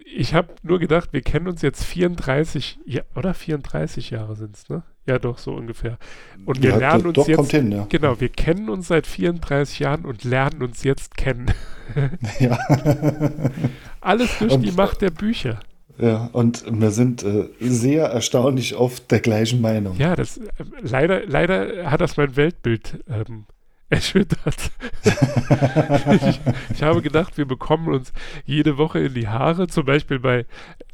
Ich 0.04 0.32
habe 0.32 0.54
nur 0.62 0.78
gedacht, 0.78 1.12
wir 1.12 1.20
kennen 1.20 1.48
uns 1.48 1.62
jetzt 1.62 1.82
34, 1.82 2.78
ja, 2.84 3.02
oder 3.16 3.34
34 3.34 4.11
Jahre 4.11 4.36
sind 4.36 4.54
es, 4.54 4.68
ne? 4.68 4.84
Ja, 5.04 5.18
doch, 5.18 5.38
so 5.38 5.52
ungefähr. 5.52 5.98
Und 6.44 6.62
wir 6.62 6.70
ja, 6.70 6.76
lernen 6.76 7.07
uns 7.07 7.26
jetzt. 7.26 7.50
Hin, 7.50 7.72
ja. 7.72 7.86
Genau, 7.88 8.20
wir 8.20 8.28
kennen 8.28 8.70
uns 8.70 8.86
seit 8.86 9.09
34 9.09 9.80
Jahren 9.80 10.04
und 10.04 10.22
lernen 10.22 10.62
uns 10.62 10.84
jetzt 10.84 11.16
kennen. 11.16 11.50
ja. 12.38 12.57
Alles 14.00 14.30
durch 14.38 14.52
und, 14.52 14.62
die 14.62 14.72
Macht 14.72 15.02
der 15.02 15.11
Bücher. 15.11 15.59
Ja, 15.99 16.28
und 16.32 16.64
wir 16.68 16.90
sind 16.90 17.22
äh, 17.22 17.49
sehr 17.61 18.07
erstaunlich 18.07 18.76
oft 18.76 19.11
der 19.11 19.20
gleichen 19.20 19.61
Meinung. 19.61 19.97
Ja, 19.97 20.14
das, 20.14 20.36
äh, 20.36 20.42
leider, 20.82 21.26
leider 21.26 21.90
hat 21.90 22.01
das 22.01 22.16
mein 22.16 22.36
Weltbild 22.36 23.03
ähm, 23.09 23.47
erschüttert. 23.88 24.72
ich, 25.05 26.40
ich, 26.70 26.82
habe 26.82 27.03
gedacht, 27.03 27.38
wir 27.38 27.47
bekommen 27.47 27.88
uns 27.88 28.12
jede 28.44 28.78
Woche 28.78 28.99
in 28.99 29.14
die 29.14 29.28
Haare, 29.28 29.68
zum 29.68 29.84
Beispiel 29.86 30.18
bei, 30.18 30.44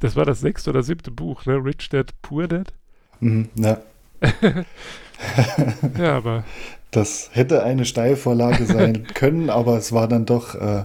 das 0.00 0.14
war 0.14 0.24
das 0.24 0.40
sechste 0.40 0.70
oder 0.70 0.82
siebte 0.82 1.11
Buch, 1.11 1.46
ne? 1.46 1.55
Rich 1.55 1.88
Dad, 1.88 2.12
Poor 2.20 2.46
Dad. 2.46 2.72
Mhm, 3.20 3.48
ja. 3.55 3.78
ja, 5.98 6.16
aber. 6.16 6.44
Das 6.90 7.30
hätte 7.32 7.62
eine 7.62 7.86
Steilvorlage 7.86 8.66
sein 8.66 9.07
können, 9.14 9.48
aber 9.48 9.78
es 9.78 9.92
war 9.92 10.07
dann 10.07 10.26
doch 10.26 10.55
äh, 10.55 10.84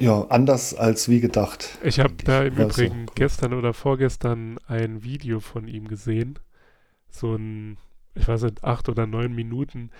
ja, 0.00 0.22
anders 0.28 0.74
als 0.74 1.08
wie 1.08 1.20
gedacht. 1.20 1.78
Ich 1.82 2.00
habe 2.00 2.14
da 2.24 2.42
im 2.42 2.56
Übrigen 2.56 3.06
so. 3.06 3.12
gestern 3.14 3.52
oder 3.52 3.74
vorgestern 3.74 4.58
ein 4.66 5.04
Video 5.04 5.40
von 5.40 5.68
ihm 5.68 5.88
gesehen. 5.88 6.38
So 7.10 7.34
ein, 7.34 7.76
ich 8.14 8.26
weiß 8.26 8.44
nicht, 8.44 8.64
acht 8.64 8.88
oder 8.88 9.06
neun 9.06 9.34
Minuten. 9.34 9.90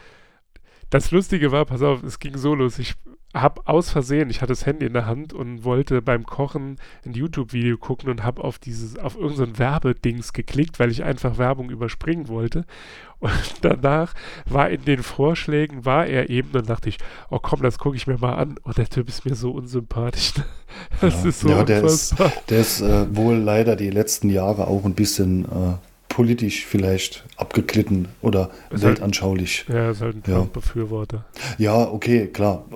Das 0.90 1.12
Lustige 1.12 1.52
war, 1.52 1.64
pass 1.64 1.82
auf, 1.82 2.02
es 2.02 2.18
ging 2.18 2.36
so 2.36 2.54
los. 2.54 2.78
Ich 2.78 2.94
habe 3.32 3.62
aus 3.66 3.90
Versehen, 3.90 4.28
ich 4.28 4.40
hatte 4.40 4.52
das 4.52 4.66
Handy 4.66 4.86
in 4.86 4.92
der 4.92 5.06
Hand 5.06 5.32
und 5.32 5.62
wollte 5.62 6.02
beim 6.02 6.26
Kochen 6.26 6.78
ein 7.06 7.12
YouTube-Video 7.12 7.78
gucken 7.78 8.10
und 8.10 8.24
habe 8.24 8.42
auf 8.42 8.58
dieses, 8.58 8.98
auf 8.98 9.16
irgendein 9.16 9.56
Werbedings 9.56 10.32
geklickt, 10.32 10.80
weil 10.80 10.90
ich 10.90 11.04
einfach 11.04 11.38
Werbung 11.38 11.70
überspringen 11.70 12.26
wollte. 12.26 12.64
Und 13.20 13.32
danach 13.60 14.14
war 14.46 14.68
in 14.70 14.84
den 14.84 15.04
Vorschlägen, 15.04 15.84
war 15.84 16.06
er 16.06 16.28
eben, 16.28 16.50
dann 16.50 16.66
dachte 16.66 16.88
ich, 16.88 16.98
oh 17.30 17.38
komm, 17.40 17.62
das 17.62 17.78
gucke 17.78 17.96
ich 17.96 18.08
mir 18.08 18.18
mal 18.18 18.34
an. 18.34 18.56
Und 18.64 18.78
der 18.78 18.88
Typ 18.88 19.08
ist 19.08 19.24
mir 19.24 19.36
so 19.36 19.52
unsympathisch. 19.52 20.32
Das 21.00 21.24
ja, 21.24 21.28
ist 21.28 21.40
so 21.40 21.48
ja, 21.48 21.64
der 21.64 21.82
ist, 21.82 22.14
der 22.48 22.60
ist 22.60 22.80
äh, 22.80 23.14
wohl 23.14 23.34
leider 23.34 23.74
die 23.74 23.90
letzten 23.90 24.30
Jahre 24.30 24.68
auch 24.68 24.84
ein 24.84 24.94
bisschen 24.94 25.44
äh, 25.44 25.74
politisch 26.20 26.66
vielleicht 26.66 27.24
abgeglitten 27.38 28.08
oder 28.20 28.50
ist 28.68 28.84
halt 28.84 28.98
weltanschaulich. 28.98 29.64
Halt, 29.66 29.78
ja, 29.78 29.90
ist 29.90 30.02
halt 30.02 30.16
ein 30.16 30.22
Trump-Befürworter. 30.22 31.24
Ja. 31.56 31.80
ja, 31.80 31.90
okay, 31.90 32.26
klar. 32.26 32.66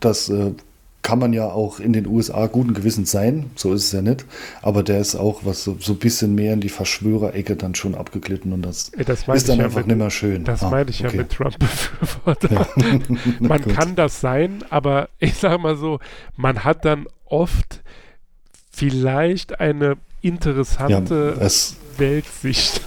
Das 0.00 0.28
äh, 0.28 0.52
kann 1.00 1.18
man 1.18 1.32
ja 1.32 1.46
auch 1.46 1.80
in 1.80 1.94
den 1.94 2.06
USA 2.06 2.48
guten 2.48 2.74
Gewissens 2.74 3.10
sein, 3.10 3.50
so 3.56 3.72
ist 3.72 3.86
es 3.86 3.92
ja 3.92 4.02
nicht. 4.02 4.26
Aber 4.60 4.82
der 4.82 5.00
ist 5.00 5.14
auch 5.14 5.40
was 5.44 5.64
so, 5.64 5.78
so 5.80 5.94
ein 5.94 6.00
bisschen 6.00 6.34
mehr 6.34 6.52
in 6.52 6.60
die 6.60 6.68
Verschwörerecke 6.68 7.56
dann 7.56 7.74
schon 7.74 7.94
abgeglitten 7.94 8.52
und 8.52 8.60
das, 8.60 8.92
das 9.06 9.26
ist 9.26 9.48
dann 9.48 9.62
einfach 9.62 9.78
mit, 9.78 9.86
nicht 9.86 9.96
mehr 9.96 10.10
schön. 10.10 10.44
Das 10.44 10.62
ah, 10.62 10.68
meine 10.68 10.90
ich 10.90 11.02
okay. 11.02 11.16
ja 11.16 11.22
mit 11.22 11.32
Trump-Befürworter. 11.32 12.52
Ja. 12.52 12.66
man 13.40 13.64
kann 13.68 13.96
das 13.96 14.20
sein, 14.20 14.64
aber 14.68 15.08
ich 15.18 15.36
sage 15.36 15.56
mal 15.56 15.76
so, 15.76 15.98
man 16.36 16.62
hat 16.62 16.84
dann 16.84 17.06
oft 17.24 17.80
vielleicht 18.70 19.60
eine 19.60 19.96
interessante 20.20 21.36
ja, 21.40 21.42
Weltsicht. 21.98 22.80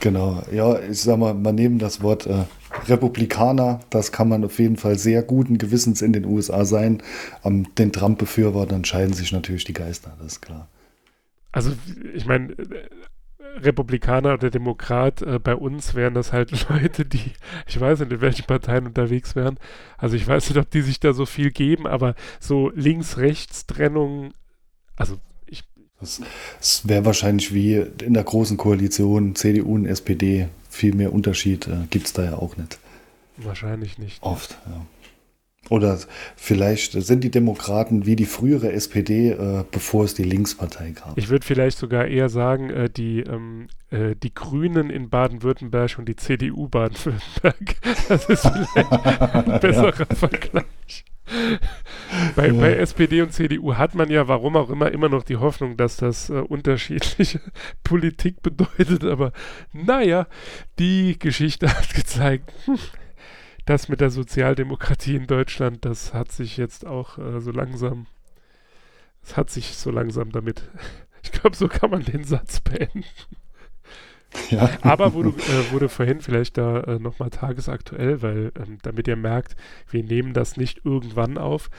Genau, 0.00 0.42
ja, 0.52 0.78
ich 0.80 1.02
sag 1.02 1.18
mal, 1.18 1.34
man 1.34 1.54
nehmen 1.54 1.78
das 1.78 2.02
Wort 2.02 2.26
äh, 2.26 2.44
Republikaner, 2.86 3.80
das 3.90 4.12
kann 4.12 4.28
man 4.28 4.44
auf 4.44 4.58
jeden 4.58 4.76
Fall 4.76 4.98
sehr 4.98 5.22
guten 5.22 5.58
Gewissens 5.58 6.02
in 6.02 6.12
den 6.12 6.24
USA 6.24 6.64
sein. 6.64 7.02
Am 7.42 7.74
den 7.76 7.92
Trump-Befürwortern 7.92 8.84
scheiden 8.84 9.14
sich 9.14 9.32
natürlich 9.32 9.64
die 9.64 9.72
Geister, 9.72 10.14
das 10.18 10.34
ist 10.34 10.40
klar. 10.42 10.68
Also, 11.52 11.72
ich 12.14 12.26
meine, 12.26 12.54
Republikaner 13.56 14.34
oder 14.34 14.50
Demokrat, 14.50 15.22
äh, 15.22 15.38
bei 15.38 15.54
uns 15.54 15.94
wären 15.94 16.14
das 16.14 16.32
halt 16.32 16.68
Leute, 16.68 17.04
die, 17.04 17.32
ich 17.66 17.80
weiß 17.80 18.00
nicht, 18.00 18.12
in 18.12 18.20
welchen 18.20 18.46
Parteien 18.46 18.86
unterwegs 18.86 19.34
wären. 19.34 19.58
Also 19.96 20.16
ich 20.16 20.26
weiß 20.26 20.50
nicht, 20.50 20.58
ob 20.58 20.70
die 20.70 20.82
sich 20.82 21.00
da 21.00 21.12
so 21.12 21.26
viel 21.26 21.50
geben, 21.50 21.86
aber 21.86 22.14
so 22.38 22.70
Links-Rechts-Trennung, 22.74 24.32
also 24.96 25.18
es 26.00 26.88
wäre 26.88 27.04
wahrscheinlich 27.04 27.54
wie 27.54 27.76
in 28.02 28.14
der 28.14 28.24
großen 28.24 28.56
Koalition 28.56 29.34
CDU 29.34 29.74
und 29.74 29.86
SPD. 29.86 30.48
Viel 30.68 30.94
mehr 30.94 31.12
Unterschied 31.12 31.66
äh, 31.68 31.86
gibt 31.90 32.06
es 32.06 32.12
da 32.12 32.24
ja 32.24 32.34
auch 32.34 32.56
nicht. 32.56 32.78
Wahrscheinlich 33.38 33.98
nicht. 33.98 34.22
Oft, 34.22 34.58
ja. 34.66 34.86
Oder 35.68 35.98
vielleicht 36.36 36.92
sind 36.92 37.24
die 37.24 37.30
Demokraten 37.30 38.06
wie 38.06 38.14
die 38.14 38.24
frühere 38.24 38.72
SPD, 38.72 39.30
äh, 39.30 39.64
bevor 39.70 40.04
es 40.04 40.14
die 40.14 40.22
Linkspartei 40.22 40.90
gab. 40.90 41.18
Ich 41.18 41.28
würde 41.28 41.44
vielleicht 41.44 41.78
sogar 41.78 42.06
eher 42.06 42.28
sagen, 42.28 42.70
äh, 42.70 42.88
die, 42.88 43.20
ähm, 43.20 43.66
äh, 43.90 44.14
die 44.14 44.32
Grünen 44.32 44.90
in 44.90 45.10
Baden-Württemberg 45.10 45.98
und 45.98 46.08
die 46.08 46.16
CDU 46.16 46.68
Baden-Württemberg. 46.68 47.76
Das 48.08 48.28
ist 48.28 48.42
vielleicht 48.42 48.76
ein 48.76 49.60
besserer 49.60 49.98
ja. 49.98 50.14
Vergleich. 50.14 51.04
Bei, 52.36 52.48
ja. 52.48 52.52
bei, 52.52 52.74
SPD 52.74 53.20
und 53.22 53.32
CDU 53.32 53.74
hat 53.74 53.94
man 53.94 54.10
ja, 54.10 54.28
warum 54.28 54.56
auch 54.56 54.70
immer, 54.70 54.92
immer 54.92 55.08
noch 55.08 55.24
die 55.24 55.36
Hoffnung, 55.36 55.76
dass 55.76 55.96
das 55.96 56.30
äh, 56.30 56.34
unterschiedliche 56.34 57.40
Politik 57.84 58.42
bedeutet. 58.42 59.04
Aber 59.04 59.32
naja, 59.72 60.28
die 60.78 61.18
Geschichte 61.18 61.68
hat 61.76 61.94
gezeigt, 61.94 62.52
hm, 62.66 62.78
das 63.64 63.88
mit 63.88 64.00
der 64.00 64.10
Sozialdemokratie 64.10 65.16
in 65.16 65.26
Deutschland, 65.26 65.84
das 65.84 66.14
hat 66.14 66.30
sich 66.30 66.56
jetzt 66.56 66.86
auch 66.86 67.18
äh, 67.18 67.40
so 67.40 67.50
langsam, 67.50 68.06
es 69.22 69.36
hat 69.36 69.50
sich 69.50 69.76
so 69.76 69.90
langsam 69.90 70.30
damit, 70.30 70.62
ich 71.24 71.32
glaube, 71.32 71.56
so 71.56 71.66
kann 71.66 71.90
man 71.90 72.02
den 72.02 72.22
Satz 72.22 72.60
beenden. 72.60 73.04
Ja. 74.50 74.70
Aber 74.82 75.14
wo 75.14 75.22
du, 75.22 75.30
äh, 75.30 75.72
wurde 75.72 75.88
vorhin 75.88 76.20
vielleicht 76.20 76.58
da 76.58 76.80
äh, 76.80 76.98
nochmal 76.98 77.30
tagesaktuell, 77.30 78.22
weil 78.22 78.52
ähm, 78.56 78.78
damit 78.82 79.08
ihr 79.08 79.16
merkt, 79.16 79.56
wir 79.90 80.02
nehmen 80.02 80.32
das 80.32 80.56
nicht 80.56 80.84
irgendwann 80.84 81.38
auf. 81.38 81.70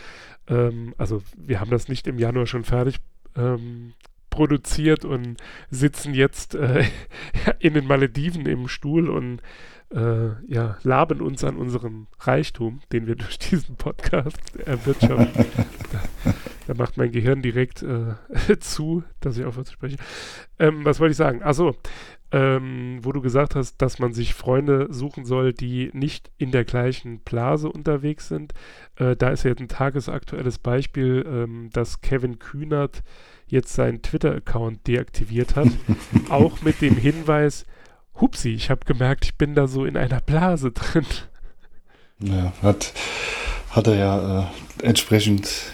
Ähm, 0.47 0.93
also 0.97 1.21
wir 1.37 1.59
haben 1.59 1.71
das 1.71 1.87
nicht 1.87 2.07
im 2.07 2.19
Januar 2.19 2.47
schon 2.47 2.63
fertig 2.63 2.97
ähm, 3.35 3.93
produziert 4.29 5.05
und 5.05 5.37
sitzen 5.69 6.13
jetzt 6.13 6.55
äh, 6.55 6.85
in 7.59 7.73
den 7.73 7.87
Malediven 7.87 8.45
im 8.45 8.67
Stuhl 8.67 9.09
und 9.09 9.41
äh, 9.93 10.29
ja, 10.47 10.77
laben 10.83 11.21
uns 11.21 11.43
an 11.43 11.55
unserem 11.55 12.07
Reichtum, 12.19 12.81
den 12.91 13.07
wir 13.07 13.15
durch 13.15 13.39
diesen 13.39 13.77
Podcast 13.77 14.37
erwirtschaften. 14.65 15.45
da, 15.91 16.33
da, 16.67 16.73
macht 16.73 16.97
mein 16.97 17.11
Gehirn 17.11 17.41
direkt 17.41 17.83
äh, 17.83 18.15
zu, 18.59 19.03
dass 19.21 19.37
ich 19.37 19.45
aufhöre 19.45 19.65
zu 19.65 19.73
sprechen. 19.73 19.97
Ähm, 20.59 20.83
was 20.83 20.99
wollte 20.99 21.11
ich 21.11 21.17
sagen? 21.17 21.41
Achso, 21.41 21.75
ähm, 22.31 22.99
wo 23.03 23.11
du 23.11 23.21
gesagt 23.21 23.55
hast, 23.55 23.77
dass 23.77 23.99
man 23.99 24.13
sich 24.13 24.33
Freunde 24.33 24.87
suchen 24.89 25.25
soll, 25.25 25.53
die 25.53 25.89
nicht 25.93 26.29
in 26.37 26.51
der 26.51 26.65
gleichen 26.65 27.19
Blase 27.19 27.69
unterwegs 27.69 28.27
sind. 28.27 28.53
Äh, 28.97 29.15
da 29.15 29.29
ist 29.29 29.43
jetzt 29.43 29.61
ein 29.61 29.69
tagesaktuelles 29.69 30.59
Beispiel, 30.59 31.25
ähm, 31.25 31.69
dass 31.71 32.01
Kevin 32.01 32.39
Kühnert 32.39 33.03
jetzt 33.47 33.73
seinen 33.73 34.01
Twitter-Account 34.01 34.87
deaktiviert 34.87 35.55
hat. 35.55 35.69
auch 36.29 36.61
mit 36.61 36.81
dem 36.81 36.97
Hinweis, 36.97 37.65
hupsi, 38.15 38.49
ich 38.49 38.69
habe 38.69 38.85
gemerkt, 38.85 39.25
ich 39.25 39.35
bin 39.35 39.55
da 39.55 39.67
so 39.67 39.85
in 39.85 39.95
einer 39.95 40.19
Blase 40.19 40.71
drin. 40.71 41.05
Ja, 42.19 42.51
hat, 42.61 42.93
hat 43.69 43.87
er 43.87 43.95
ja 43.95 44.41
äh, 44.41 44.85
entsprechend 44.85 45.71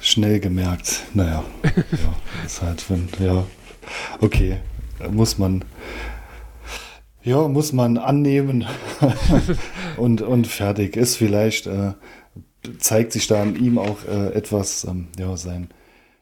schnell 0.00 0.40
gemerkt. 0.40 1.04
Naja, 1.14 1.44
ja, 1.62 2.14
ist 2.44 2.60
halt, 2.60 2.90
wenn, 2.90 3.08
ja, 3.20 3.44
okay, 4.20 4.58
muss 5.10 5.38
man, 5.38 5.64
ja, 7.22 7.48
muss 7.48 7.72
man 7.72 7.98
annehmen 7.98 8.66
und, 9.96 10.22
und 10.22 10.46
fertig. 10.46 10.96
Ist 10.96 11.16
vielleicht, 11.16 11.66
äh, 11.66 11.92
zeigt 12.78 13.12
sich 13.12 13.26
da 13.26 13.42
an 13.42 13.56
ihm 13.56 13.78
auch 13.78 14.04
äh, 14.06 14.32
etwas, 14.34 14.84
ähm, 14.84 15.08
ja, 15.18 15.36
sein, 15.36 15.68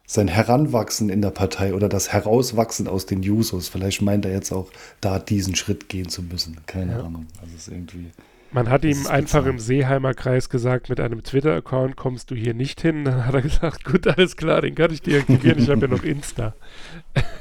sein 0.06 0.28
Heranwachsen 0.28 1.08
in 1.08 1.22
der 1.22 1.30
Partei 1.30 1.74
oder 1.74 1.88
das 1.88 2.12
Herauswachsen 2.12 2.88
aus 2.88 3.06
den 3.06 3.22
Jusos. 3.22 3.68
Vielleicht 3.68 4.02
meint 4.02 4.24
er 4.24 4.32
jetzt 4.32 4.52
auch, 4.52 4.70
da 5.00 5.18
diesen 5.18 5.54
Schritt 5.54 5.88
gehen 5.88 6.08
zu 6.08 6.22
müssen. 6.22 6.58
Keine 6.66 6.92
ja. 6.92 7.00
Ahnung. 7.00 7.26
Also 7.40 7.54
ist 7.56 7.68
irgendwie. 7.68 8.10
Man 8.52 8.68
hat 8.68 8.84
ihm 8.84 9.06
einfach 9.06 9.46
im 9.46 9.58
Seeheimer 9.58 10.12
Kreis 10.12 10.50
gesagt, 10.50 10.90
mit 10.90 11.00
einem 11.00 11.22
Twitter-Account 11.22 11.96
kommst 11.96 12.30
du 12.30 12.34
hier 12.34 12.52
nicht 12.52 12.82
hin. 12.82 13.04
Dann 13.04 13.26
hat 13.26 13.34
er 13.34 13.42
gesagt, 13.42 13.84
gut, 13.84 14.06
alles 14.06 14.36
klar, 14.36 14.60
den 14.60 14.74
kann 14.74 14.92
ich 14.92 15.00
deaktivieren. 15.00 15.58
Ich 15.58 15.70
habe 15.70 15.80
ja 15.80 15.88
noch 15.88 16.04
Insta. 16.04 16.54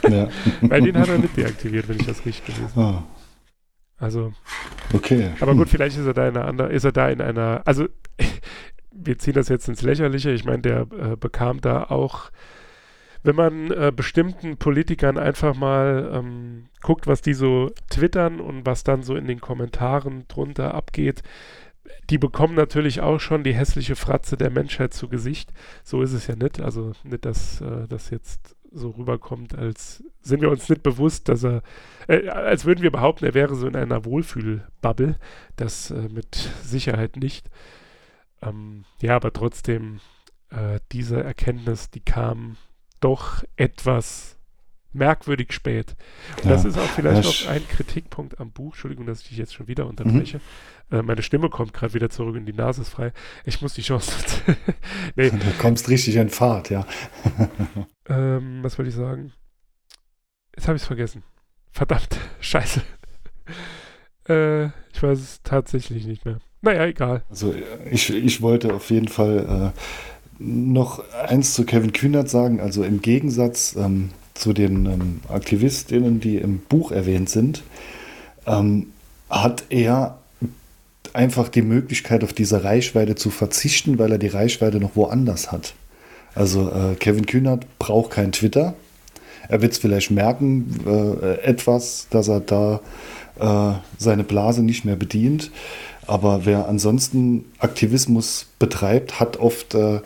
Ja. 0.08 0.30
Weil 0.62 0.82
den 0.82 0.98
hat 0.98 1.10
er 1.10 1.18
nicht 1.18 1.36
deaktiviert, 1.36 1.90
wenn 1.90 2.00
ich 2.00 2.06
das 2.06 2.26
richtig 2.26 2.46
gelesen 2.46 2.76
habe. 2.76 2.98
Ah. 2.98 3.04
Also. 3.98 4.34
Okay. 4.94 5.32
Aber 5.42 5.54
gut, 5.54 5.70
vielleicht 5.70 5.98
ist 5.98 6.06
er 6.06 6.14
da 6.14 6.28
in 6.28 6.36
einer 6.36 6.48
anderen, 6.48 6.72
ist 6.72 6.86
er 6.86 6.92
da 6.92 7.10
in 7.10 7.22
einer, 7.22 7.62
also 7.66 7.88
wir 8.92 9.18
ziehen 9.20 9.34
das 9.34 9.50
jetzt 9.50 9.68
ins 9.68 9.82
Lächerliche. 9.82 10.32
Ich 10.32 10.46
meine, 10.46 10.62
der 10.62 10.82
äh, 10.82 11.16
bekam 11.18 11.62
da 11.62 11.84
auch 11.84 12.32
wenn 13.24 13.36
man 13.36 13.72
äh, 13.72 13.92
bestimmten 13.96 14.58
Politikern 14.58 15.18
einfach 15.18 15.56
mal 15.56 16.10
ähm, 16.14 16.66
guckt, 16.82 17.08
was 17.08 17.22
die 17.22 17.34
so 17.34 17.72
twittern 17.90 18.40
und 18.40 18.66
was 18.66 18.84
dann 18.84 19.04
so 19.04 19.16
in 19.16 19.28
den 19.28 19.42
Kommentaren 19.42 20.26
drunter 20.28 20.74
abgeht, 20.74 21.22
die 22.10 22.18
bekommen 22.18 22.56
natürlich 22.56 23.02
auch 23.02 23.20
schon 23.20 23.44
die 23.44 23.54
hässliche 23.54 23.96
Fratze 23.96 24.38
der 24.38 24.50
Menschheit 24.50 24.94
zu 24.94 25.08
Gesicht. 25.08 25.52
So 25.84 26.02
ist 26.02 26.14
es 26.14 26.28
ja 26.28 26.36
nicht. 26.36 26.62
Also 26.62 26.94
nicht, 27.04 27.26
dass 27.26 27.62
äh, 27.62 27.88
das 27.88 28.10
jetzt 28.10 28.56
so 28.72 28.92
rüberkommt, 28.92 29.58
als 29.58 30.04
sind 30.22 30.42
wir 30.42 30.50
uns 30.50 30.70
nicht 30.70 30.82
bewusst, 30.82 31.28
dass 31.28 31.44
er, 31.44 31.62
äh, 32.08 32.30
als 32.30 32.66
würden 32.66 32.82
wir 32.82 32.92
behaupten, 32.92 33.26
er 33.26 33.34
wäre 33.34 33.56
so 33.56 33.68
in 33.68 33.76
einer 33.76 34.06
Wohlfühlbubble. 34.06 35.18
Das 35.58 35.92
äh, 35.92 36.08
mit 36.10 36.36
Sicherheit 36.64 37.18
nicht. 37.18 37.50
Ähm, 38.42 38.86
ja, 39.02 39.16
aber 39.16 39.34
trotzdem, 39.34 40.00
äh, 40.50 40.80
diese 40.92 41.22
Erkenntnis, 41.22 41.90
die 41.90 42.00
kam 42.00 42.58
doch 43.02 43.44
etwas 43.58 44.38
merkwürdig 44.94 45.54
spät. 45.54 45.96
Und 46.38 46.46
ja, 46.46 46.52
das 46.52 46.66
ist 46.66 46.78
auch 46.78 46.90
vielleicht 46.90 47.26
auch 47.26 47.50
ein 47.50 47.66
Kritikpunkt 47.68 48.40
am 48.40 48.52
Buch. 48.52 48.74
Entschuldigung, 48.74 49.06
dass 49.06 49.22
ich 49.22 49.30
dich 49.30 49.38
jetzt 49.38 49.54
schon 49.54 49.68
wieder 49.68 49.88
unterbreche. 49.88 50.42
Mhm. 50.90 50.98
Äh, 50.98 51.02
meine 51.02 51.24
Stimme 51.24 51.50
kommt 51.50 51.74
gerade 51.74 51.94
wieder 51.94 52.10
zurück 52.10 52.36
und 52.36 52.46
die 52.46 52.54
Nase 52.54 52.82
ist 52.82 52.90
frei. 52.90 53.14
Ich 53.46 53.62
muss 53.62 53.74
die 53.74 53.82
Chance. 53.82 54.12
nee. 55.16 55.30
Du 55.30 55.38
kommst 55.60 55.90
richtig 55.90 56.16
in 56.16 56.30
Fahrt, 56.30 56.70
ja. 56.70 56.86
ähm, 58.10 58.60
was 58.62 58.78
wollte 58.78 58.90
ich 58.90 58.96
sagen? 58.96 59.34
Jetzt 60.56 60.68
habe 60.68 60.76
ich 60.76 60.82
es 60.82 60.88
vergessen. 60.88 61.24
Verdammt, 61.72 62.20
scheiße. 62.42 62.82
äh, 64.28 64.66
ich 64.66 65.02
weiß 65.02 65.20
es 65.20 65.42
tatsächlich 65.44 66.06
nicht 66.06 66.26
mehr. 66.26 66.40
Naja, 66.62 66.86
egal. 66.86 67.24
Also 67.30 67.56
ich, 67.90 68.14
ich 68.14 68.42
wollte 68.42 68.74
auf 68.74 68.90
jeden 68.92 69.08
Fall 69.08 69.74
äh, 69.74 69.80
noch 70.44 71.04
eins 71.28 71.54
zu 71.54 71.66
Kevin 71.66 71.94
Kühnert 71.94 72.30
sagen. 72.30 72.60
Also 72.60 72.84
im 72.84 73.02
Gegensatz 73.02 73.76
ähm, 73.78 74.10
zu 74.34 74.54
den 74.54 74.86
ähm, 74.86 75.20
Aktivistinnen, 75.30 76.20
die 76.20 76.38
im 76.38 76.60
Buch 76.60 76.92
erwähnt 76.92 77.30
sind, 77.30 77.64
ähm, 78.48 78.88
hat 79.30 79.66
er 79.70 80.18
einfach 81.14 81.50
die 81.50 81.62
Möglichkeit, 81.62 82.24
auf 82.24 82.34
diese 82.34 82.64
Reichweite 82.64 83.16
zu 83.16 83.30
verzichten, 83.30 84.00
weil 84.00 84.14
er 84.14 84.18
die 84.18 84.28
Reichweite 84.28 84.80
noch 84.80 84.96
woanders 84.96 85.52
hat. 85.52 85.74
Also 86.34 86.70
äh, 86.70 86.96
Kevin 86.96 87.26
Kühnert 87.26 87.66
braucht 87.78 88.12
kein 88.12 88.32
Twitter. 88.32 88.74
Er 89.50 89.62
wird 89.62 89.74
es 89.74 89.80
vielleicht 89.80 90.12
merken, 90.12 90.80
äh, 90.86 91.42
etwas, 91.44 92.08
dass 92.10 92.30
er 92.30 92.40
da 92.40 92.80
äh, 93.40 93.74
seine 93.98 94.24
Blase 94.24 94.64
nicht 94.64 94.86
mehr 94.86 94.96
bedient. 94.96 95.52
Aber 96.08 96.46
wer 96.46 96.68
ansonsten 96.68 97.46
Aktivismus 97.60 98.48
betreibt, 98.60 99.20
hat 99.20 99.38
oft 99.38 99.76
äh, 99.76 100.00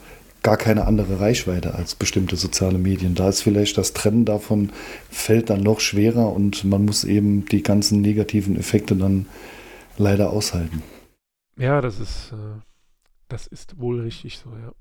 gar 0.45 0.57
keine 0.57 0.85
andere 0.85 1.19
Reichweite 1.19 1.73
als 1.73 1.95
bestimmte 1.95 2.35
soziale 2.35 2.77
Medien. 2.77 3.15
Da 3.15 3.27
ist 3.29 3.41
vielleicht 3.41 3.79
das 3.79 3.93
Trennen 3.93 4.25
davon 4.25 4.71
fällt 5.09 5.49
dann 5.49 5.63
noch 5.63 5.79
schwerer 5.79 6.31
und 6.31 6.63
man 6.65 6.85
muss 6.85 7.03
eben 7.03 7.45
die 7.45 7.63
ganzen 7.63 8.01
negativen 8.01 8.55
Effekte 8.55 8.95
dann 8.95 9.25
leider 9.97 10.29
aushalten. 10.29 10.83
Ja, 11.57 11.81
das 11.81 11.99
ist, 11.99 12.31
äh, 12.31 12.59
das 13.27 13.47
ist 13.47 13.79
wohl 13.79 14.01
richtig 14.01 14.37
so, 14.37 14.51
ja. 14.51 14.71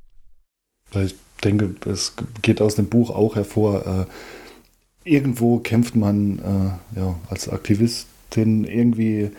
Weil 0.93 1.07
ich 1.07 1.15
denke, 1.43 1.75
es 1.91 2.13
geht 2.43 2.61
aus 2.61 2.75
dem 2.75 2.91
Buch 2.91 3.09
auch 3.09 3.35
hervor, 3.35 3.87
äh, 3.87 5.09
irgendwo 5.11 5.61
kämpft 5.61 5.97
man 5.97 6.41
äh, 6.41 6.99
ja, 7.01 7.19
als 7.31 7.49
Aktivistin 7.49 8.65
irgendwie 8.65 9.31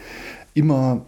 immer 0.55 1.05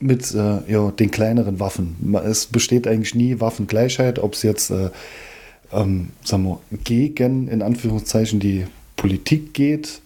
mit 0.00 0.34
äh, 0.34 0.70
ja, 0.70 0.90
den 0.90 1.10
kleineren 1.10 1.60
Waffen. 1.60 2.14
Es 2.24 2.46
besteht 2.46 2.86
eigentlich 2.86 3.14
nie 3.14 3.40
Waffengleichheit, 3.40 4.18
ob 4.18 4.34
es 4.34 4.42
jetzt 4.42 4.70
äh, 4.70 4.90
ähm, 5.72 6.10
sagen 6.24 6.44
wir, 6.44 6.60
gegen, 6.84 7.48
in 7.48 7.62
Anführungszeichen, 7.62 8.40
die 8.40 8.66
Politik 8.96 9.54
geht 9.54 10.00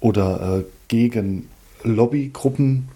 oder 0.00 0.58
äh, 0.58 0.64
gegen 0.88 1.48
Lobbygruppen. 1.82 2.88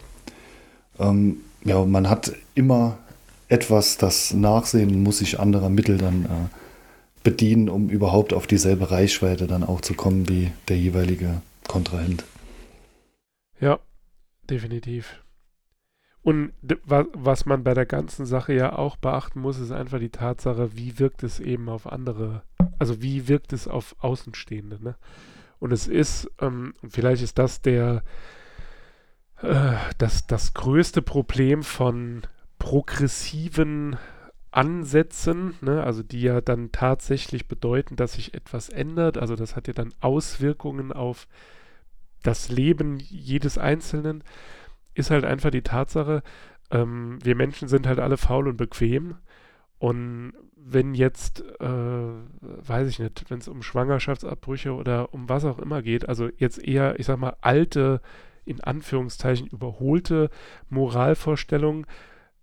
Ähm, 0.99 1.39
ja, 1.65 1.85
man 1.85 2.09
hat 2.09 2.33
immer 2.55 2.99
etwas, 3.49 3.99
das 3.99 4.33
Nachsehen 4.33 5.03
muss 5.03 5.19
sich 5.19 5.41
anderer 5.41 5.69
Mittel 5.69 5.99
dann 5.99 6.25
äh, 6.25 6.29
bedienen, 7.23 7.69
um 7.69 7.91
überhaupt 7.91 8.33
auf 8.33 8.47
dieselbe 8.47 8.91
Reichweite 8.91 9.47
dann 9.47 9.65
auch 9.65 9.81
zu 9.81 9.95
kommen 9.95 10.29
wie 10.29 10.53
der 10.69 10.79
jeweilige 10.79 11.43
Kontrahent. 11.69 12.25
Ja, 13.61 13.79
definitiv. 14.49 15.21
Und 16.23 16.53
was 16.85 17.47
man 17.47 17.65
bei 17.65 17.73
der 17.73 17.87
ganzen 17.87 18.27
Sache 18.27 18.53
ja 18.53 18.77
auch 18.77 18.97
beachten 18.97 19.41
muss, 19.41 19.59
ist 19.59 19.73
einfach 19.73 19.99
die 19.99 20.11
Tatsache, 20.11 20.77
wie 20.77 20.99
wirkt 20.99 21.23
es 21.23 21.41
eben 21.41 21.69
auf 21.71 21.91
andere, 21.91 22.43
also 22.79 23.01
wie 23.01 23.27
wirkt 23.27 23.55
es 23.55 23.67
auf 23.67 23.97
Außenstehende. 24.01 24.83
Ne? 24.83 24.97
Und 25.61 25.73
es 25.73 25.89
ist, 25.89 26.31
ähm, 26.41 26.75
vielleicht 26.87 27.23
ist 27.23 27.39
das 27.39 27.63
der, 27.63 28.03
äh, 29.41 29.75
das, 29.97 30.27
das 30.27 30.53
größte 30.53 31.01
Problem 31.01 31.63
von 31.63 32.23
progressiven 32.59 33.97
Ansätzen, 34.51 35.55
ne, 35.61 35.85
also 35.85 36.03
die 36.03 36.23
ja 36.23 36.41
dann 36.41 36.73
tatsächlich 36.73 37.47
bedeuten, 37.47 37.97
dass 37.97 38.15
sich 38.15 38.35
etwas 38.35 38.69
ändert. 38.69 39.17
Also 39.17 39.37
das 39.37 39.55
hat 39.55 39.69
ja 39.69 39.75
dann 39.75 39.95
Auswirkungen 40.01 40.93
auf 40.93 41.29
das 42.23 42.49
Leben 42.49 42.99
jedes 42.99 43.59
Einzelnen, 43.59 44.25
ist 45.01 45.11
halt 45.11 45.25
einfach 45.25 45.51
die 45.51 45.63
Tatsache, 45.63 46.23
ähm, 46.71 47.19
wir 47.23 47.35
Menschen 47.35 47.69
sind 47.69 47.87
halt 47.87 47.99
alle 47.99 48.17
faul 48.17 48.49
und 48.49 48.57
bequem. 48.57 49.17
Und 49.79 50.35
wenn 50.57 50.95
jetzt, 50.95 51.43
äh, 51.61 51.67
weiß 51.67 52.89
ich 52.89 52.99
nicht, 52.99 53.25
wenn 53.31 53.39
es 53.39 53.49
um 53.49 53.63
Schwangerschaftsabbrüche 53.63 54.73
oder 54.75 55.13
um 55.15 55.29
was 55.29 55.45
auch 55.45 55.59
immer 55.59 55.83
geht, 55.83 56.09
also 56.09 56.29
jetzt 56.37 56.63
eher, 56.63 57.01
ich 57.01 57.07
sag 57.07 57.19
mal, 57.19 57.37
alte, 57.41 58.01
in 58.45 58.61
Anführungszeichen 58.61 59.47
überholte 59.47 60.31
Moralvorstellungen, 60.69 61.87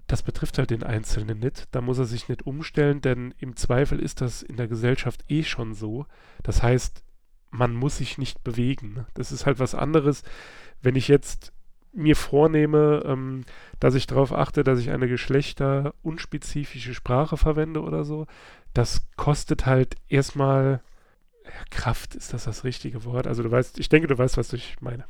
das 0.08 0.24
betrifft 0.24 0.58
halt 0.58 0.72
den 0.72 0.84
Einzelnen 0.84 1.40
nicht. 1.40 1.68
Da 1.72 1.82
muss 1.82 2.00
er 2.00 2.06
sich 2.06 2.30
nicht 2.30 2.48
umstellen, 2.48 3.02
denn 3.02 3.34
im 3.40 3.56
Zweifel 3.56 4.00
ist 4.00 4.22
das 4.22 4.42
in 4.42 4.56
der 4.56 4.68
Gesellschaft 4.68 5.24
eh 5.30 5.44
schon 5.44 5.74
so. 5.74 6.06
Das 6.44 6.64
heißt, 6.64 7.04
man 7.52 7.76
muss 7.76 7.98
sich 7.98 8.18
nicht 8.18 8.44
bewegen. 8.44 9.06
Das 9.14 9.32
ist 9.32 9.46
halt 9.46 9.60
was 9.60 9.76
anderes, 9.76 10.24
wenn 10.82 10.96
ich 10.96 11.08
jetzt 11.08 11.54
mir 11.98 12.16
vornehme, 12.16 13.04
ähm, 13.06 13.44
dass 13.80 13.96
ich 13.96 14.08
darauf 14.08 14.32
achte, 14.32 14.64
dass 14.64 14.80
ich 14.80 14.92
eine 14.92 15.08
geschlechterunspezifische 15.08 16.94
Sprache 16.94 17.38
verwende 17.38 17.82
oder 17.82 18.06
so. 18.06 18.28
Das 18.74 19.02
kostet 19.16 19.66
halt 19.66 19.96
erstmal 20.08 20.82
ja, 21.44 21.52
Kraft, 21.72 22.16
ist 22.16 22.34
das 22.34 22.46
das 22.46 22.64
richtige 22.64 23.04
Wort? 23.04 23.28
Also 23.28 23.44
du 23.44 23.52
weißt, 23.52 23.80
ich 23.80 23.90
denke, 23.90 24.08
du 24.08 24.18
weißt, 24.18 24.38
was 24.38 24.54
ich 24.54 24.78
meine. 24.80 25.06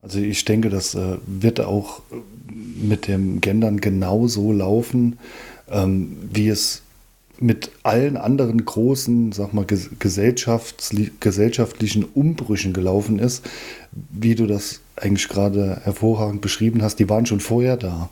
Also 0.00 0.20
ich 0.20 0.44
denke, 0.44 0.68
das 0.68 0.94
äh, 0.94 1.18
wird 1.26 1.60
auch 1.60 2.02
mit 2.48 3.08
dem 3.08 3.40
Gendern 3.40 3.80
genauso 3.80 4.52
laufen, 4.52 5.18
ähm, 5.68 6.18
wie 6.32 6.48
es 6.48 6.82
mit 7.40 7.70
allen 7.82 8.16
anderen 8.16 8.64
großen, 8.64 9.32
sag 9.32 9.54
mal, 9.54 9.64
gesellschaftli 9.64 11.12
gesellschaftlichen 11.20 12.04
Umbrüchen 12.04 12.72
gelaufen 12.72 13.18
ist, 13.18 13.44
wie 14.10 14.34
du 14.34 14.46
das 14.46 14.80
eigentlich 14.96 15.28
gerade 15.28 15.80
hervorragend 15.84 16.40
beschrieben 16.40 16.82
hast, 16.82 16.96
die 16.96 17.08
waren 17.08 17.26
schon 17.26 17.40
vorher 17.40 17.76
da. 17.76 18.10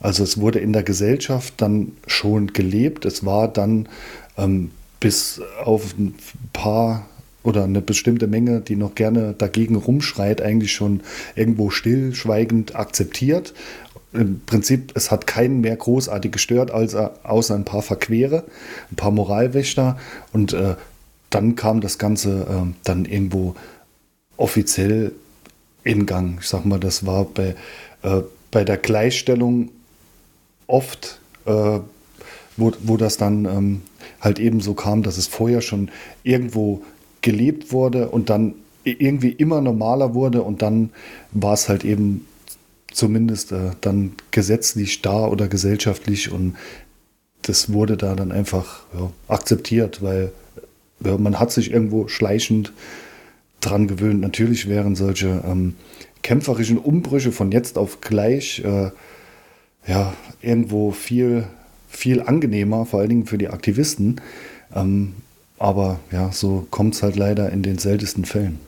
Also 0.00 0.22
es 0.22 0.38
wurde 0.38 0.58
in 0.58 0.72
der 0.72 0.82
Gesellschaft 0.82 1.54
dann 1.56 1.92
schon 2.06 2.48
gelebt. 2.52 3.04
Es 3.04 3.24
war 3.24 3.48
dann 3.48 3.88
ähm, 4.36 4.70
bis 5.00 5.40
auf 5.64 5.96
ein 5.98 6.14
paar 6.52 7.06
oder 7.42 7.64
eine 7.64 7.80
bestimmte 7.80 8.26
Menge, 8.26 8.60
die 8.60 8.76
noch 8.76 8.94
gerne 8.94 9.34
dagegen 9.36 9.76
rumschreit, 9.76 10.42
eigentlich 10.42 10.72
schon 10.72 11.00
irgendwo 11.36 11.70
stillschweigend 11.70 12.74
akzeptiert. 12.74 13.54
Im 14.12 14.40
Prinzip, 14.46 14.92
es 14.94 15.10
hat 15.10 15.26
keinen 15.26 15.60
mehr 15.60 15.76
großartig 15.76 16.32
gestört, 16.32 16.70
als, 16.70 16.94
außer 16.94 17.54
ein 17.54 17.64
paar 17.64 17.82
Verquere, 17.82 18.44
ein 18.90 18.96
paar 18.96 19.10
Moralwächter. 19.10 19.98
Und 20.32 20.52
äh, 20.52 20.76
dann 21.30 21.56
kam 21.56 21.80
das 21.80 21.98
Ganze 21.98 22.46
äh, 22.48 22.74
dann 22.84 23.04
irgendwo 23.04 23.56
offiziell 24.36 25.12
in 25.84 26.06
Gang. 26.06 26.38
Ich 26.40 26.48
sag 26.48 26.64
mal, 26.64 26.80
das 26.80 27.06
war 27.06 27.24
bei, 27.24 27.54
äh, 28.02 28.22
bei 28.50 28.64
der 28.64 28.76
Gleichstellung 28.76 29.70
oft, 30.66 31.20
äh, 31.46 31.80
wo, 32.56 32.72
wo 32.82 32.96
das 32.96 33.16
dann 33.16 33.44
ähm, 33.44 33.82
halt 34.20 34.38
eben 34.38 34.60
so 34.60 34.74
kam, 34.74 35.02
dass 35.02 35.18
es 35.18 35.26
vorher 35.26 35.60
schon 35.60 35.90
irgendwo 36.22 36.82
gelebt 37.22 37.72
wurde 37.72 38.08
und 38.08 38.30
dann 38.30 38.54
irgendwie 38.84 39.30
immer 39.30 39.60
normaler 39.60 40.14
wurde 40.14 40.42
und 40.42 40.62
dann 40.62 40.90
war 41.32 41.54
es 41.54 41.68
halt 41.68 41.84
eben 41.84 42.26
zumindest 42.92 43.52
äh, 43.52 43.72
dann 43.80 44.12
gesetzlich 44.30 45.02
da 45.02 45.26
oder 45.26 45.48
gesellschaftlich 45.48 46.30
und 46.30 46.56
das 47.42 47.72
wurde 47.72 47.96
da 47.96 48.14
dann 48.14 48.32
einfach 48.32 48.84
ja, 48.94 49.10
akzeptiert, 49.28 50.02
weil 50.02 50.32
ja, 51.04 51.16
man 51.16 51.38
hat 51.38 51.52
sich 51.52 51.70
irgendwo 51.70 52.08
schleichend 52.08 52.72
dran 53.60 53.86
gewöhnt. 53.86 54.20
Natürlich 54.20 54.68
wären 54.68 54.96
solche 54.96 55.42
ähm, 55.46 55.76
kämpferischen 56.22 56.78
Umbrüche 56.78 57.32
von 57.32 57.52
jetzt 57.52 57.78
auf 57.78 58.00
gleich 58.00 58.60
äh, 58.64 58.90
ja 59.86 60.14
irgendwo 60.40 60.90
viel 60.90 61.46
viel 61.88 62.20
angenehmer, 62.20 62.84
vor 62.84 63.00
allen 63.00 63.08
Dingen 63.08 63.26
für 63.26 63.38
die 63.38 63.48
Aktivisten. 63.48 64.20
Ähm, 64.74 65.14
aber 65.58 66.00
ja, 66.10 66.32
so 66.32 66.66
kommt 66.70 66.94
es 66.94 67.02
halt 67.02 67.16
leider 67.16 67.50
in 67.50 67.62
den 67.62 67.78
seltensten 67.78 68.24
Fällen. 68.24 68.58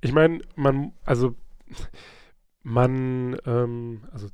Ich 0.00 0.12
meine, 0.12 0.40
man, 0.54 0.92
also 1.04 1.34
man, 2.66 3.36
ähm, 3.46 4.02
also 4.10 4.28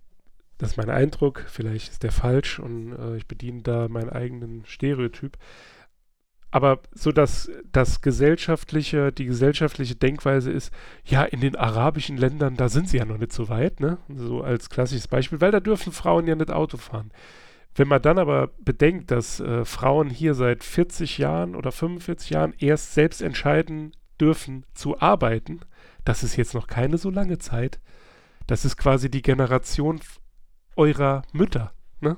das 0.56 0.70
ist 0.70 0.76
mein 0.78 0.88
Eindruck, 0.88 1.44
vielleicht 1.48 1.90
ist 1.90 2.02
der 2.02 2.12
falsch 2.12 2.58
und 2.58 2.92
äh, 2.92 3.16
ich 3.16 3.26
bediene 3.26 3.60
da 3.62 3.88
meinen 3.88 4.08
eigenen 4.08 4.64
Stereotyp. 4.64 5.36
Aber 6.50 6.80
so 6.92 7.12
dass 7.12 7.50
das 7.70 8.00
gesellschaftliche, 8.00 9.12
die 9.12 9.26
gesellschaftliche 9.26 9.96
Denkweise 9.96 10.50
ist, 10.50 10.72
ja, 11.04 11.24
in 11.24 11.40
den 11.40 11.56
arabischen 11.56 12.16
Ländern, 12.16 12.56
da 12.56 12.68
sind 12.68 12.88
sie 12.88 12.98
ja 12.98 13.04
noch 13.04 13.18
nicht 13.18 13.32
so 13.32 13.48
weit, 13.48 13.80
ne? 13.80 13.98
So 14.14 14.42
als 14.42 14.70
klassisches 14.70 15.08
Beispiel, 15.08 15.40
weil 15.40 15.50
da 15.50 15.60
dürfen 15.60 15.92
Frauen 15.92 16.26
ja 16.26 16.34
nicht 16.34 16.50
Auto 16.50 16.78
fahren. 16.78 17.10
Wenn 17.74 17.88
man 17.88 18.02
dann 18.02 18.18
aber 18.18 18.50
bedenkt, 18.60 19.10
dass 19.10 19.40
äh, 19.40 19.64
Frauen 19.64 20.10
hier 20.10 20.34
seit 20.34 20.64
40 20.64 21.18
Jahren 21.18 21.54
oder 21.54 21.72
45 21.72 22.30
Jahren 22.30 22.54
erst 22.58 22.94
selbst 22.94 23.22
entscheiden 23.22 23.92
dürfen 24.20 24.64
zu 24.74 25.00
arbeiten, 25.00 25.60
das 26.04 26.22
ist 26.22 26.36
jetzt 26.36 26.54
noch 26.54 26.66
keine 26.66 26.98
so 26.98 27.10
lange 27.10 27.38
Zeit. 27.38 27.80
Das 28.47 28.64
ist 28.64 28.76
quasi 28.76 29.11
die 29.11 29.22
Generation 29.22 30.01
eurer 30.76 31.22
Mütter, 31.32 31.72
ne? 32.01 32.16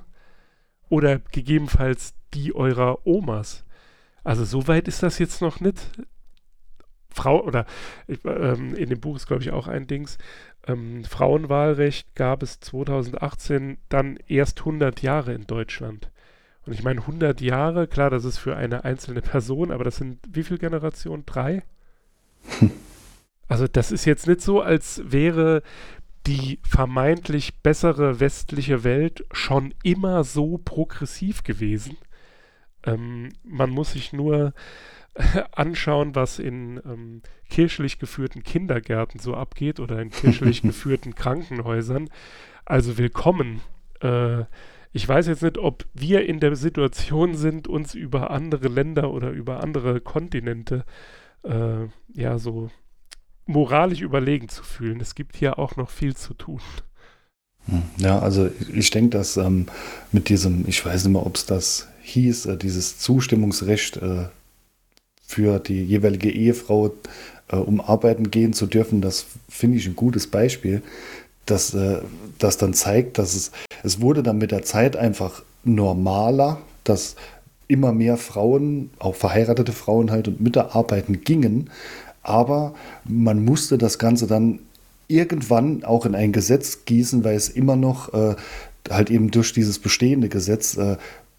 Oder 0.89 1.18
gegebenenfalls 1.18 2.14
die 2.35 2.55
eurer 2.55 3.07
Omas. 3.07 3.64
Also 4.22 4.45
so 4.45 4.66
weit 4.68 4.89
ist 4.89 5.03
das 5.03 5.18
jetzt 5.18 5.43
noch 5.43 5.61
nicht. 5.61 5.91
Frau, 7.11 7.45
oder 7.45 7.66
ähm, 8.25 8.75
in 8.75 8.89
dem 8.89 9.01
Buch 9.01 9.16
ist, 9.16 9.27
glaube 9.27 9.43
ich, 9.43 9.53
auch 9.53 9.68
ein 9.68 9.87
Dings, 9.87 10.18
ähm, 10.66 11.05
Frauenwahlrecht 11.05 12.14
gab 12.14 12.43
es 12.43 12.59
2018 12.59 13.79
dann 13.89 14.18
erst 14.27 14.61
100 14.61 15.01
Jahre 15.03 15.33
in 15.33 15.47
Deutschland. 15.47 16.11
Und 16.66 16.72
ich 16.72 16.83
meine, 16.83 17.03
100 17.03 17.41
Jahre, 17.41 17.87
klar, 17.87 18.11
das 18.11 18.25
ist 18.25 18.39
für 18.39 18.57
eine 18.57 18.85
einzelne 18.85 19.20
Person, 19.20 19.70
aber 19.70 19.85
das 19.85 19.97
sind 19.97 20.18
wie 20.29 20.43
viele 20.43 20.59
Generationen? 20.59 21.25
Drei? 21.27 21.62
Also 23.47 23.68
das 23.68 23.93
ist 23.93 24.07
jetzt 24.07 24.27
nicht 24.27 24.41
so, 24.41 24.62
als 24.62 25.03
wäre 25.05 25.62
die 26.27 26.59
vermeintlich 26.62 27.61
bessere 27.62 28.20
westliche 28.20 28.85
Welt 28.85 29.25
schon 29.33 29.75
immer 29.83 30.25
so 30.25 30.59
progressiv 30.59 31.45
gewesen. 31.45 31.97
Ähm, 32.85 33.31
man 33.43 33.70
muss 33.70 33.93
sich 33.93 34.12
nur 34.12 34.55
anschauen, 35.53 36.14
was 36.14 36.39
in 36.39 36.81
ähm, 36.85 37.22
kirchlich 37.49 37.99
geführten 37.99 38.43
Kindergärten 38.43 39.20
so 39.20 39.35
abgeht 39.35 39.81
oder 39.81 40.01
in 40.01 40.11
kirchlich 40.11 40.62
geführten 40.62 41.14
Krankenhäusern. 41.14 42.09
Also 42.64 42.99
willkommen. 42.99 43.61
Äh, 44.01 44.45
ich 44.93 45.09
weiß 45.09 45.27
jetzt 45.27 45.43
nicht, 45.43 45.59
ob 45.59 45.85
wir 45.93 46.27
in 46.27 46.41
der 46.41 46.57
Situation 46.57 47.35
sind, 47.35 47.68
uns 47.68 47.95
über 47.95 48.31
andere 48.31 48.68
Länder 48.68 49.11
oder 49.11 49.31
über 49.31 49.62
andere 49.62 50.01
Kontinente 50.01 50.85
äh, 51.43 51.87
ja 52.12 52.39
so 52.39 52.70
moralisch 53.47 54.01
überlegen 54.01 54.49
zu 54.49 54.62
fühlen. 54.62 55.01
Es 55.01 55.14
gibt 55.14 55.36
hier 55.36 55.59
auch 55.59 55.76
noch 55.76 55.90
viel 55.90 56.16
zu 56.16 56.34
tun. 56.34 56.61
Hm, 57.66 57.82
ja, 57.99 58.18
also 58.18 58.51
ich 58.74 58.90
denke, 58.90 59.11
dass 59.11 59.36
ähm, 59.36 59.66
mit 60.12 60.28
diesem, 60.28 60.64
ich 60.68 60.84
weiß 60.84 61.05
nicht 61.05 61.12
mehr, 61.12 61.26
ob 61.26 61.36
es 61.36 61.47
das 61.47 61.88
hieß, 62.03 62.47
äh, 62.47 62.57
dieses 62.57 62.99
Zustimmungsrecht 62.99 63.97
äh, 63.99 64.26
für 65.26 65.59
die 65.59 65.82
jeweilige 65.82 66.30
Ehefrau, 66.30 66.92
äh, 67.49 67.57
um 67.57 67.80
arbeiten 67.80 68.30
gehen 68.30 68.53
zu 68.53 68.66
dürfen, 68.66 69.01
das 69.01 69.26
finde 69.49 69.78
ich 69.78 69.86
ein 69.86 69.97
gutes 69.97 70.26
Beispiel, 70.26 70.82
dass 71.47 71.74
äh, 71.74 72.01
das 72.38 72.59
dann 72.59 72.74
zeigt, 72.74 73.18
dass 73.18 73.34
es, 73.34 73.53
es 73.82 74.01
wurde 74.01 74.22
dann 74.22 74.38
mit 74.38 74.51
der 74.51 74.62
Zeit 74.62 74.97
einfach 74.97 75.42
normaler, 75.64 76.61
dass 76.84 77.16
immer 77.66 77.92
mehr 77.92 78.18
Frauen, 78.18 78.90
auch 78.99 79.14
verheiratete 79.14 79.72
Frauen 79.72 80.11
halt 80.11 80.28
und 80.28 80.40
Mütter 80.40 80.74
arbeiten 80.76 81.24
gingen, 81.24 81.70
aber 82.25 82.75
man 83.05 83.45
musste 83.45 83.79
das 83.79 83.99
Ganze 83.99 84.27
dann 84.27 84.59
irgendwann 85.07 85.85
auch 85.85 86.07
in 86.07 86.14
ein 86.14 86.33
Gesetz 86.33 86.85
gießen, 86.87 87.25
weil 87.25 87.37
es 87.37 87.49
immer 87.49 87.77
noch 87.77 88.12
äh, 88.12 88.35
halt 88.91 89.11
eben 89.11 89.31
durch 89.31 89.53
dieses 89.53 89.79
bestehende 89.79 90.29
Gesetz 90.29 90.77
äh, 90.77 90.97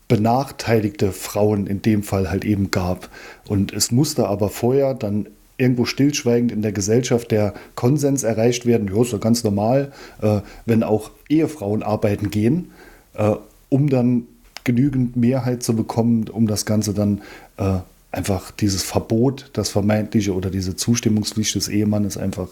benachteiligte 0.07 1.11
Frauen 1.11 1.67
in 1.67 1.81
dem 1.81 2.03
Fall 2.03 2.29
halt 2.29 2.45
eben 2.45 2.71
gab. 2.71 3.09
Und 3.47 3.73
es 3.73 3.91
musste 3.91 4.27
aber 4.27 4.49
vorher 4.49 4.93
dann 4.93 5.27
irgendwo 5.57 5.85
stillschweigend 5.85 6.51
in 6.51 6.61
der 6.61 6.73
Gesellschaft 6.73 7.31
der 7.31 7.53
Konsens 7.75 8.23
erreicht 8.23 8.65
werden, 8.65 8.91
ja, 8.93 9.01
ist 9.01 9.13
ja 9.13 9.17
ganz 9.17 9.43
normal, 9.43 9.91
äh, 10.21 10.41
wenn 10.65 10.83
auch 10.83 11.11
Ehefrauen 11.29 11.81
arbeiten 11.81 12.29
gehen, 12.29 12.71
äh, 13.13 13.35
um 13.69 13.89
dann 13.89 14.27
genügend 14.63 15.15
Mehrheit 15.15 15.63
zu 15.63 15.75
bekommen, 15.75 16.27
um 16.27 16.47
das 16.47 16.65
Ganze 16.65 16.93
dann 16.93 17.21
äh, 17.57 17.79
einfach 18.15 18.51
dieses 18.51 18.83
Verbot, 18.83 19.49
das 19.53 19.69
vermeintliche 19.69 20.33
oder 20.33 20.49
diese 20.49 20.75
Zustimmungspflicht 20.75 21.55
des 21.55 21.67
Ehemannes 21.67 22.17
einfach 22.17 22.47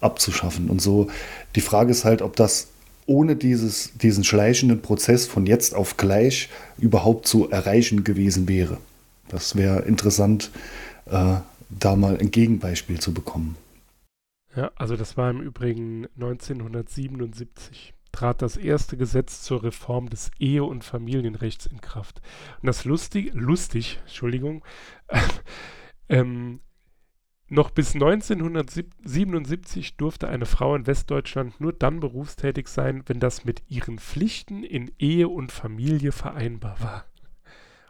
abzuschaffen. 0.00 0.68
Und 0.68 0.82
so, 0.82 1.08
die 1.54 1.60
Frage 1.60 1.90
ist 1.90 2.04
halt, 2.04 2.22
ob 2.22 2.36
das 2.36 2.68
ohne 3.06 3.36
dieses, 3.36 3.92
diesen 3.94 4.24
schleichenden 4.24 4.82
Prozess 4.82 5.26
von 5.26 5.46
jetzt 5.46 5.74
auf 5.74 5.96
gleich 5.96 6.48
überhaupt 6.78 7.26
zu 7.26 7.50
erreichen 7.50 8.04
gewesen 8.04 8.48
wäre. 8.48 8.78
Das 9.28 9.56
wäre 9.56 9.80
interessant, 9.82 10.50
äh, 11.06 11.36
da 11.70 11.96
mal 11.96 12.18
ein 12.18 12.30
Gegenbeispiel 12.30 13.00
zu 13.00 13.14
bekommen. 13.14 13.56
Ja, 14.56 14.70
also 14.74 14.96
das 14.96 15.16
war 15.16 15.30
im 15.30 15.40
Übrigen 15.40 16.06
1977 16.16 17.94
trat 18.12 18.42
das 18.42 18.56
erste 18.56 18.96
Gesetz 18.96 19.42
zur 19.42 19.62
Reform 19.62 20.08
des 20.08 20.30
Ehe- 20.38 20.64
und 20.64 20.84
Familienrechts 20.84 21.66
in 21.66 21.80
Kraft. 21.80 22.20
Und 22.60 22.66
das 22.66 22.84
lustig, 22.84 23.32
lustig, 23.34 23.98
Entschuldigung, 24.02 24.64
ähm, 26.08 26.60
noch 27.52 27.70
bis 27.70 27.94
1977 27.94 29.96
durfte 29.96 30.28
eine 30.28 30.46
Frau 30.46 30.76
in 30.76 30.86
Westdeutschland 30.86 31.60
nur 31.60 31.72
dann 31.72 31.98
berufstätig 31.98 32.68
sein, 32.68 33.02
wenn 33.06 33.18
das 33.18 33.44
mit 33.44 33.64
ihren 33.68 33.98
Pflichten 33.98 34.62
in 34.62 34.92
Ehe 34.98 35.28
und 35.28 35.50
Familie 35.50 36.12
vereinbar 36.12 36.80
war. 36.80 37.06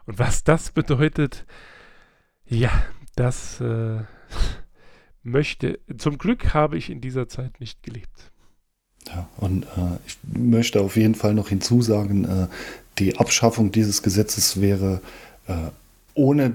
Und 0.05 0.17
was 0.17 0.43
das 0.43 0.71
bedeutet, 0.71 1.45
ja, 2.43 2.71
das 3.15 3.61
äh, 3.61 4.03
möchte, 5.21 5.79
zum 5.95 6.17
Glück 6.17 6.55
habe 6.55 6.77
ich 6.77 6.89
in 6.89 6.99
dieser 6.99 7.27
Zeit 7.27 7.59
nicht 7.59 7.83
gelebt. 7.83 8.30
Ja, 9.07 9.27
und 9.37 9.63
äh, 9.63 9.97
ich 10.05 10.17
möchte 10.33 10.81
auf 10.81 10.95
jeden 10.95 11.15
Fall 11.15 11.33
noch 11.33 11.49
hinzusagen, 11.49 12.25
äh, 12.25 12.47
die 12.99 13.17
Abschaffung 13.17 13.71
dieses 13.71 14.03
Gesetzes 14.03 14.61
wäre 14.61 15.01
äh, 15.47 15.53
ohne 16.13 16.53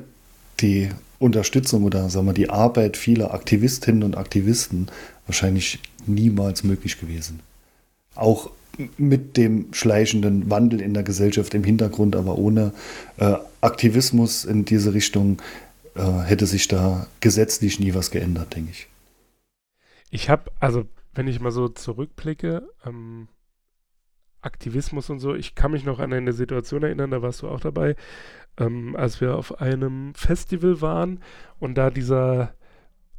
die 0.61 0.91
Unterstützung 1.19 1.85
oder 1.85 2.09
sagen 2.11 2.27
wir 2.27 2.35
die 2.35 2.51
Arbeit 2.51 2.97
vieler 2.97 3.33
Aktivistinnen 3.35 4.03
und 4.03 4.17
Aktivisten 4.17 4.89
wahrscheinlich 5.27 5.81
niemals 6.07 6.63
möglich 6.63 7.01
gewesen. 7.01 7.41
Auch 8.15 8.51
mit 8.99 9.37
dem 9.37 9.73
schleichenden 9.73 10.51
Wandel 10.51 10.81
in 10.81 10.95
der 10.95 11.03
Gesellschaft 11.03 11.55
im 11.55 11.65
Hintergrund, 11.65 12.15
aber 12.15 12.39
ohne 12.39 12.73
äh, 13.17 13.35
Aktivismus 13.61 14.45
in 14.45 14.65
diese 14.67 14.93
Richtung 14.93 15.41
äh, 15.95 16.03
hätte 16.03 16.47
sich 16.47 16.69
da 16.69 17.07
gesetzlich 17.21 17.81
nie 17.81 17.95
was 17.95 18.11
geändert, 18.11 18.55
denke 18.55 18.71
ich. 18.73 18.87
Ich 20.11 20.29
habe, 20.29 20.51
also 20.61 20.85
wenn 21.17 21.29
ich 21.29 21.41
mal 21.41 21.51
so 21.51 21.69
zurückblicke, 21.69 22.69
ähm, 22.85 23.29
Aktivismus 24.41 25.11
und 25.11 25.19
so, 25.19 25.35
ich 25.35 25.55
kann 25.55 25.73
mich 25.73 25.85
noch 25.85 25.99
an 25.99 26.13
eine 26.13 26.33
Situation 26.33 26.83
erinnern, 26.83 27.11
da 27.11 27.23
warst 27.23 27.43
du 27.43 27.49
auch 27.49 27.61
dabei, 27.61 27.97
ähm, 28.59 28.95
als 28.97 29.21
wir 29.21 29.37
auf 29.37 29.61
einem 29.61 30.15
Festival 30.15 30.81
waren 30.81 31.21
und 31.59 31.77
da 31.77 31.91
dieser, 31.91 32.55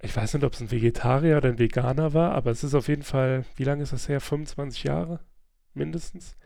ich 0.02 0.16
weiß 0.16 0.36
nicht, 0.36 0.44
ob 0.44 0.54
es 0.54 0.62
ein 0.62 0.72
Vegetarier 0.72 1.38
oder 1.38 1.50
ein 1.50 1.60
Veganer 1.60 2.14
war, 2.14 2.32
aber 2.34 2.52
es 2.52 2.64
ist 2.64 2.76
auf 2.76 2.88
jeden 2.88 3.04
Fall, 3.04 3.46
wie 3.56 3.64
lange 3.64 3.84
ist 3.84 3.94
das 3.94 4.08
her? 4.08 4.22
25 4.22 4.84
Jahre 4.84 5.20
mindestens. 5.74 6.38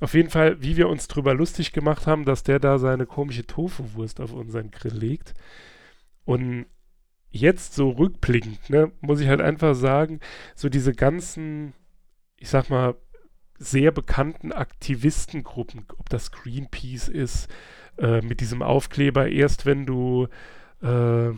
Auf 0.00 0.14
jeden 0.14 0.30
Fall, 0.30 0.60
wie 0.62 0.76
wir 0.76 0.88
uns 0.88 1.08
drüber 1.08 1.34
lustig 1.34 1.72
gemacht 1.72 2.06
haben, 2.06 2.24
dass 2.24 2.42
der 2.42 2.58
da 2.58 2.78
seine 2.78 3.06
komische 3.06 3.46
Tofu-Wurst 3.46 4.20
auf 4.20 4.32
unseren 4.32 4.70
Grill 4.70 4.94
legt. 4.94 5.34
Und 6.24 6.66
jetzt 7.30 7.74
so 7.74 7.90
rückblickend, 7.90 8.70
ne, 8.70 8.90
muss 9.00 9.20
ich 9.20 9.28
halt 9.28 9.40
einfach 9.40 9.74
sagen, 9.74 10.20
so 10.54 10.68
diese 10.68 10.92
ganzen, 10.92 11.72
ich 12.38 12.48
sag 12.48 12.70
mal, 12.70 12.94
sehr 13.58 13.90
bekannten 13.90 14.52
Aktivistengruppen, 14.52 15.86
ob 15.98 16.08
das 16.10 16.30
Greenpeace 16.30 17.08
ist, 17.08 17.48
äh, 17.98 18.20
mit 18.20 18.40
diesem 18.40 18.62
Aufkleber, 18.62 19.28
erst 19.28 19.64
wenn 19.66 19.86
du, 19.86 20.28
äh, 20.82 21.30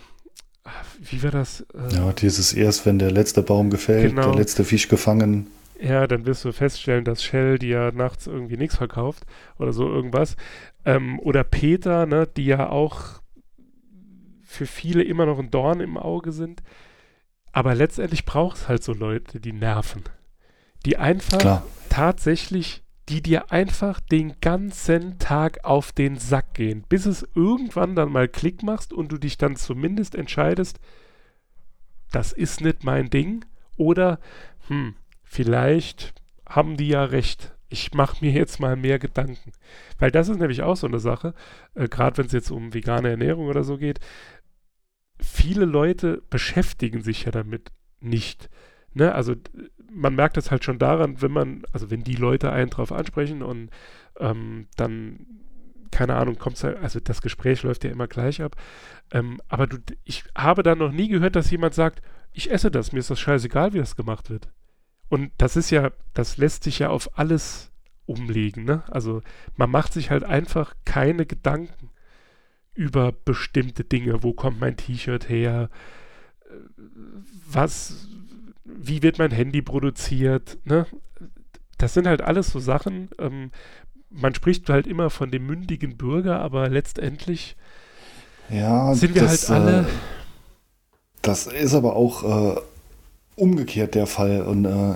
wie 1.01 1.23
war 1.23 1.31
das? 1.31 1.65
Äh, 1.73 1.95
ja, 1.95 2.13
dieses 2.13 2.53
erst, 2.53 2.87
wenn 2.87 2.99
der 2.99 3.11
letzte 3.11 3.43
Baum 3.43 3.71
gefällt, 3.71 4.11
genau. 4.11 4.31
der 4.31 4.41
letzte 4.41 4.65
Fisch 4.65 4.89
gefangen 4.89 5.49
ja, 5.81 6.07
dann 6.07 6.27
wirst 6.27 6.45
du 6.45 6.53
feststellen, 6.53 7.05
dass 7.05 7.23
Shell 7.23 7.59
dir 7.59 7.69
ja 7.69 7.93
nachts 7.93 8.27
irgendwie 8.27 8.57
nichts 8.57 8.77
verkauft 8.77 9.25
oder 9.59 9.73
so 9.73 9.89
irgendwas. 9.89 10.37
Ähm, 10.85 11.21
oder 11.21 11.45
Peter, 11.45 12.07
ne, 12.07 12.27
die 12.27 12.47
ja 12.47 12.69
auch 12.69 13.21
für 14.49 14.67
viele 14.67 15.03
immer 15.03 15.27
noch 15.27 15.39
ein 15.39 15.51
Dorn 15.51 15.81
im 15.81 15.99
Auge 15.99 16.33
sind. 16.33 16.63
Aber 17.53 17.75
letztendlich 17.75 18.25
braucht 18.25 18.57
es 18.57 18.69
halt 18.69 18.83
so 18.83 18.95
Leute, 18.95 19.41
die 19.41 19.53
nerven. 19.53 20.05
Die 20.87 20.97
einfach 20.97 21.39
Klar. 21.39 21.67
tatsächlich, 21.91 22.83
die 23.11 23.23
dir 23.23 23.53
einfach 23.53 24.01
den 24.01 24.41
ganzen 24.41 25.19
Tag 25.19 25.65
auf 25.65 25.93
den 25.93 26.17
Sack 26.17 26.55
gehen, 26.55 26.85
bis 26.89 27.05
es 27.05 27.29
irgendwann 27.35 27.95
dann 27.95 28.11
mal 28.11 28.27
Klick 28.27 28.63
machst 28.63 28.93
und 28.93 29.13
du 29.13 29.19
dich 29.19 29.37
dann 29.37 29.55
zumindest 29.55 30.15
entscheidest, 30.15 30.81
das 32.11 32.33
ist 32.33 32.63
nicht 32.63 32.85
mein 32.85 33.11
Ding. 33.11 33.45
Oder, 33.77 34.19
hm, 34.69 34.95
vielleicht 35.25 36.15
haben 36.49 36.79
die 36.79 36.89
ja 36.89 37.05
recht. 37.05 37.55
Ich 37.69 37.93
mache 37.93 38.25
mir 38.25 38.33
jetzt 38.33 38.61
mal 38.61 38.77
mehr 38.77 38.99
Gedanken. 38.99 39.53
Weil 39.99 40.11
das 40.11 40.31
ist 40.31 40.39
nämlich 40.39 40.63
auch 40.63 40.77
so 40.77 40.87
eine 40.87 41.01
Sache, 41.01 41.35
äh, 41.75 41.87
gerade 41.87 42.17
wenn 42.17 42.27
es 42.27 42.33
jetzt 42.33 42.51
um 42.51 42.73
vegane 42.73 43.11
Ernährung 43.11 43.47
oder 43.47 43.63
so 43.63 43.77
geht. 43.77 44.01
Viele 45.21 45.65
Leute 45.65 46.23
beschäftigen 46.31 47.03
sich 47.03 47.25
ja 47.25 47.31
damit 47.31 47.73
nicht. 48.01 48.49
Ne? 48.95 49.15
Also 49.15 49.35
man 49.91 50.15
merkt 50.15 50.37
das 50.37 50.51
halt 50.51 50.65
schon 50.65 50.79
daran, 50.79 51.21
wenn 51.23 51.33
man, 51.33 51.63
also 51.73 51.91
wenn 51.91 52.05
die 52.05 52.15
Leute 52.15 52.53
einen 52.53 52.71
drauf 52.71 52.93
ansprechen 52.93 53.43
und 53.43 53.71
ähm, 54.19 54.69
dann, 54.77 55.27
keine 55.91 56.17
Ahnung, 56.17 56.39
kommt 56.39 56.63
halt, 56.63 56.79
also 56.79 57.01
das 57.01 57.23
Gespräch 57.23 57.63
läuft 57.63 57.85
ja 57.85 57.91
immer 57.91 58.07
gleich 58.07 58.43
ab. 58.43 58.57
Ähm, 59.13 59.41
aber 59.49 59.67
du, 59.67 59.79
ich 60.05 60.25
habe 60.37 60.63
da 60.63 60.75
noch 60.75 60.93
nie 60.93 61.09
gehört, 61.09 61.37
dass 61.37 61.51
jemand 61.51 61.75
sagt, 61.75 62.03
ich 62.33 62.51
esse 62.51 62.71
das, 62.71 62.93
mir 62.93 62.99
ist 62.99 63.11
das 63.11 63.21
scheißegal, 63.21 63.73
wie 63.73 63.79
das 63.79 63.97
gemacht 63.97 64.31
wird. 64.31 64.49
Und 65.09 65.33
das 65.39 65.57
ist 65.57 65.71
ja, 65.71 65.91
das 66.13 66.37
lässt 66.37 66.65
sich 66.65 66.81
ja 66.81 66.91
auf 66.91 67.19
alles 67.19 67.73
umlegen. 68.05 68.65
Ne? 68.65 68.83
Also 68.89 69.23
man 69.57 69.71
macht 69.71 69.93
sich 69.93 70.11
halt 70.11 70.25
einfach 70.25 70.75
keine 70.85 71.25
Gedanken 71.25 71.91
über 72.79 73.13
bestimmte 73.13 73.83
Dinge. 73.83 74.23
Wo 74.23 74.33
kommt 74.33 74.61
mein 74.61 74.77
T-Shirt 74.77 75.29
her? 75.29 75.69
Was, 77.51 78.07
wie 78.65 79.03
wird 79.03 79.19
mein 79.19 79.33
Handy 79.33 79.63
produziert? 79.63 80.59
Ne? 80.65 80.87
Das 81.77 81.95
sind 81.95 82.07
halt 82.07 82.23
alles 82.23 82.51
so 82.51 82.61
Sachen. 82.61 83.11
Ähm, 83.19 83.51
man 84.11 84.33
spricht 84.35 84.71
halt 84.71 84.87
immer 84.87 85.11
von 85.11 85.33
dem 85.33 85.45
mündigen 85.47 85.97
Bürger, 85.97 86.41
aber 86.41 86.69
letztendlich 86.69 87.57
ja, 88.49 88.95
sind 88.95 89.17
wir 89.17 89.23
das, 89.23 89.51
halt 89.51 89.61
alle. 89.61 89.81
Äh, 89.81 89.85
das 91.23 91.49
ist 91.49 91.75
aber 91.75 91.97
auch 91.97 92.57
äh, 92.57 92.61
umgekehrt 93.35 93.97
der 93.97 94.07
Fall. 94.07 94.43
Und 94.43 94.65
äh, 94.65 94.95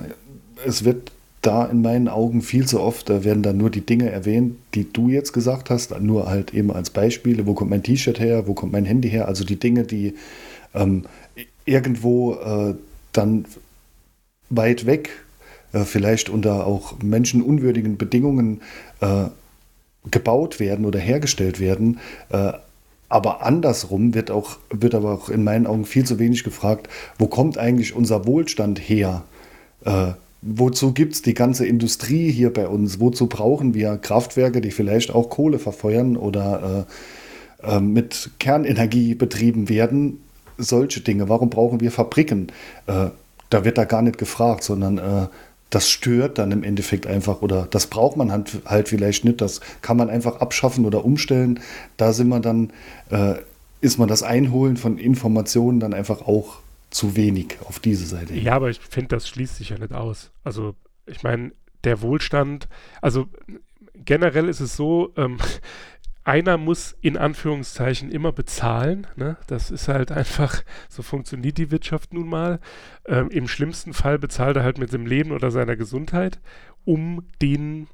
es 0.65 0.85
wird 0.85 1.11
da 1.43 1.65
in 1.65 1.81
meinen 1.81 2.07
Augen 2.07 2.41
viel 2.41 2.65
zu 2.65 2.79
oft, 2.79 3.09
da 3.09 3.23
werden 3.23 3.43
dann 3.43 3.57
nur 3.57 3.69
die 3.69 3.85
Dinge 3.85 4.09
erwähnt, 4.09 4.55
die 4.73 4.91
du 4.91 5.09
jetzt 5.09 5.33
gesagt 5.33 5.69
hast, 5.69 5.99
nur 5.99 6.27
halt 6.27 6.53
eben 6.53 6.71
als 6.71 6.89
Beispiele, 6.89 7.45
wo 7.45 7.53
kommt 7.53 7.69
mein 7.69 7.83
T-Shirt 7.83 8.19
her, 8.19 8.47
wo 8.47 8.53
kommt 8.53 8.71
mein 8.71 8.85
Handy 8.85 9.09
her, 9.09 9.27
also 9.27 9.43
die 9.43 9.59
Dinge, 9.59 9.83
die 9.83 10.15
ähm, 10.73 11.03
irgendwo 11.65 12.35
äh, 12.35 12.75
dann 13.11 13.45
weit 14.49 14.85
weg, 14.85 15.09
äh, 15.73 15.83
vielleicht 15.83 16.29
unter 16.29 16.65
auch 16.65 17.01
menschenunwürdigen 17.03 17.97
Bedingungen 17.97 18.61
äh, 19.01 19.25
gebaut 20.09 20.61
werden 20.61 20.85
oder 20.85 20.99
hergestellt 20.99 21.59
werden, 21.59 21.99
äh, 22.29 22.53
aber 23.09 23.45
andersrum 23.45 24.13
wird, 24.13 24.31
auch, 24.31 24.57
wird 24.69 24.95
aber 24.95 25.11
auch 25.11 25.29
in 25.29 25.43
meinen 25.43 25.67
Augen 25.67 25.85
viel 25.85 26.05
zu 26.05 26.19
wenig 26.19 26.45
gefragt, 26.45 26.87
wo 27.19 27.27
kommt 27.27 27.57
eigentlich 27.57 27.93
unser 27.93 28.25
Wohlstand 28.25 28.79
her? 28.79 29.23
Wozu 30.45 30.93
gibt 30.93 31.13
es 31.13 31.21
die 31.21 31.33
ganze 31.33 31.65
Industrie 31.65 32.29
hier 32.29 32.51
bei 32.51 32.67
uns? 32.67 32.99
Wozu 32.99 33.27
brauchen 33.27 33.73
wir 33.73 33.97
Kraftwerke, 33.97 34.59
die 34.59 34.71
vielleicht 34.71 35.15
auch 35.15 35.29
Kohle 35.29 35.57
verfeuern 35.57 36.17
oder 36.17 36.85
äh, 37.63 37.75
äh, 37.75 37.79
mit 37.79 38.31
Kernenergie 38.39 39.15
betrieben 39.15 39.69
werden? 39.69 40.21
Solche 40.57 40.99
Dinge. 40.99 41.29
Warum 41.29 41.49
brauchen 41.49 41.79
wir 41.79 41.91
Fabriken? 41.91 42.47
Äh, 42.87 43.07
da 43.49 43.63
wird 43.63 43.77
da 43.77 43.85
gar 43.85 44.01
nicht 44.01 44.17
gefragt, 44.17 44.63
sondern 44.63 44.97
äh, 44.97 45.27
das 45.69 45.89
stört 45.89 46.37
dann 46.37 46.51
im 46.51 46.63
Endeffekt 46.63 47.07
einfach 47.07 47.41
oder 47.41 47.65
das 47.69 47.87
braucht 47.87 48.17
man 48.17 48.31
halt, 48.31 48.59
halt 48.65 48.89
vielleicht 48.89 49.23
nicht. 49.23 49.39
Das 49.39 49.61
kann 49.81 49.95
man 49.95 50.09
einfach 50.09 50.41
abschaffen 50.41 50.85
oder 50.85 51.05
umstellen. 51.05 51.61
Da 51.95 52.11
sind 52.11 52.27
wir 52.27 52.41
dann, 52.41 52.71
äh, 53.11 53.35
ist 53.79 53.97
man 53.97 54.09
das 54.09 54.23
Einholen 54.23 54.75
von 54.75 54.97
Informationen 54.97 55.79
dann 55.79 55.93
einfach 55.93 56.21
auch 56.27 56.57
zu 56.93 57.15
wenig 57.15 57.57
auf 57.61 57.79
diese 57.79 58.05
Seite. 58.05 58.35
Ja, 58.35 58.53
aber 58.53 58.69
ich 58.69 58.79
finde, 58.79 59.09
das 59.09 59.27
schließt 59.27 59.57
sich 59.57 59.69
ja 59.69 59.77
nicht 59.77 59.93
aus. 59.93 60.31
Also 60.43 60.75
ich 61.05 61.23
meine, 61.23 61.51
der 61.83 62.01
Wohlstand, 62.01 62.67
also 63.01 63.27
generell 63.95 64.47
ist 64.47 64.59
es 64.59 64.75
so, 64.75 65.13
ähm, 65.17 65.37
einer 66.23 66.57
muss 66.57 66.95
in 67.01 67.17
Anführungszeichen 67.17 68.09
immer 68.09 68.31
bezahlen. 68.31 69.07
Ne? 69.17 69.35
Das 69.47 69.71
ist 69.71 69.89
halt 69.89 70.11
einfach, 70.11 70.63
so 70.87 71.03
funktioniert 71.03 71.57
die 71.57 71.69
Wirtschaft 71.69 72.13
nun 72.13 72.29
mal. 72.29 72.61
Ähm, 73.05 73.29
Im 73.29 73.49
schlimmsten 73.49 73.93
Fall 73.93 74.19
bezahlt 74.19 74.55
er 74.55 74.63
halt 74.63 74.77
mit 74.77 74.93
dem 74.93 75.05
Leben 75.05 75.31
oder 75.31 75.51
seiner 75.51 75.75
Gesundheit, 75.75 76.39
um 76.85 77.27
den 77.41 77.87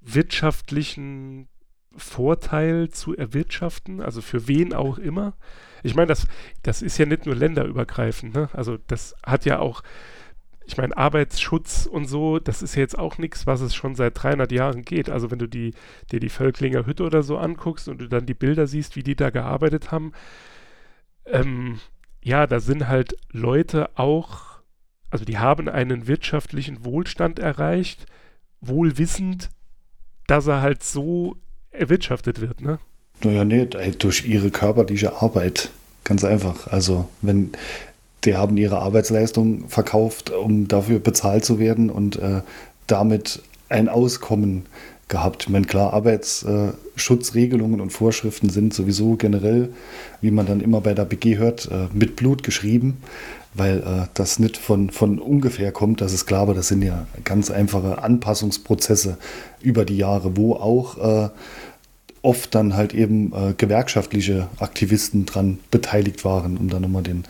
wirtschaftlichen 0.00 1.48
Vorteil 1.96 2.90
zu 2.90 3.16
erwirtschaften, 3.16 4.00
also 4.00 4.20
für 4.20 4.46
wen 4.46 4.74
auch 4.74 4.98
immer. 4.98 5.34
Ich 5.82 5.94
meine, 5.94 6.08
das, 6.08 6.26
das 6.62 6.82
ist 6.82 6.98
ja 6.98 7.06
nicht 7.06 7.26
nur 7.26 7.34
länderübergreifend, 7.34 8.34
ne? 8.34 8.48
also 8.52 8.78
das 8.86 9.14
hat 9.24 9.44
ja 9.44 9.58
auch 9.58 9.82
ich 10.68 10.76
meine, 10.76 10.94
Arbeitsschutz 10.98 11.86
und 11.86 12.04
so, 12.04 12.38
das 12.38 12.60
ist 12.60 12.74
ja 12.74 12.82
jetzt 12.82 12.98
auch 12.98 13.16
nichts, 13.16 13.46
was 13.46 13.62
es 13.62 13.74
schon 13.74 13.94
seit 13.94 14.22
300 14.22 14.52
Jahren 14.52 14.82
geht. 14.82 15.08
Also 15.08 15.30
wenn 15.30 15.38
du 15.38 15.48
die, 15.48 15.72
dir 16.12 16.20
die 16.20 16.28
Völklinger 16.28 16.84
Hütte 16.84 17.04
oder 17.04 17.22
so 17.22 17.38
anguckst 17.38 17.88
und 17.88 18.02
du 18.02 18.06
dann 18.06 18.26
die 18.26 18.34
Bilder 18.34 18.66
siehst, 18.66 18.94
wie 18.94 19.02
die 19.02 19.16
da 19.16 19.30
gearbeitet 19.30 19.92
haben, 19.92 20.12
ähm, 21.24 21.80
ja, 22.22 22.46
da 22.46 22.60
sind 22.60 22.86
halt 22.86 23.16
Leute 23.30 23.98
auch, 23.98 24.60
also 25.08 25.24
die 25.24 25.38
haben 25.38 25.70
einen 25.70 26.06
wirtschaftlichen 26.06 26.84
Wohlstand 26.84 27.38
erreicht, 27.38 28.04
wohl 28.60 28.98
wissend, 28.98 29.48
dass 30.26 30.48
er 30.48 30.60
halt 30.60 30.82
so 30.82 31.38
erwirtschaftet 31.70 32.40
wird, 32.40 32.60
ne? 32.60 32.78
Naja, 33.22 33.44
nee, 33.44 33.66
durch 33.66 34.26
ihre 34.26 34.50
körperliche 34.50 35.20
Arbeit. 35.20 35.70
Ganz 36.04 36.24
einfach. 36.24 36.68
Also, 36.68 37.08
wenn 37.20 37.50
die 38.24 38.36
haben 38.36 38.56
ihre 38.56 38.78
Arbeitsleistung 38.78 39.68
verkauft, 39.68 40.30
um 40.30 40.68
dafür 40.68 40.98
bezahlt 40.98 41.44
zu 41.44 41.58
werden 41.58 41.90
und 41.90 42.16
äh, 42.16 42.42
damit 42.86 43.42
ein 43.68 43.88
Auskommen 43.88 44.66
gehabt. 45.08 45.44
Ich 45.44 45.48
meine, 45.48 45.66
klar, 45.66 45.92
Arbeitsschutzregelungen 45.92 47.80
und 47.80 47.90
Vorschriften 47.90 48.50
sind 48.50 48.74
sowieso 48.74 49.16
generell, 49.16 49.70
wie 50.20 50.30
man 50.30 50.46
dann 50.46 50.60
immer 50.60 50.80
bei 50.80 50.94
der 50.94 51.04
BG 51.04 51.36
hört, 51.38 51.70
äh, 51.70 51.86
mit 51.92 52.16
Blut 52.16 52.42
geschrieben, 52.42 52.98
weil 53.58 53.78
äh, 53.78 54.06
das 54.14 54.38
nicht 54.38 54.56
von, 54.56 54.90
von 54.90 55.18
ungefähr 55.18 55.72
kommt, 55.72 56.00
das 56.00 56.12
ist 56.12 56.26
klar, 56.26 56.42
aber 56.42 56.54
das 56.54 56.68
sind 56.68 56.82
ja 56.82 57.06
ganz 57.24 57.50
einfache 57.50 58.02
Anpassungsprozesse 58.02 59.18
über 59.60 59.84
die 59.84 59.96
Jahre, 59.96 60.36
wo 60.36 60.54
auch 60.54 60.98
äh, 60.98 61.28
oft 62.22 62.54
dann 62.54 62.76
halt 62.76 62.94
eben 62.94 63.32
äh, 63.32 63.54
gewerkschaftliche 63.56 64.48
Aktivisten 64.58 65.26
dran 65.26 65.58
beteiligt 65.70 66.24
waren, 66.24 66.56
um 66.56 66.68
dann 66.68 66.82
nochmal 66.82 67.02
den, 67.02 67.24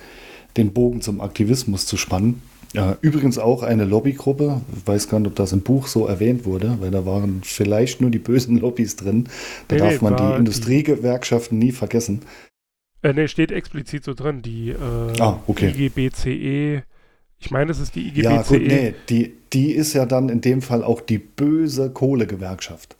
den 0.56 0.72
Bogen 0.72 1.00
zum 1.00 1.20
Aktivismus 1.20 1.86
zu 1.86 1.96
spannen. 1.96 2.42
Äh, 2.74 2.94
übrigens 3.00 3.38
auch 3.38 3.62
eine 3.62 3.84
Lobbygruppe, 3.84 4.60
ich 4.76 4.86
weiß 4.86 5.08
gar 5.08 5.20
nicht, 5.20 5.28
ob 5.28 5.36
das 5.36 5.52
im 5.52 5.62
Buch 5.62 5.86
so 5.86 6.06
erwähnt 6.06 6.44
wurde, 6.44 6.76
weil 6.80 6.90
da 6.90 7.06
waren 7.06 7.40
vielleicht 7.42 8.02
nur 8.02 8.10
die 8.10 8.18
bösen 8.18 8.58
Lobbys 8.58 8.96
drin. 8.96 9.24
Da 9.68 9.76
nee, 9.76 9.80
darf 9.82 10.02
man 10.02 10.16
die 10.16 10.36
Industriegewerkschaften 10.36 11.58
nie 11.58 11.72
vergessen. 11.72 12.20
Äh, 13.02 13.12
ne, 13.12 13.28
steht 13.28 13.52
explizit 13.52 14.04
so 14.04 14.14
drin, 14.14 14.42
die 14.42 14.70
äh, 14.70 15.20
ah, 15.20 15.40
okay. 15.46 15.70
IGBCE. 15.70 16.82
Ich 17.40 17.50
meine, 17.50 17.70
es 17.70 17.78
ist 17.78 17.94
die 17.94 18.08
IGBCE. 18.08 18.22
Ja, 18.22 18.42
gut, 18.42 18.60
nee, 18.60 18.94
die, 19.08 19.34
die 19.52 19.72
ist 19.72 19.92
ja 19.92 20.06
dann 20.06 20.28
in 20.28 20.40
dem 20.40 20.62
Fall 20.62 20.82
auch 20.82 21.00
die 21.00 21.18
böse 21.18 21.90
Kohlegewerkschaft. 21.90 22.96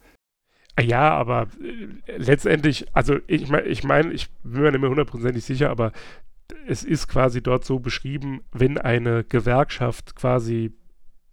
Ah, 0.76 0.82
ja, 0.82 1.10
aber 1.10 1.48
äh, 1.60 2.16
letztendlich, 2.16 2.86
also 2.92 3.16
ich 3.26 3.48
meine, 3.48 3.66
ich, 3.66 3.82
mein, 3.82 4.12
ich 4.12 4.28
bin 4.44 4.62
mir 4.62 4.70
nicht 4.70 4.80
mehr 4.80 4.90
hundertprozentig 4.90 5.44
sicher, 5.44 5.70
aber 5.70 5.90
es 6.68 6.84
ist 6.84 7.08
quasi 7.08 7.42
dort 7.42 7.64
so 7.64 7.80
beschrieben, 7.80 8.42
wenn 8.52 8.78
eine 8.78 9.24
Gewerkschaft 9.24 10.14
quasi 10.14 10.72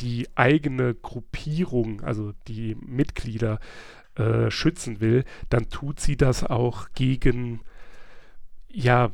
die 0.01 0.27
eigene 0.35 0.95
Gruppierung, 0.95 2.01
also 2.01 2.33
die 2.47 2.75
Mitglieder 2.75 3.59
äh, 4.15 4.49
schützen 4.49 4.99
will, 4.99 5.23
dann 5.49 5.69
tut 5.69 5.99
sie 5.99 6.17
das 6.17 6.43
auch 6.43 6.87
gegen 6.95 7.61
ja 8.75 9.09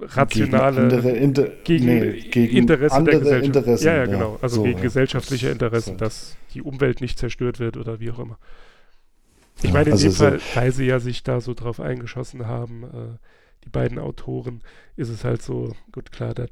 rationale 0.00 0.76
gegen, 0.76 0.92
andere, 0.94 1.10
inter, 1.10 1.48
gegen, 1.64 1.86
nee, 1.86 2.20
gegen 2.30 2.56
Interessen 2.56 2.96
andere 2.96 3.16
der 3.16 3.20
Gesellschaft. 3.40 3.56
Interessen, 3.56 3.86
ja, 3.86 3.96
ja, 3.96 4.06
genau. 4.06 4.38
Also 4.40 4.56
so, 4.56 4.62
gegen 4.62 4.78
ja. 4.78 4.82
gesellschaftliche 4.82 5.48
Interessen, 5.48 5.96
dass 5.96 6.36
die 6.54 6.62
Umwelt 6.62 7.00
nicht 7.00 7.18
zerstört 7.18 7.58
wird 7.58 7.76
oder 7.76 7.98
wie 8.00 8.10
auch 8.10 8.20
immer. 8.20 8.38
Ich 9.58 9.64
Ja, 9.64 9.72
meine, 9.72 9.86
in 9.86 9.92
also 9.92 10.06
dem 10.06 10.12
so- 10.12 10.24
Fall, 10.24 10.40
weil 10.54 10.72
sie 10.72 10.84
ja 10.86 11.00
sich 11.00 11.24
da 11.24 11.40
so 11.40 11.52
drauf 11.52 11.80
eingeschossen 11.80 12.46
haben, 12.46 12.84
äh, 12.84 13.18
die 13.64 13.70
beiden 13.70 13.98
Autoren, 13.98 14.60
ist 14.96 15.08
es 15.08 15.24
halt 15.24 15.42
so, 15.42 15.74
gut, 15.90 16.12
klar, 16.12 16.32
da 16.32 16.46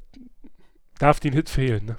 darf 0.99 1.21
den 1.21 1.31
Hit 1.31 1.49
fehlen. 1.49 1.85
Ne? 1.85 1.95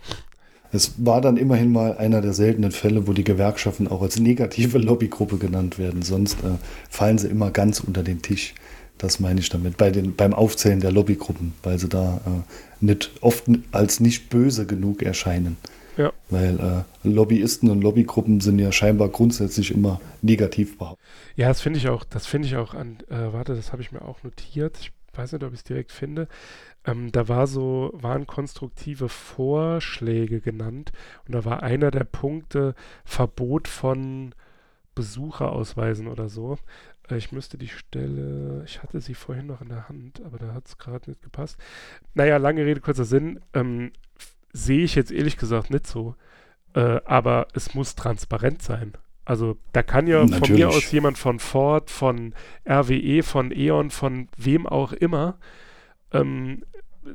Es 0.71 0.95
war 0.99 1.23
dann 1.23 1.39
immerhin 1.39 1.73
mal 1.73 1.97
einer 1.97 2.21
der 2.21 2.35
seltenen 2.35 2.73
Fälle, 2.73 3.07
wo 3.07 3.15
die 3.15 3.25
Gewerkschaften 3.25 3.89
auch 3.89 4.03
als 4.03 4.21
negative 4.21 4.77
Lobbygruppe 4.79 5.39
genannt 5.39 5.79
werden. 5.79 6.03
Sonst 6.03 6.45
äh, 6.45 6.59
fallen 6.91 7.17
sie 7.17 7.29
immer 7.29 7.51
ganz 7.53 7.81
unter 7.81 8.03
den 8.03 8.21
Tisch. 8.21 8.55
Das 8.99 9.21
meine 9.21 9.41
ich 9.41 9.49
damit. 9.49 9.77
Bei 9.77 9.91
den, 9.91 10.17
beim 10.17 10.35
Aufzählen 10.35 10.81
der 10.81 10.93
Lobbygruppen, 10.93 11.55
weil 11.63 11.79
sie 11.79 11.89
da 11.89 12.21
äh, 12.27 12.85
nicht, 12.85 13.11
oft 13.21 13.45
als 13.73 14.01
nicht 14.01 14.29
böse 14.29 14.67
genug 14.67 15.03
erscheinen. 15.03 15.57
Ja. 15.97 16.13
Weil 16.31 16.85
äh, 17.05 17.09
Lobbyisten 17.09 17.71
und 17.71 17.83
Lobbygruppen 17.83 18.41
sind 18.41 18.59
ja 18.59 18.71
scheinbar 18.71 19.09
grundsätzlich 19.09 19.73
immer 19.73 20.01
negativ 20.23 20.79
behauptet. 20.79 21.05
Ja, 21.35 21.49
das 21.49 21.61
finde 21.61 21.79
ich 21.79 21.89
auch, 21.89 22.05
das 22.05 22.27
finde 22.27 22.47
ich 22.47 22.57
auch 22.57 22.75
an, 22.75 22.99
äh, 23.09 23.33
warte, 23.33 23.57
das 23.57 23.73
habe 23.73 23.83
ich 23.83 23.91
mir 23.91 24.03
auch 24.03 24.23
notiert. 24.23 24.79
Ich 24.81 24.93
weiß 25.15 25.33
nicht, 25.33 25.43
ob 25.43 25.53
ich 25.53 25.59
es 25.59 25.65
direkt 25.65 25.91
finde. 25.91 26.29
Ähm, 26.85 27.11
da 27.11 27.27
war 27.29 27.49
so, 27.49 27.91
waren 27.95 28.27
konstruktive 28.29 29.09
Vorschläge 29.09 30.41
genannt 30.41 30.93
und 31.27 31.35
da 31.35 31.45
war 31.45 31.65
einer 31.65 31.91
der 31.91 32.05
Punkte 32.05 32.75
Verbot 33.05 33.67
von 33.67 34.35
Besucherausweisen 34.95 36.09
oder 36.09 36.29
so. 36.29 36.59
Äh, 37.11 37.17
ich 37.17 37.33
müsste 37.33 37.59
die 37.59 37.69
Stelle, 37.69 38.63
ich 38.65 38.83
hatte 38.83 39.01
sie 39.01 39.15
vorhin 39.15 39.47
noch 39.47 39.61
in 39.61 39.69
der 39.69 39.89
Hand, 39.89 40.23
aber 40.25 40.39
da 40.39 40.55
hat 40.55 40.67
es 40.67 40.79
gerade 40.79 41.11
nicht 41.11 41.23
gepasst. 41.23 41.59
Naja, 42.15 42.37
lange 42.37 42.65
Rede, 42.65 42.81
kurzer 42.81 43.05
Sinn. 43.05 43.41
Ähm, 43.55 43.93
sehe 44.53 44.85
ich 44.85 44.95
jetzt 44.95 45.13
ehrlich 45.13 45.37
gesagt 45.37 45.71
nicht 45.71 45.87
so. 45.87 46.15
Äh, 46.75 47.01
aber 47.05 47.49
es 47.55 47.75
muss 47.75 47.95
transparent 47.95 48.63
sein. 48.63 48.93
Also 49.25 49.59
da 49.73 49.83
kann 49.83 50.07
ja 50.07 50.21
von 50.21 50.31
Natürlich. 50.31 50.59
mir 50.59 50.69
aus 50.69 50.91
jemand 50.91 51.19
von 51.19 51.39
Ford, 51.39 51.91
von 51.91 52.35
RWE, 52.67 53.23
von 53.23 53.53
E.ON, 53.53 53.91
von 53.91 54.29
wem 54.37 54.67
auch 54.67 54.93
immer 54.93 55.39
ähm, 56.13 56.65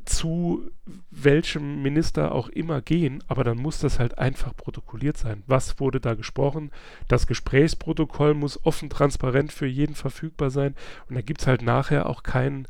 zu 0.04 0.70
welchem 1.10 1.82
Minister 1.82 2.32
auch 2.32 2.48
immer 2.48 2.80
gehen, 2.80 3.22
aber 3.28 3.44
dann 3.44 3.58
muss 3.58 3.78
das 3.78 3.98
halt 3.98 4.18
einfach 4.18 4.56
protokolliert 4.56 5.16
sein. 5.16 5.42
Was 5.46 5.80
wurde 5.80 6.00
da 6.00 6.14
gesprochen? 6.14 6.70
Das 7.08 7.26
Gesprächsprotokoll 7.26 8.34
muss 8.34 8.64
offen, 8.64 8.90
transparent 8.90 9.52
für 9.52 9.66
jeden 9.66 9.94
verfügbar 9.94 10.50
sein 10.50 10.74
und 11.08 11.14
da 11.14 11.20
gibt 11.20 11.40
es 11.40 11.46
halt 11.46 11.62
nachher 11.62 12.08
auch 12.08 12.22
kein 12.22 12.66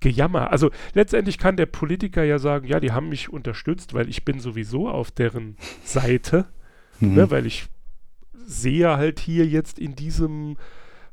Gejammer. 0.00 0.52
Also 0.52 0.70
letztendlich 0.94 1.38
kann 1.38 1.56
der 1.56 1.66
Politiker 1.66 2.22
ja 2.22 2.38
sagen, 2.38 2.66
ja, 2.68 2.78
die 2.78 2.92
haben 2.92 3.08
mich 3.08 3.30
unterstützt, 3.30 3.94
weil 3.94 4.08
ich 4.08 4.24
bin 4.24 4.38
sowieso 4.40 4.88
auf 4.88 5.10
deren 5.10 5.56
Seite, 5.84 6.46
Mhm. 7.00 7.14
ne, 7.14 7.30
weil 7.30 7.46
ich 7.46 7.66
sehe 8.46 8.96
halt 8.96 9.20
hier 9.20 9.46
jetzt 9.46 9.78
in 9.78 9.94
diesem, 9.94 10.56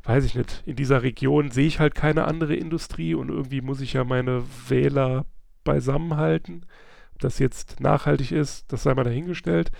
weiß 0.05 0.23
ich 0.25 0.35
nicht, 0.35 0.63
in 0.65 0.75
dieser 0.75 1.03
Region 1.03 1.51
sehe 1.51 1.67
ich 1.67 1.79
halt 1.79 1.95
keine 1.95 2.25
andere 2.25 2.55
Industrie 2.55 3.15
und 3.15 3.29
irgendwie 3.29 3.61
muss 3.61 3.81
ich 3.81 3.93
ja 3.93 4.03
meine 4.03 4.43
Wähler 4.67 5.25
beisammenhalten. 5.63 6.65
Ob 7.13 7.19
das 7.21 7.39
jetzt 7.39 7.79
nachhaltig 7.79 8.31
ist, 8.31 8.65
das 8.71 8.83
sei 8.83 8.93
mal 8.93 9.03
dahingestellt. 9.03 9.71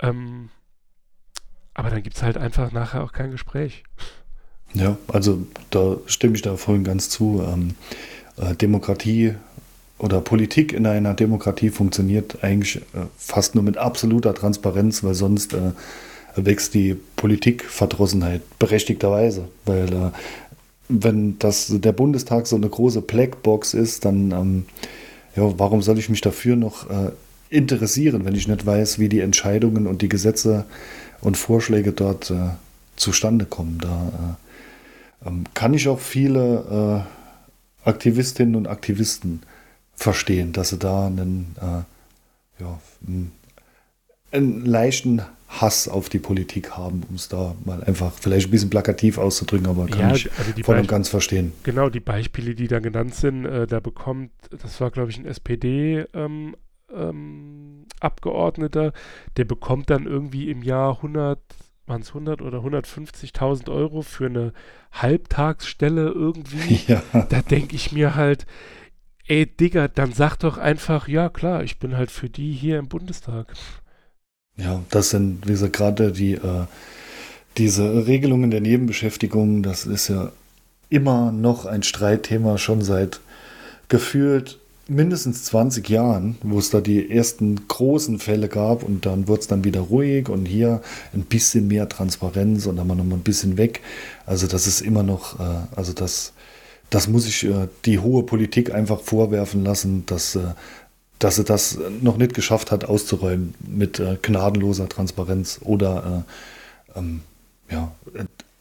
Ähm, 0.00 0.50
aber 1.74 1.90
dann 1.90 2.02
gibt 2.02 2.16
es 2.16 2.22
halt 2.22 2.38
einfach 2.38 2.72
nachher 2.72 3.02
auch 3.02 3.12
kein 3.12 3.30
Gespräch. 3.30 3.84
Ja, 4.72 4.96
also 5.08 5.46
da 5.70 5.98
stimme 6.06 6.36
ich 6.36 6.42
da 6.42 6.56
vorhin 6.56 6.84
ganz 6.84 7.10
zu. 7.10 7.42
Ähm, 7.46 7.74
äh, 8.36 8.54
Demokratie 8.54 9.34
oder 9.98 10.20
Politik 10.20 10.72
in 10.72 10.86
einer 10.86 11.14
Demokratie 11.14 11.70
funktioniert 11.70 12.42
eigentlich 12.44 12.76
äh, 12.76 13.06
fast 13.16 13.54
nur 13.54 13.64
mit 13.64 13.78
absoluter 13.78 14.34
Transparenz, 14.34 15.02
weil 15.02 15.14
sonst 15.14 15.54
äh, 15.54 15.72
wächst 16.36 16.74
die 16.74 16.96
Politikverdrossenheit 17.16 18.42
berechtigterweise. 18.58 19.48
Weil 19.64 19.92
äh, 19.92 20.10
wenn 20.88 21.38
das 21.38 21.72
der 21.72 21.92
Bundestag 21.92 22.46
so 22.46 22.56
eine 22.56 22.68
große 22.68 23.00
Blackbox 23.00 23.74
ist, 23.74 24.04
dann 24.04 24.30
ähm, 24.30 24.64
ja, 25.34 25.58
warum 25.58 25.82
soll 25.82 25.98
ich 25.98 26.08
mich 26.08 26.20
dafür 26.20 26.56
noch 26.56 26.88
äh, 26.88 27.10
interessieren, 27.50 28.24
wenn 28.24 28.34
ich 28.34 28.48
nicht 28.48 28.64
weiß, 28.64 28.98
wie 28.98 29.08
die 29.08 29.20
Entscheidungen 29.20 29.86
und 29.86 30.02
die 30.02 30.08
Gesetze 30.08 30.64
und 31.20 31.36
Vorschläge 31.36 31.92
dort 31.92 32.30
äh, 32.30 32.50
zustande 32.96 33.44
kommen? 33.44 33.78
Da 33.80 34.36
äh, 35.24 35.28
ähm, 35.28 35.44
kann 35.54 35.74
ich 35.74 35.88
auch 35.88 36.00
viele 36.00 37.04
äh, 37.84 37.88
Aktivistinnen 37.88 38.56
und 38.56 38.66
Aktivisten 38.66 39.42
verstehen, 39.94 40.52
dass 40.52 40.70
sie 40.70 40.78
da 40.78 41.06
einen, 41.06 41.54
äh, 41.60 42.62
ja, 42.62 42.78
einen, 44.32 44.64
leichten 44.64 45.22
Hass 45.48 45.88
auf 45.88 46.08
die 46.08 46.18
Politik 46.18 46.72
haben, 46.72 47.04
um 47.08 47.14
es 47.14 47.28
da 47.28 47.54
mal 47.64 47.82
einfach 47.84 48.12
vielleicht 48.12 48.48
ein 48.48 48.50
bisschen 48.50 48.70
plakativ 48.70 49.16
auszudrücken, 49.16 49.66
aber 49.66 49.86
kann 49.86 50.10
Ja, 50.10 50.14
ich 50.14 50.30
also 50.38 50.52
die 50.52 50.62
voll 50.62 50.78
und 50.78 50.88
ganz 50.88 51.08
verstehen. 51.08 51.52
Genau, 51.62 51.88
die 51.88 52.00
Beispiele, 52.00 52.54
die 52.54 52.66
da 52.66 52.80
genannt 52.80 53.14
sind, 53.14 53.44
äh, 53.46 53.66
da 53.66 53.80
bekommt, 53.80 54.32
das 54.50 54.80
war 54.80 54.90
glaube 54.90 55.10
ich 55.10 55.18
ein 55.18 55.26
SPD-Abgeordneter, 55.26 56.26
ähm, 56.26 56.56
ähm, 56.92 57.86
Abgeordneter, 58.00 58.92
der 59.36 59.44
bekommt 59.44 59.88
dann 59.90 60.06
irgendwie 60.06 60.50
im 60.50 60.62
Jahr 60.62 60.96
100, 60.96 61.38
waren 61.86 62.02
es 62.02 62.08
100 62.08 62.42
oder 62.42 62.58
150.000 62.58 63.70
Euro 63.70 64.02
für 64.02 64.26
eine 64.26 64.52
Halbtagsstelle 64.92 66.08
irgendwie. 66.08 66.80
Ja, 66.88 67.02
da 67.30 67.40
denke 67.40 67.76
ich 67.76 67.92
mir 67.92 68.16
halt, 68.16 68.46
ey 69.28 69.46
Digga, 69.46 69.86
dann 69.88 70.12
sag 70.12 70.36
doch 70.38 70.58
einfach, 70.58 71.06
ja 71.08 71.28
klar, 71.28 71.62
ich 71.62 71.78
bin 71.78 71.96
halt 71.96 72.10
für 72.10 72.28
die 72.28 72.52
hier 72.52 72.78
im 72.78 72.88
Bundestag. 72.88 73.54
Ja, 74.56 74.82
das 74.90 75.10
sind, 75.10 75.46
wie 75.46 75.52
gesagt, 75.52 75.74
gerade 75.74 76.12
die, 76.12 76.34
äh, 76.34 76.66
diese 77.58 78.06
Regelungen 78.06 78.50
der 78.50 78.60
Nebenbeschäftigung, 78.60 79.62
das 79.62 79.86
ist 79.86 80.08
ja 80.08 80.32
immer 80.88 81.32
noch 81.32 81.66
ein 81.66 81.82
Streitthema, 81.82 82.58
schon 82.58 82.82
seit 82.82 83.20
gefühlt 83.88 84.58
mindestens 84.88 85.44
20 85.44 85.88
Jahren, 85.88 86.36
wo 86.42 86.58
es 86.58 86.70
da 86.70 86.80
die 86.80 87.10
ersten 87.10 87.66
großen 87.66 88.18
Fälle 88.18 88.48
gab 88.48 88.82
und 88.82 89.04
dann 89.04 89.26
wurde 89.26 89.40
es 89.40 89.46
dann 89.48 89.64
wieder 89.64 89.80
ruhig 89.80 90.28
und 90.28 90.46
hier 90.46 90.80
ein 91.12 91.22
bisschen 91.22 91.66
mehr 91.66 91.88
Transparenz 91.88 92.66
und 92.66 92.76
dann 92.76 92.86
mal 92.86 92.94
noch 92.94 93.04
mal 93.04 93.16
ein 93.16 93.22
bisschen 93.22 93.58
weg. 93.58 93.80
Also 94.26 94.46
das 94.46 94.66
ist 94.66 94.80
immer 94.80 95.02
noch, 95.02 95.40
äh, 95.40 95.66
also 95.74 95.92
das, 95.92 96.32
das 96.90 97.08
muss 97.08 97.26
ich 97.26 97.44
äh, 97.44 97.68
die 97.84 97.98
hohe 97.98 98.22
Politik 98.22 98.72
einfach 98.72 99.00
vorwerfen 99.00 99.64
lassen, 99.64 100.06
dass, 100.06 100.36
äh, 100.36 100.54
dass 101.18 101.36
sie 101.36 101.44
das 101.44 101.78
noch 102.00 102.16
nicht 102.16 102.34
geschafft 102.34 102.70
hat 102.70 102.84
auszuräumen 102.84 103.54
mit 103.66 103.98
äh, 104.00 104.18
gnadenloser 104.20 104.88
Transparenz 104.88 105.60
oder 105.62 106.24
äh, 106.94 106.98
ähm, 106.98 107.22
ja, 107.70 107.92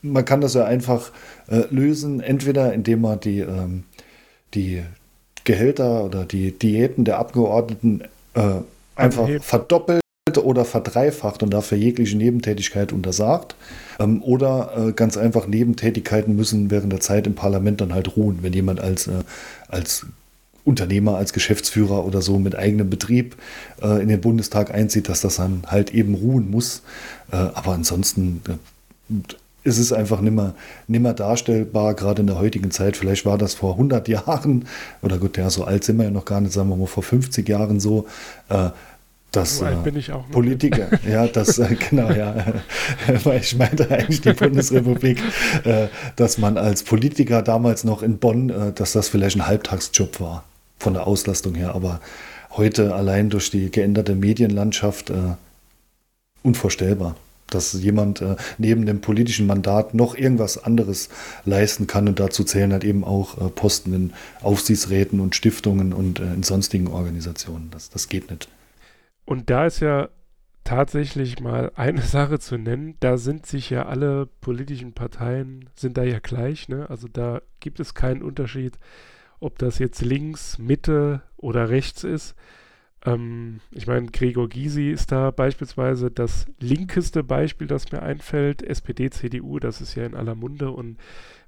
man 0.02 0.26
kann 0.26 0.42
das 0.42 0.54
ja 0.54 0.66
einfach 0.66 1.12
äh, 1.48 1.64
lösen, 1.70 2.22
entweder 2.22 2.74
indem 2.74 3.02
man 3.02 3.20
die, 3.20 3.40
ähm, 3.40 3.84
die 4.54 4.84
Gehälter 5.44 6.04
oder 6.04 6.26
die 6.26 6.52
Diäten 6.52 7.06
der 7.06 7.20
Abgeordneten 7.20 8.02
äh, 8.34 8.42
einfach 8.96 9.24
Anheben. 9.24 9.44
verdoppelt 9.44 10.02
oder 10.44 10.66
verdreifacht 10.66 11.44
und 11.44 11.52
dafür 11.54 11.78
jegliche 11.78 12.18
Nebentätigkeit 12.18 12.92
untersagt. 12.92 13.56
Ähm, 14.00 14.22
oder 14.24 14.74
äh, 14.76 14.92
ganz 14.92 15.18
einfach 15.18 15.48
Nebentätigkeiten 15.48 16.36
müssen 16.36 16.72
während 16.72 16.92
der 16.92 17.00
Zeit 17.00 17.28
im 17.28 17.36
Parlament 17.36 17.82
dann 17.82 17.94
halt 17.94 18.16
ruhen, 18.18 18.40
wenn 18.42 18.54
jemand 18.54 18.80
als, 18.80 19.08
äh, 19.08 19.24
als 19.68 20.06
Unternehmer, 20.66 21.16
als 21.16 21.32
Geschäftsführer 21.32 22.04
oder 22.06 22.22
so 22.22 22.40
mit 22.40 22.58
eigenem 22.58 22.90
Betrieb 22.90 23.38
äh, 23.82 24.02
in 24.02 24.10
den 24.10 24.20
Bundestag 24.20 24.74
einzieht, 24.74 25.08
dass 25.08 25.22
das 25.22 25.38
dann 25.38 25.64
halt 25.68 25.94
eben 25.94 26.16
ruhen 26.16 26.50
muss. 26.50 26.82
Äh, 27.32 27.36
aber 27.36 27.74
ansonsten 27.74 28.42
äh, 28.50 29.14
ist 29.64 29.80
es 29.80 29.92
einfach 29.92 30.22
nimmer, 30.22 30.54
nimmer 30.88 31.14
darstellbar, 31.14 31.96
gerade 31.96 32.22
in 32.22 32.28
der 32.28 32.40
heutigen 32.40 32.72
Zeit. 32.72 32.98
Vielleicht 32.98 33.26
war 33.26 33.38
das 33.38 33.56
vor 33.56 33.74
100 33.74 34.08
Jahren, 34.08 34.68
oder 35.02 35.18
gut, 35.18 35.38
ja, 35.38 35.50
so 35.50 35.64
alt 35.66 35.84
sind 35.84 35.98
wir 35.98 36.06
ja 36.06 36.12
noch 36.12 36.26
gar 36.26 36.40
nicht, 36.40 36.54
sagen 36.54 36.70
wir 36.70 36.76
mal 36.76 36.88
vor 36.88 37.04
50 37.04 37.48
Jahren 37.50 37.80
so, 37.80 38.06
äh, 38.50 38.70
dass 39.32 39.58
so 39.58 39.66
auch 39.66 40.30
Politiker, 40.32 40.88
ja, 41.10 41.28
das, 41.28 41.58
äh, 41.60 41.76
genau, 41.76 42.12
ja, 42.12 42.36
ich 43.40 43.58
meinte 43.58 43.90
eigentlich 43.90 44.22
die 44.22 44.34
Bundesrepublik, 44.34 45.22
äh, 45.64 45.88
dass 46.16 46.38
man 46.38 46.58
als 46.58 46.84
Politiker 46.84 47.42
damals 47.42 47.84
noch 47.84 48.02
in 48.04 48.18
Bonn, 48.20 48.50
äh, 48.50 48.72
dass 48.72 48.94
das 48.94 49.10
vielleicht 49.10 49.36
ein 49.36 49.48
Halbtagsjob 49.48 50.20
war, 50.20 50.44
von 50.86 50.94
der 50.94 51.08
Auslastung 51.08 51.56
her, 51.56 51.74
aber 51.74 52.00
heute 52.52 52.94
allein 52.94 53.32
durch 53.32 53.50
die 53.50 53.72
geänderte 53.72 54.14
Medienlandschaft 54.14 55.10
äh, 55.10 55.36
unvorstellbar 56.44 57.16
dass 57.48 57.74
jemand 57.74 58.22
äh, 58.22 58.36
neben 58.58 58.88
dem 58.88 59.02
politischen 59.02 59.46
Mandat 59.46 59.94
noch 59.94 60.16
irgendwas 60.16 60.64
anderes 60.64 61.10
leisten 61.46 61.86
kann 61.86 62.08
und 62.08 62.20
dazu 62.20 62.44
zählen 62.44 62.72
halt 62.72 62.84
eben 62.84 63.04
auch 63.04 63.38
äh, 63.40 63.50
Posten 63.50 63.94
in 63.94 64.14
Aufsichtsräten 64.42 65.20
und 65.20 65.36
Stiftungen 65.36 65.94
und 65.94 66.20
äh, 66.20 66.34
in 66.34 66.42
sonstigen 66.42 66.88
Organisationen. 66.88 67.70
Das, 67.70 67.92
das 67.92 68.10
geht 68.10 68.32
nicht. 68.32 68.50
Und 69.26 69.52
da 69.52 69.68
ist 69.68 69.80
ja 69.80 70.10
tatsächlich 70.64 71.40
mal 71.40 71.72
eine 71.76 72.02
Sache 72.16 72.40
zu 72.40 72.58
nennen, 72.58 72.96
da 73.00 73.18
sind 73.18 73.46
sich 73.46 73.70
ja 73.70 73.86
alle 73.86 74.26
politischen 74.42 74.94
Parteien, 74.94 75.70
sind 75.76 75.98
da 75.98 76.04
ja 76.04 76.18
gleich, 76.20 76.68
ne? 76.68 76.90
Also 76.90 77.08
da 77.08 77.42
gibt 77.60 77.80
es 77.80 77.94
keinen 77.94 78.24
Unterschied, 78.24 78.80
ob 79.40 79.60
das 79.60 79.80
jetzt 79.80 80.02
links, 80.02 80.58
Mitte 80.58 81.22
oder 81.38 81.70
rechts 81.70 82.04
ist. 82.04 82.36
Ähm, 83.06 83.60
ich 83.72 83.88
meine, 83.88 84.08
Gregor 84.08 84.50
Gysi 84.50 84.90
ist 84.90 85.12
da 85.12 85.32
beispielsweise 85.32 86.12
das 86.12 86.48
linkeste 86.60 87.24
Beispiel, 87.24 87.68
das 87.68 87.92
mir 87.92 88.02
einfällt. 88.02 88.64
SPD, 88.64 89.10
CDU, 89.10 89.60
das 89.60 89.82
ist 89.82 89.96
ja 89.96 90.06
in 90.06 90.16
aller 90.16 90.36
Munde 90.36 90.72
und 90.72 90.98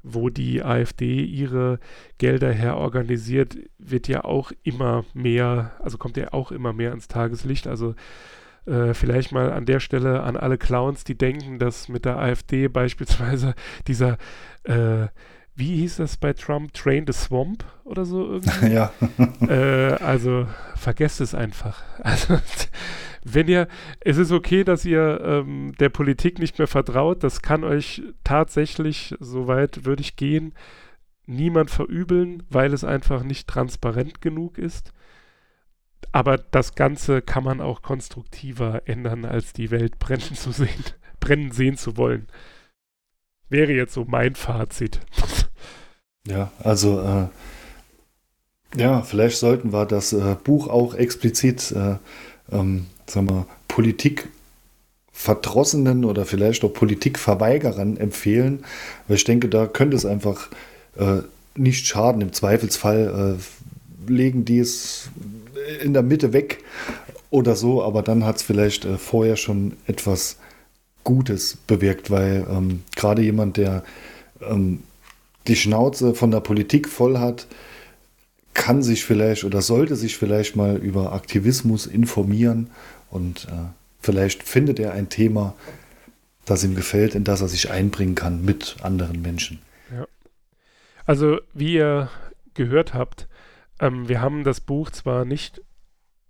wo 0.03 0.29
die 0.29 0.63
AfD 0.63 1.23
ihre 1.23 1.79
Gelder 2.17 2.51
her 2.51 2.77
organisiert, 2.77 3.57
wird 3.77 4.07
ja 4.07 4.23
auch 4.23 4.51
immer 4.63 5.03
mehr, 5.13 5.73
also 5.79 5.97
kommt 5.97 6.17
ja 6.17 6.33
auch 6.33 6.51
immer 6.51 6.73
mehr 6.73 6.91
ans 6.91 7.07
Tageslicht. 7.07 7.67
Also 7.67 7.95
äh, 8.65 8.93
vielleicht 8.93 9.31
mal 9.31 9.51
an 9.51 9.65
der 9.65 9.79
Stelle 9.79 10.21
an 10.23 10.37
alle 10.37 10.57
Clowns, 10.57 11.03
die 11.03 11.17
denken, 11.17 11.59
dass 11.59 11.89
mit 11.89 12.05
der 12.05 12.17
AfD 12.17 12.67
beispielsweise 12.69 13.55
dieser 13.87 14.17
äh, 14.63 15.07
wie 15.57 15.77
hieß 15.77 15.97
das 15.97 16.17
bei 16.17 16.33
Trump? 16.33 16.73
Train 16.73 17.05
the 17.07 17.13
Swamp 17.13 17.65
oder 17.83 18.05
so 18.05 18.25
irgendwie? 18.31 18.67
ja. 18.73 18.93
äh, 19.47 19.93
also 20.03 20.47
vergesst 20.75 21.19
es 21.19 21.35
einfach. 21.35 21.83
Also 22.03 22.39
wenn 23.23 23.49
ihr, 23.49 23.67
es 23.99 24.17
ist 24.17 24.31
okay, 24.31 24.63
dass 24.63 24.85
ihr 24.85 25.19
ähm, 25.21 25.73
der 25.79 25.89
Politik 25.89 26.39
nicht 26.39 26.59
mehr 26.59 26.67
vertraut, 26.67 27.23
das 27.23 27.41
kann 27.41 27.65
euch 27.65 28.01
tatsächlich, 28.23 29.15
soweit 29.19 29.83
würde 29.83 30.01
ich 30.01 30.15
gehen, 30.15 30.53
niemand 31.25 31.69
verübeln, 31.69 32.43
weil 32.49 32.73
es 32.73 32.85
einfach 32.85 33.23
nicht 33.23 33.49
transparent 33.49 34.21
genug 34.21 34.57
ist. 34.57 34.93
Aber 36.13 36.37
das 36.37 36.75
Ganze 36.75 37.21
kann 37.21 37.43
man 37.43 37.59
auch 37.59 37.81
konstruktiver 37.81 38.83
ändern, 38.85 39.25
als 39.25 39.51
die 39.51 39.71
Welt 39.71 39.99
brennen 39.99 40.21
zu 40.35 40.51
sehen, 40.51 40.85
brennen 41.19 41.51
sehen 41.51 41.75
zu 41.75 41.97
wollen. 41.97 42.27
Wäre 43.49 43.73
jetzt 43.73 43.93
so 43.93 44.05
mein 44.05 44.35
Fazit. 44.35 44.99
Ja, 46.27 46.51
also 46.59 46.99
äh, 46.99 47.27
ja, 48.79 49.01
vielleicht 49.01 49.37
sollten 49.37 49.71
wir 49.71 49.85
das 49.85 50.11
äh, 50.13 50.35
Buch 50.43 50.67
auch 50.67 50.93
explizit, 50.93 51.71
äh, 51.71 51.95
ähm, 52.51 52.87
sagen 53.07 53.29
wir, 53.29 53.47
Politikverdrossenen 53.69 56.03
oder 56.03 56.25
vielleicht 56.25 56.65
auch 56.65 56.73
Politikverweigerern 56.73 57.95
empfehlen, 57.97 58.65
weil 59.07 59.17
ich 59.17 59.23
denke, 59.23 59.47
da 59.47 59.67
könnte 59.67 59.95
es 59.95 60.05
einfach 60.05 60.49
äh, 60.97 61.19
nicht 61.55 61.87
schaden. 61.87 62.21
Im 62.21 62.33
Zweifelsfall 62.33 63.37
äh, 63.37 63.39
legen 64.11 64.43
die 64.43 64.59
es 64.59 65.09
in 65.81 65.93
der 65.93 66.03
Mitte 66.03 66.33
weg 66.33 66.61
oder 67.29 67.55
so, 67.55 67.81
aber 67.83 68.03
dann 68.03 68.25
hat 68.25 68.35
es 68.37 68.43
vielleicht 68.43 68.85
äh, 68.85 68.97
vorher 68.97 69.37
schon 69.37 69.77
etwas 69.85 70.37
Gutes 71.05 71.57
bewirkt, 71.67 72.11
weil 72.11 72.45
ähm, 72.49 72.83
gerade 72.95 73.21
jemand, 73.21 73.55
der 73.55 73.85
ähm, 74.41 74.83
die 75.47 75.55
Schnauze 75.55 76.13
von 76.13 76.31
der 76.31 76.39
Politik 76.39 76.87
voll 76.87 77.19
hat, 77.19 77.47
kann 78.53 78.81
sich 78.81 79.05
vielleicht 79.05 79.43
oder 79.43 79.61
sollte 79.61 79.95
sich 79.95 80.17
vielleicht 80.17 80.55
mal 80.55 80.77
über 80.77 81.13
Aktivismus 81.13 81.85
informieren 81.85 82.71
und 83.09 83.45
äh, 83.45 83.69
vielleicht 83.99 84.43
findet 84.43 84.79
er 84.79 84.93
ein 84.93 85.09
Thema, 85.09 85.53
das 86.45 86.63
ihm 86.63 86.75
gefällt, 86.75 87.13
in 87.13 87.23
das 87.23 87.41
er 87.41 87.47
sich 87.47 87.69
einbringen 87.69 88.15
kann 88.15 88.43
mit 88.43 88.77
anderen 88.81 89.21
Menschen. 89.21 89.59
Ja. 89.91 90.07
Also, 91.05 91.39
wie 91.53 91.75
ihr 91.75 92.09
gehört 92.53 92.93
habt, 92.93 93.27
ähm, 93.79 94.09
wir 94.09 94.21
haben 94.21 94.43
das 94.43 94.61
Buch 94.61 94.89
zwar 94.89 95.23
nicht 95.25 95.61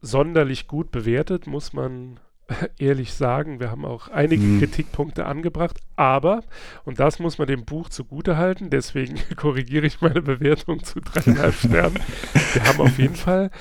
sonderlich 0.02 0.68
gut 0.68 0.92
bewertet, 0.92 1.48
muss 1.48 1.74
man 1.74 2.20
ehrlich 2.78 3.14
sagen, 3.14 3.60
wir 3.60 3.72
haben 3.72 3.86
auch 3.86 4.08
einige 4.10 4.44
hm. 4.44 4.60
Kritikpunkte 4.60 5.26
angebracht, 5.26 5.80
aber, 5.96 6.44
und 6.86 7.00
das 7.00 7.20
muss 7.20 7.38
man 7.38 7.48
dem 7.48 7.66
Buch 7.66 7.90
zugute 7.90 8.38
halten, 8.38 8.70
deswegen 8.70 9.16
korrigiere 9.36 9.86
ich 9.86 10.02
meine 10.02 10.22
Bewertung 10.22 10.84
zu 10.84 11.00
dreieinhalb 11.00 11.54
Sternen. 11.60 12.00
Wir 12.54 12.64
haben 12.64 12.82
auf 12.82 12.98
jeden 12.98 13.16
Fall 13.16 13.52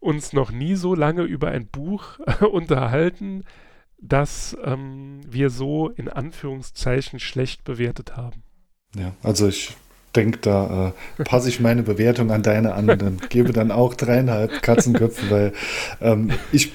uns 0.00 0.32
noch 0.32 0.52
nie 0.52 0.74
so 0.74 0.94
lange 0.94 1.22
über 1.22 1.48
ein 1.48 1.66
Buch 1.66 2.18
unterhalten, 2.52 3.44
das 4.00 4.56
ähm, 4.64 5.20
wir 5.28 5.50
so 5.50 5.88
in 5.88 6.08
Anführungszeichen 6.08 7.18
schlecht 7.18 7.64
bewertet 7.64 8.16
haben. 8.16 8.44
Ja, 8.96 9.12
also 9.22 9.48
ich 9.48 9.76
denke, 10.14 10.38
da 10.38 10.94
äh, 11.18 11.24
passe 11.24 11.48
ich 11.48 11.60
meine 11.60 11.82
Bewertung 11.82 12.30
an 12.30 12.42
deine 12.42 12.74
an 12.74 12.88
und 12.88 13.28
gebe 13.28 13.52
dann 13.52 13.70
auch 13.70 13.94
dreieinhalb 13.94 14.62
Katzenköpfe, 14.62 15.30
weil 15.30 15.52
ähm, 16.00 16.30
ich 16.52 16.72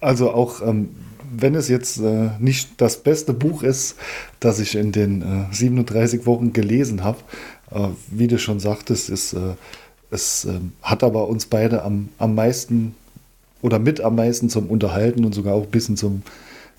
also 0.00 0.30
auch, 0.30 0.60
ähm, 0.66 0.90
wenn 1.36 1.54
es 1.54 1.68
jetzt 1.68 1.98
äh, 1.98 2.30
nicht 2.38 2.80
das 2.80 3.02
beste 3.02 3.32
Buch 3.32 3.62
ist, 3.62 3.96
das 4.40 4.58
ich 4.58 4.74
in 4.74 4.92
den 4.92 5.22
äh, 5.22 5.54
37 5.54 6.26
Wochen 6.26 6.52
gelesen 6.52 7.02
habe, 7.02 7.18
äh, 7.70 7.88
wie 8.10 8.28
du 8.28 8.38
schon 8.38 8.60
sagtest, 8.60 9.10
ist, 9.10 9.32
äh, 9.32 9.54
es 10.10 10.44
ähm, 10.44 10.72
hat 10.82 11.02
aber 11.02 11.28
uns 11.28 11.46
beide 11.46 11.82
am, 11.82 12.08
am 12.18 12.34
meisten 12.34 12.94
oder 13.62 13.78
mit 13.78 14.00
am 14.00 14.16
meisten 14.16 14.48
zum 14.48 14.66
Unterhalten 14.66 15.24
und 15.24 15.34
sogar 15.34 15.54
auch 15.54 15.64
ein 15.64 15.70
bisschen 15.70 15.96
zum 15.96 16.22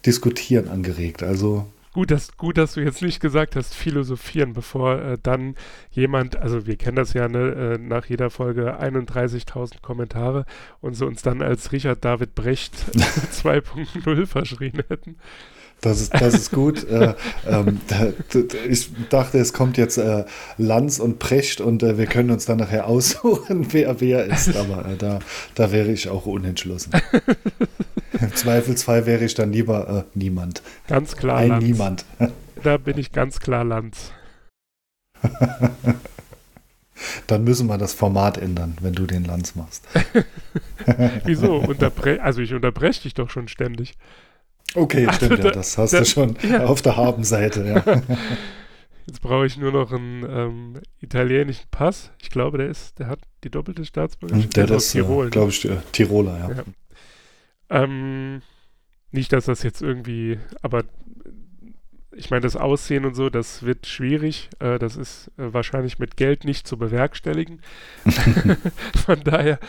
Diskutieren 0.06 0.70
angeregt. 0.70 1.24
Also 1.24 1.66
Gut 1.96 2.12
dass, 2.12 2.36
gut, 2.36 2.58
dass 2.58 2.74
du 2.74 2.82
jetzt 2.82 3.02
nicht 3.02 3.22
gesagt 3.22 3.56
hast, 3.56 3.74
philosophieren, 3.74 4.52
bevor 4.52 5.02
äh, 5.02 5.18
dann 5.24 5.56
jemand, 5.92 6.36
also 6.36 6.68
wir 6.68 6.76
kennen 6.76 6.98
das 6.98 7.14
ja 7.14 7.30
ne, 7.30 7.78
äh, 7.78 7.78
nach 7.78 8.08
jeder 8.08 8.30
Folge 8.30 8.82
31.000 8.82 9.80
Kommentare 9.82 10.44
und 10.82 10.96
sie 10.96 11.06
uns 11.06 11.22
dann 11.22 11.42
als 11.42 11.72
Richard 11.72 12.04
David 12.04 12.36
Brecht 12.36 12.76
2.0 13.32 14.26
verschrien 14.26 14.84
hätten. 14.90 15.16
Das 15.86 16.02
ist, 16.02 16.14
das 16.16 16.34
ist 16.34 16.52
gut. 16.52 16.84
äh, 16.90 17.14
ähm, 17.48 17.80
ich 18.68 18.90
dachte, 19.12 19.38
es 19.38 19.54
kommt 19.54 19.78
jetzt 19.78 20.00
äh, 20.00 20.26
Lanz 20.58 20.98
und 20.98 21.20
Precht 21.20 21.62
und 21.62 21.84
äh, 21.84 22.00
wir 22.00 22.08
können 22.08 22.32
uns 22.32 22.46
dann 22.46 22.58
nachher 22.58 22.88
aussuchen, 22.88 23.68
wer 23.72 24.02
wer 24.02 24.26
ist. 24.26 24.56
Aber 24.58 24.84
äh, 24.88 24.96
da, 24.98 25.20
da 25.54 25.72
wäre 25.72 25.92
ich 25.92 26.10
auch 26.10 26.26
unentschlossen. 26.26 26.92
Im 28.20 28.34
Zweifelsfall 28.34 29.06
wäre 29.06 29.26
ich 29.26 29.36
dann 29.36 29.52
lieber 29.54 30.06
äh, 30.16 30.18
niemand. 30.18 30.64
Ganz 30.88 31.16
klar. 31.16 31.38
Ein 31.38 31.50
Lanz. 31.50 31.64
Niemand. 31.64 32.06
da 32.64 32.78
bin 32.78 32.98
ich 32.98 33.12
ganz 33.12 33.40
klar 33.40 33.64
Lanz. 33.64 34.12
Dann 37.28 37.44
müssen 37.44 37.68
wir 37.68 37.78
das 37.78 37.94
Format 37.94 38.40
ändern, 38.40 38.76
wenn 38.82 38.94
du 38.94 39.06
den 39.06 39.24
Lanz 39.24 39.54
machst. 39.54 39.84
Wieso? 41.26 41.58
Unterbre 41.58 42.24
also 42.24 42.42
ich 42.42 42.56
unterbreche 42.56 43.04
dich 43.04 43.14
doch 43.14 43.30
schon 43.30 43.48
ständig. 43.48 43.94
Okay, 44.76 45.08
Also 45.08 45.26
stimmt, 45.26 45.40
da- 45.40 45.46
ja, 45.46 45.52
das 45.52 45.78
hast 45.78 45.94
da- 45.94 46.00
du 46.00 46.06
schon 46.06 46.36
ja. 46.50 46.66
auf 46.66 46.82
der 46.82 46.96
Habenseite. 46.98 47.66
Ja. 47.86 48.02
Jetzt 49.08 49.22
brauche 49.22 49.46
ich 49.46 49.56
nur 49.58 49.72
noch 49.72 49.92
einen 49.92 50.24
ähm, 50.28 50.74
italienischen 51.00 51.68
Pass. 51.70 52.12
Ich 52.22 52.32
glaube, 52.32 52.58
der 52.58 52.68
ist, 52.70 52.98
der 52.98 53.08
hat 53.08 53.20
die 53.44 53.52
doppelte 53.52 53.86
Staatsbürgerschaft. 53.86 54.56
Der 54.58 54.66
ist 54.66 54.72
aus 54.72 54.84
das, 54.86 54.92
Tirol. 54.94 55.24
äh, 55.24 55.26
ne? 55.26 55.32
glaube 55.32 55.50
ich, 55.52 55.66
äh, 55.66 55.78
Tiroler, 55.92 56.40
ja. 57.70 57.84
Ähm, 57.84 58.42
nicht, 59.12 59.32
dass 59.32 59.46
das 59.46 59.62
jetzt 59.64 59.82
irgendwie, 59.84 60.40
aber 60.64 60.84
ich 62.16 62.30
meine, 62.30 62.42
das 62.42 62.56
Aussehen 62.56 63.06
und 63.06 63.16
so, 63.16 63.30
das 63.30 63.64
wird 63.64 63.86
schwierig. 63.86 64.50
Äh, 64.60 64.80
das 64.80 64.96
ist 64.96 65.32
äh, 65.38 65.54
wahrscheinlich 65.54 66.00
mit 66.00 66.18
Geld 66.18 66.46
nicht 66.46 66.68
zu 66.68 66.78
bewerkstelligen. 66.78 67.62
Von 69.06 69.24
daher, 69.24 69.60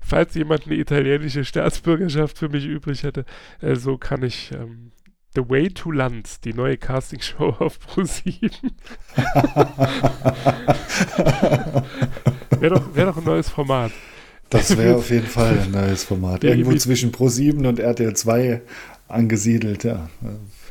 falls 0.00 0.34
jemand 0.34 0.66
eine 0.66 0.76
italienische 0.76 1.44
Staatsbürgerschaft 1.44 2.38
für 2.38 2.48
mich 2.48 2.66
übrig 2.66 3.02
hätte, 3.02 3.24
äh, 3.60 3.74
so 3.74 3.98
kann 3.98 4.22
ich 4.22 4.52
ähm, 4.52 4.92
The 5.34 5.48
Way 5.48 5.70
to 5.70 5.90
Lanz, 5.90 6.40
die 6.40 6.54
neue 6.54 6.78
Castingshow 6.78 7.48
auf 7.58 7.78
Pro7. 7.78 8.52
Wäre 12.60 12.74
doch, 12.74 12.94
wär 12.94 13.06
doch 13.06 13.16
ein 13.18 13.24
neues 13.24 13.50
Format. 13.50 13.92
Das 14.48 14.76
wäre 14.76 14.96
auf 14.96 15.10
jeden 15.10 15.26
Fall 15.26 15.58
ein 15.58 15.70
neues 15.72 16.04
Format. 16.04 16.44
Irgendwo 16.44 16.74
zwischen 16.76 17.12
Pro7 17.12 17.66
und 17.66 17.80
RTL 17.80 18.14
2 18.14 18.62
angesiedelt, 19.08 19.84
ja. 19.84 20.08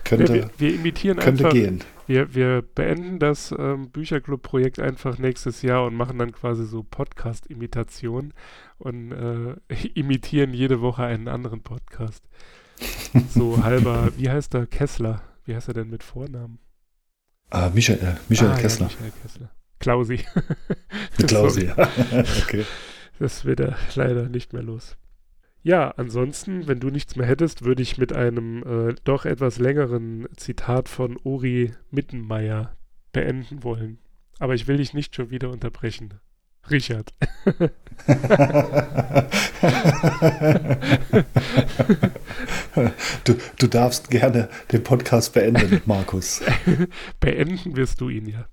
Äh, 0.05 0.09
Könnte, 0.09 0.33
wir, 0.33 0.49
wir 0.57 0.75
imitieren 0.75 1.17
könnte 1.17 1.45
einfach 1.45 1.53
gehen. 1.53 1.83
Wir, 2.07 2.35
wir 2.35 2.61
beenden 2.61 3.17
das 3.17 3.53
ähm, 3.57 3.89
Bücherclub-Projekt 3.89 4.79
einfach 4.79 5.17
nächstes 5.17 5.63
Jahr 5.63 5.85
und 5.85 5.95
machen 5.95 6.19
dann 6.19 6.31
quasi 6.31 6.65
so 6.65 6.83
Podcast-Imitationen 6.83 8.33
und 8.77 9.11
äh, 9.11 9.55
imitieren 9.95 10.53
jede 10.53 10.81
Woche 10.81 11.03
einen 11.03 11.27
anderen 11.27 11.61
Podcast. 11.61 12.23
So 13.29 13.63
halber, 13.63 14.11
wie 14.17 14.29
heißt 14.29 14.53
der 14.53 14.67
Kessler? 14.67 15.23
Wie 15.45 15.55
heißt 15.55 15.67
er 15.69 15.73
denn 15.73 15.89
mit 15.89 16.03
Vornamen? 16.03 16.59
Ah, 17.49 17.71
Michael, 17.73 17.99
äh, 17.99 18.15
Michael 18.29 18.51
Ah, 18.51 18.55
ja, 18.55 18.61
Kessler. 18.61 18.85
Michael 18.87 19.11
Kessler. 19.21 19.51
Klausi. 19.79 20.19
Klausi, 21.27 21.65
ja. 21.65 21.89
okay. 22.43 22.65
Das 23.19 23.45
wird 23.45 23.59
er 23.59 23.77
leider 23.95 24.29
nicht 24.29 24.53
mehr 24.53 24.63
los. 24.63 24.97
Ja, 25.65 25.89
ansonsten, 25.97 26.67
wenn 26.67 26.79
du 26.79 26.91
nichts 26.91 27.15
mehr 27.15 27.25
hättest, 27.25 27.65
würde 27.65 27.81
ich 27.81 27.97
mit 27.97 28.13
einem 28.13 28.61
äh, 28.61 28.93
doch 29.03 29.25
etwas 29.25 29.57
längeren 29.57 30.27
Zitat 30.37 30.87
von 30.89 31.17
Uri 31.23 31.71
Mittenmeier 31.89 32.77
beenden 33.11 33.63
wollen. 33.63 33.97
Aber 34.37 34.53
ich 34.53 34.67
will 34.67 34.77
dich 34.77 34.93
nicht 34.93 35.15
schon 35.15 35.31
wieder 35.31 35.49
unterbrechen. 35.49 36.13
Richard. 36.69 37.15
du, 43.23 43.35
du 43.57 43.67
darfst 43.67 44.11
gerne 44.11 44.49
den 44.71 44.83
Podcast 44.83 45.33
beenden, 45.33 45.81
Markus. 45.85 46.43
Beenden 47.19 47.75
wirst 47.75 48.01
du 48.01 48.09
ihn 48.09 48.27
ja. 48.27 48.47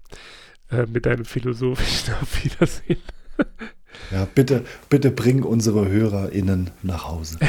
Äh, 0.70 0.86
mit 0.86 1.04
deinem 1.04 1.26
philosophischen 1.26 2.14
Auf 2.14 2.42
Wiedersehen. 2.42 3.02
Ja, 4.10 4.26
bitte, 4.34 4.64
bitte 4.88 5.10
bring 5.10 5.42
unsere 5.42 5.88
HörerInnen 5.88 6.70
nach 6.82 7.08
Hause. 7.08 7.38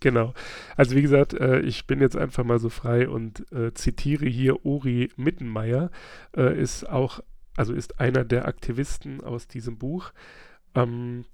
Genau. 0.00 0.34
Also 0.76 0.96
wie 0.96 1.02
gesagt, 1.02 1.34
äh, 1.34 1.60
ich 1.60 1.86
bin 1.86 2.00
jetzt 2.00 2.16
einfach 2.16 2.44
mal 2.44 2.58
so 2.58 2.68
frei 2.68 3.08
und 3.08 3.50
äh, 3.52 3.72
zitiere 3.74 4.26
hier 4.26 4.64
Uri 4.64 5.10
Mittenmeier, 5.16 5.90
äh, 6.36 6.58
ist 6.58 6.88
auch, 6.88 7.20
also 7.56 7.74
ist 7.74 8.00
einer 8.00 8.24
der 8.24 8.46
Aktivisten 8.46 9.20
aus 9.20 9.46
diesem 9.46 9.78
Buch. 9.78 10.12
Ähm, 10.74 11.24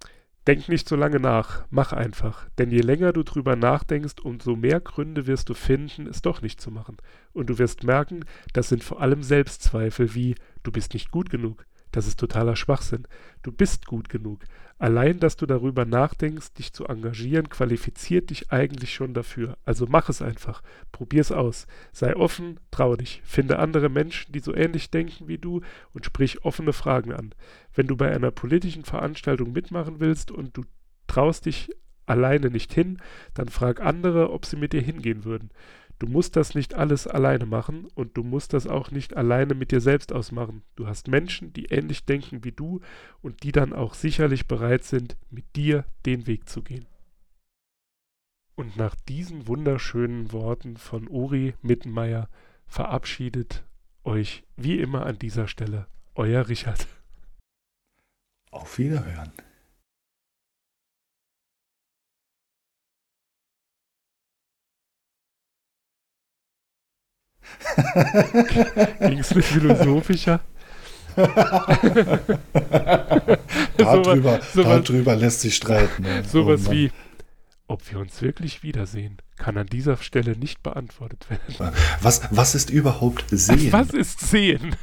denk 0.46 0.68
nicht 0.68 0.88
so 0.88 0.96
lange 0.96 1.20
nach, 1.20 1.64
mach 1.70 1.92
einfach. 1.92 2.48
Denn 2.58 2.70
je 2.70 2.80
länger 2.80 3.12
du 3.12 3.22
drüber 3.22 3.56
nachdenkst, 3.56 4.20
umso 4.22 4.56
mehr 4.56 4.80
Gründe 4.80 5.26
wirst 5.26 5.48
du 5.48 5.54
finden, 5.54 6.06
es 6.06 6.22
doch 6.22 6.42
nicht 6.42 6.60
zu 6.60 6.70
machen. 6.70 6.96
Und 7.32 7.50
du 7.50 7.58
wirst 7.58 7.84
merken, 7.84 8.24
das 8.52 8.68
sind 8.68 8.84
vor 8.84 9.00
allem 9.00 9.22
Selbstzweifel 9.22 10.14
wie, 10.14 10.34
du 10.62 10.72
bist 10.72 10.94
nicht 10.94 11.10
gut 11.10 11.30
genug. 11.30 11.66
Das 11.96 12.06
ist 12.06 12.20
totaler 12.20 12.56
Schwachsinn. 12.56 13.08
Du 13.42 13.50
bist 13.50 13.86
gut 13.86 14.10
genug. 14.10 14.40
Allein, 14.76 15.18
dass 15.18 15.36
du 15.36 15.46
darüber 15.46 15.86
nachdenkst, 15.86 16.52
dich 16.52 16.74
zu 16.74 16.84
engagieren, 16.84 17.48
qualifiziert 17.48 18.28
dich 18.28 18.52
eigentlich 18.52 18.92
schon 18.92 19.14
dafür. 19.14 19.56
Also 19.64 19.86
mach 19.88 20.10
es 20.10 20.20
einfach. 20.20 20.62
Probier's 20.92 21.32
aus. 21.32 21.66
Sei 21.92 22.14
offen, 22.14 22.60
trau 22.70 22.96
dich. 22.96 23.22
Finde 23.24 23.58
andere 23.58 23.88
Menschen, 23.88 24.30
die 24.30 24.40
so 24.40 24.54
ähnlich 24.54 24.90
denken 24.90 25.26
wie 25.26 25.38
du 25.38 25.62
und 25.94 26.04
sprich 26.04 26.44
offene 26.44 26.74
Fragen 26.74 27.14
an. 27.14 27.34
Wenn 27.72 27.86
du 27.86 27.96
bei 27.96 28.14
einer 28.14 28.30
politischen 28.30 28.84
Veranstaltung 28.84 29.52
mitmachen 29.52 29.98
willst 29.98 30.30
und 30.30 30.54
du 30.54 30.64
traust 31.06 31.46
dich 31.46 31.70
alleine 32.04 32.50
nicht 32.50 32.74
hin, 32.74 32.98
dann 33.32 33.48
frag 33.48 33.80
andere, 33.80 34.32
ob 34.32 34.44
sie 34.44 34.56
mit 34.56 34.74
dir 34.74 34.82
hingehen 34.82 35.24
würden. 35.24 35.48
Du 35.98 36.06
musst 36.06 36.36
das 36.36 36.54
nicht 36.54 36.74
alles 36.74 37.06
alleine 37.06 37.46
machen 37.46 37.86
und 37.94 38.16
du 38.16 38.22
musst 38.22 38.52
das 38.52 38.66
auch 38.66 38.90
nicht 38.90 39.16
alleine 39.16 39.54
mit 39.54 39.70
dir 39.70 39.80
selbst 39.80 40.12
ausmachen. 40.12 40.62
Du 40.76 40.86
hast 40.86 41.08
Menschen, 41.08 41.54
die 41.54 41.66
ähnlich 41.66 42.04
denken 42.04 42.44
wie 42.44 42.52
du 42.52 42.80
und 43.22 43.42
die 43.42 43.52
dann 43.52 43.72
auch 43.72 43.94
sicherlich 43.94 44.46
bereit 44.46 44.84
sind, 44.84 45.16
mit 45.30 45.56
dir 45.56 45.84
den 46.04 46.26
Weg 46.26 46.48
zu 46.48 46.62
gehen. 46.62 46.86
Und 48.56 48.76
nach 48.76 48.94
diesen 48.94 49.46
wunderschönen 49.46 50.32
Worten 50.32 50.76
von 50.76 51.08
Uri 51.08 51.54
Mittenmeier 51.62 52.28
verabschiedet 52.66 53.64
euch 54.04 54.44
wie 54.56 54.78
immer 54.78 55.06
an 55.06 55.18
dieser 55.18 55.48
Stelle 55.48 55.86
euer 56.14 56.48
Richard. 56.48 56.86
Auf 58.50 58.78
Wiederhören. 58.78 59.32
Ging 69.00 69.18
es 69.18 69.34
nicht 69.34 69.48
philosophischer? 69.48 70.40
darüber, 73.76 74.40
sowas- 74.54 74.84
darüber 74.84 75.16
lässt 75.16 75.40
sich 75.40 75.56
streiten. 75.56 76.04
ja. 76.04 76.22
Sowas 76.24 76.62
Oh 76.68 76.72
wie, 76.72 76.90
ob 77.68 77.90
wir 77.90 77.98
uns 78.00 78.20
wirklich 78.22 78.62
wiedersehen, 78.62 79.16
kann 79.38 79.56
an 79.56 79.66
dieser 79.66 79.96
Stelle 79.96 80.36
nicht 80.36 80.62
beantwortet 80.62 81.26
werden. 81.30 81.74
Was, 82.00 82.22
was 82.30 82.54
ist 82.54 82.70
überhaupt 82.70 83.24
Sehen? 83.30 83.72
Was 83.72 83.90
ist 83.90 84.20
Sehen? 84.20 84.76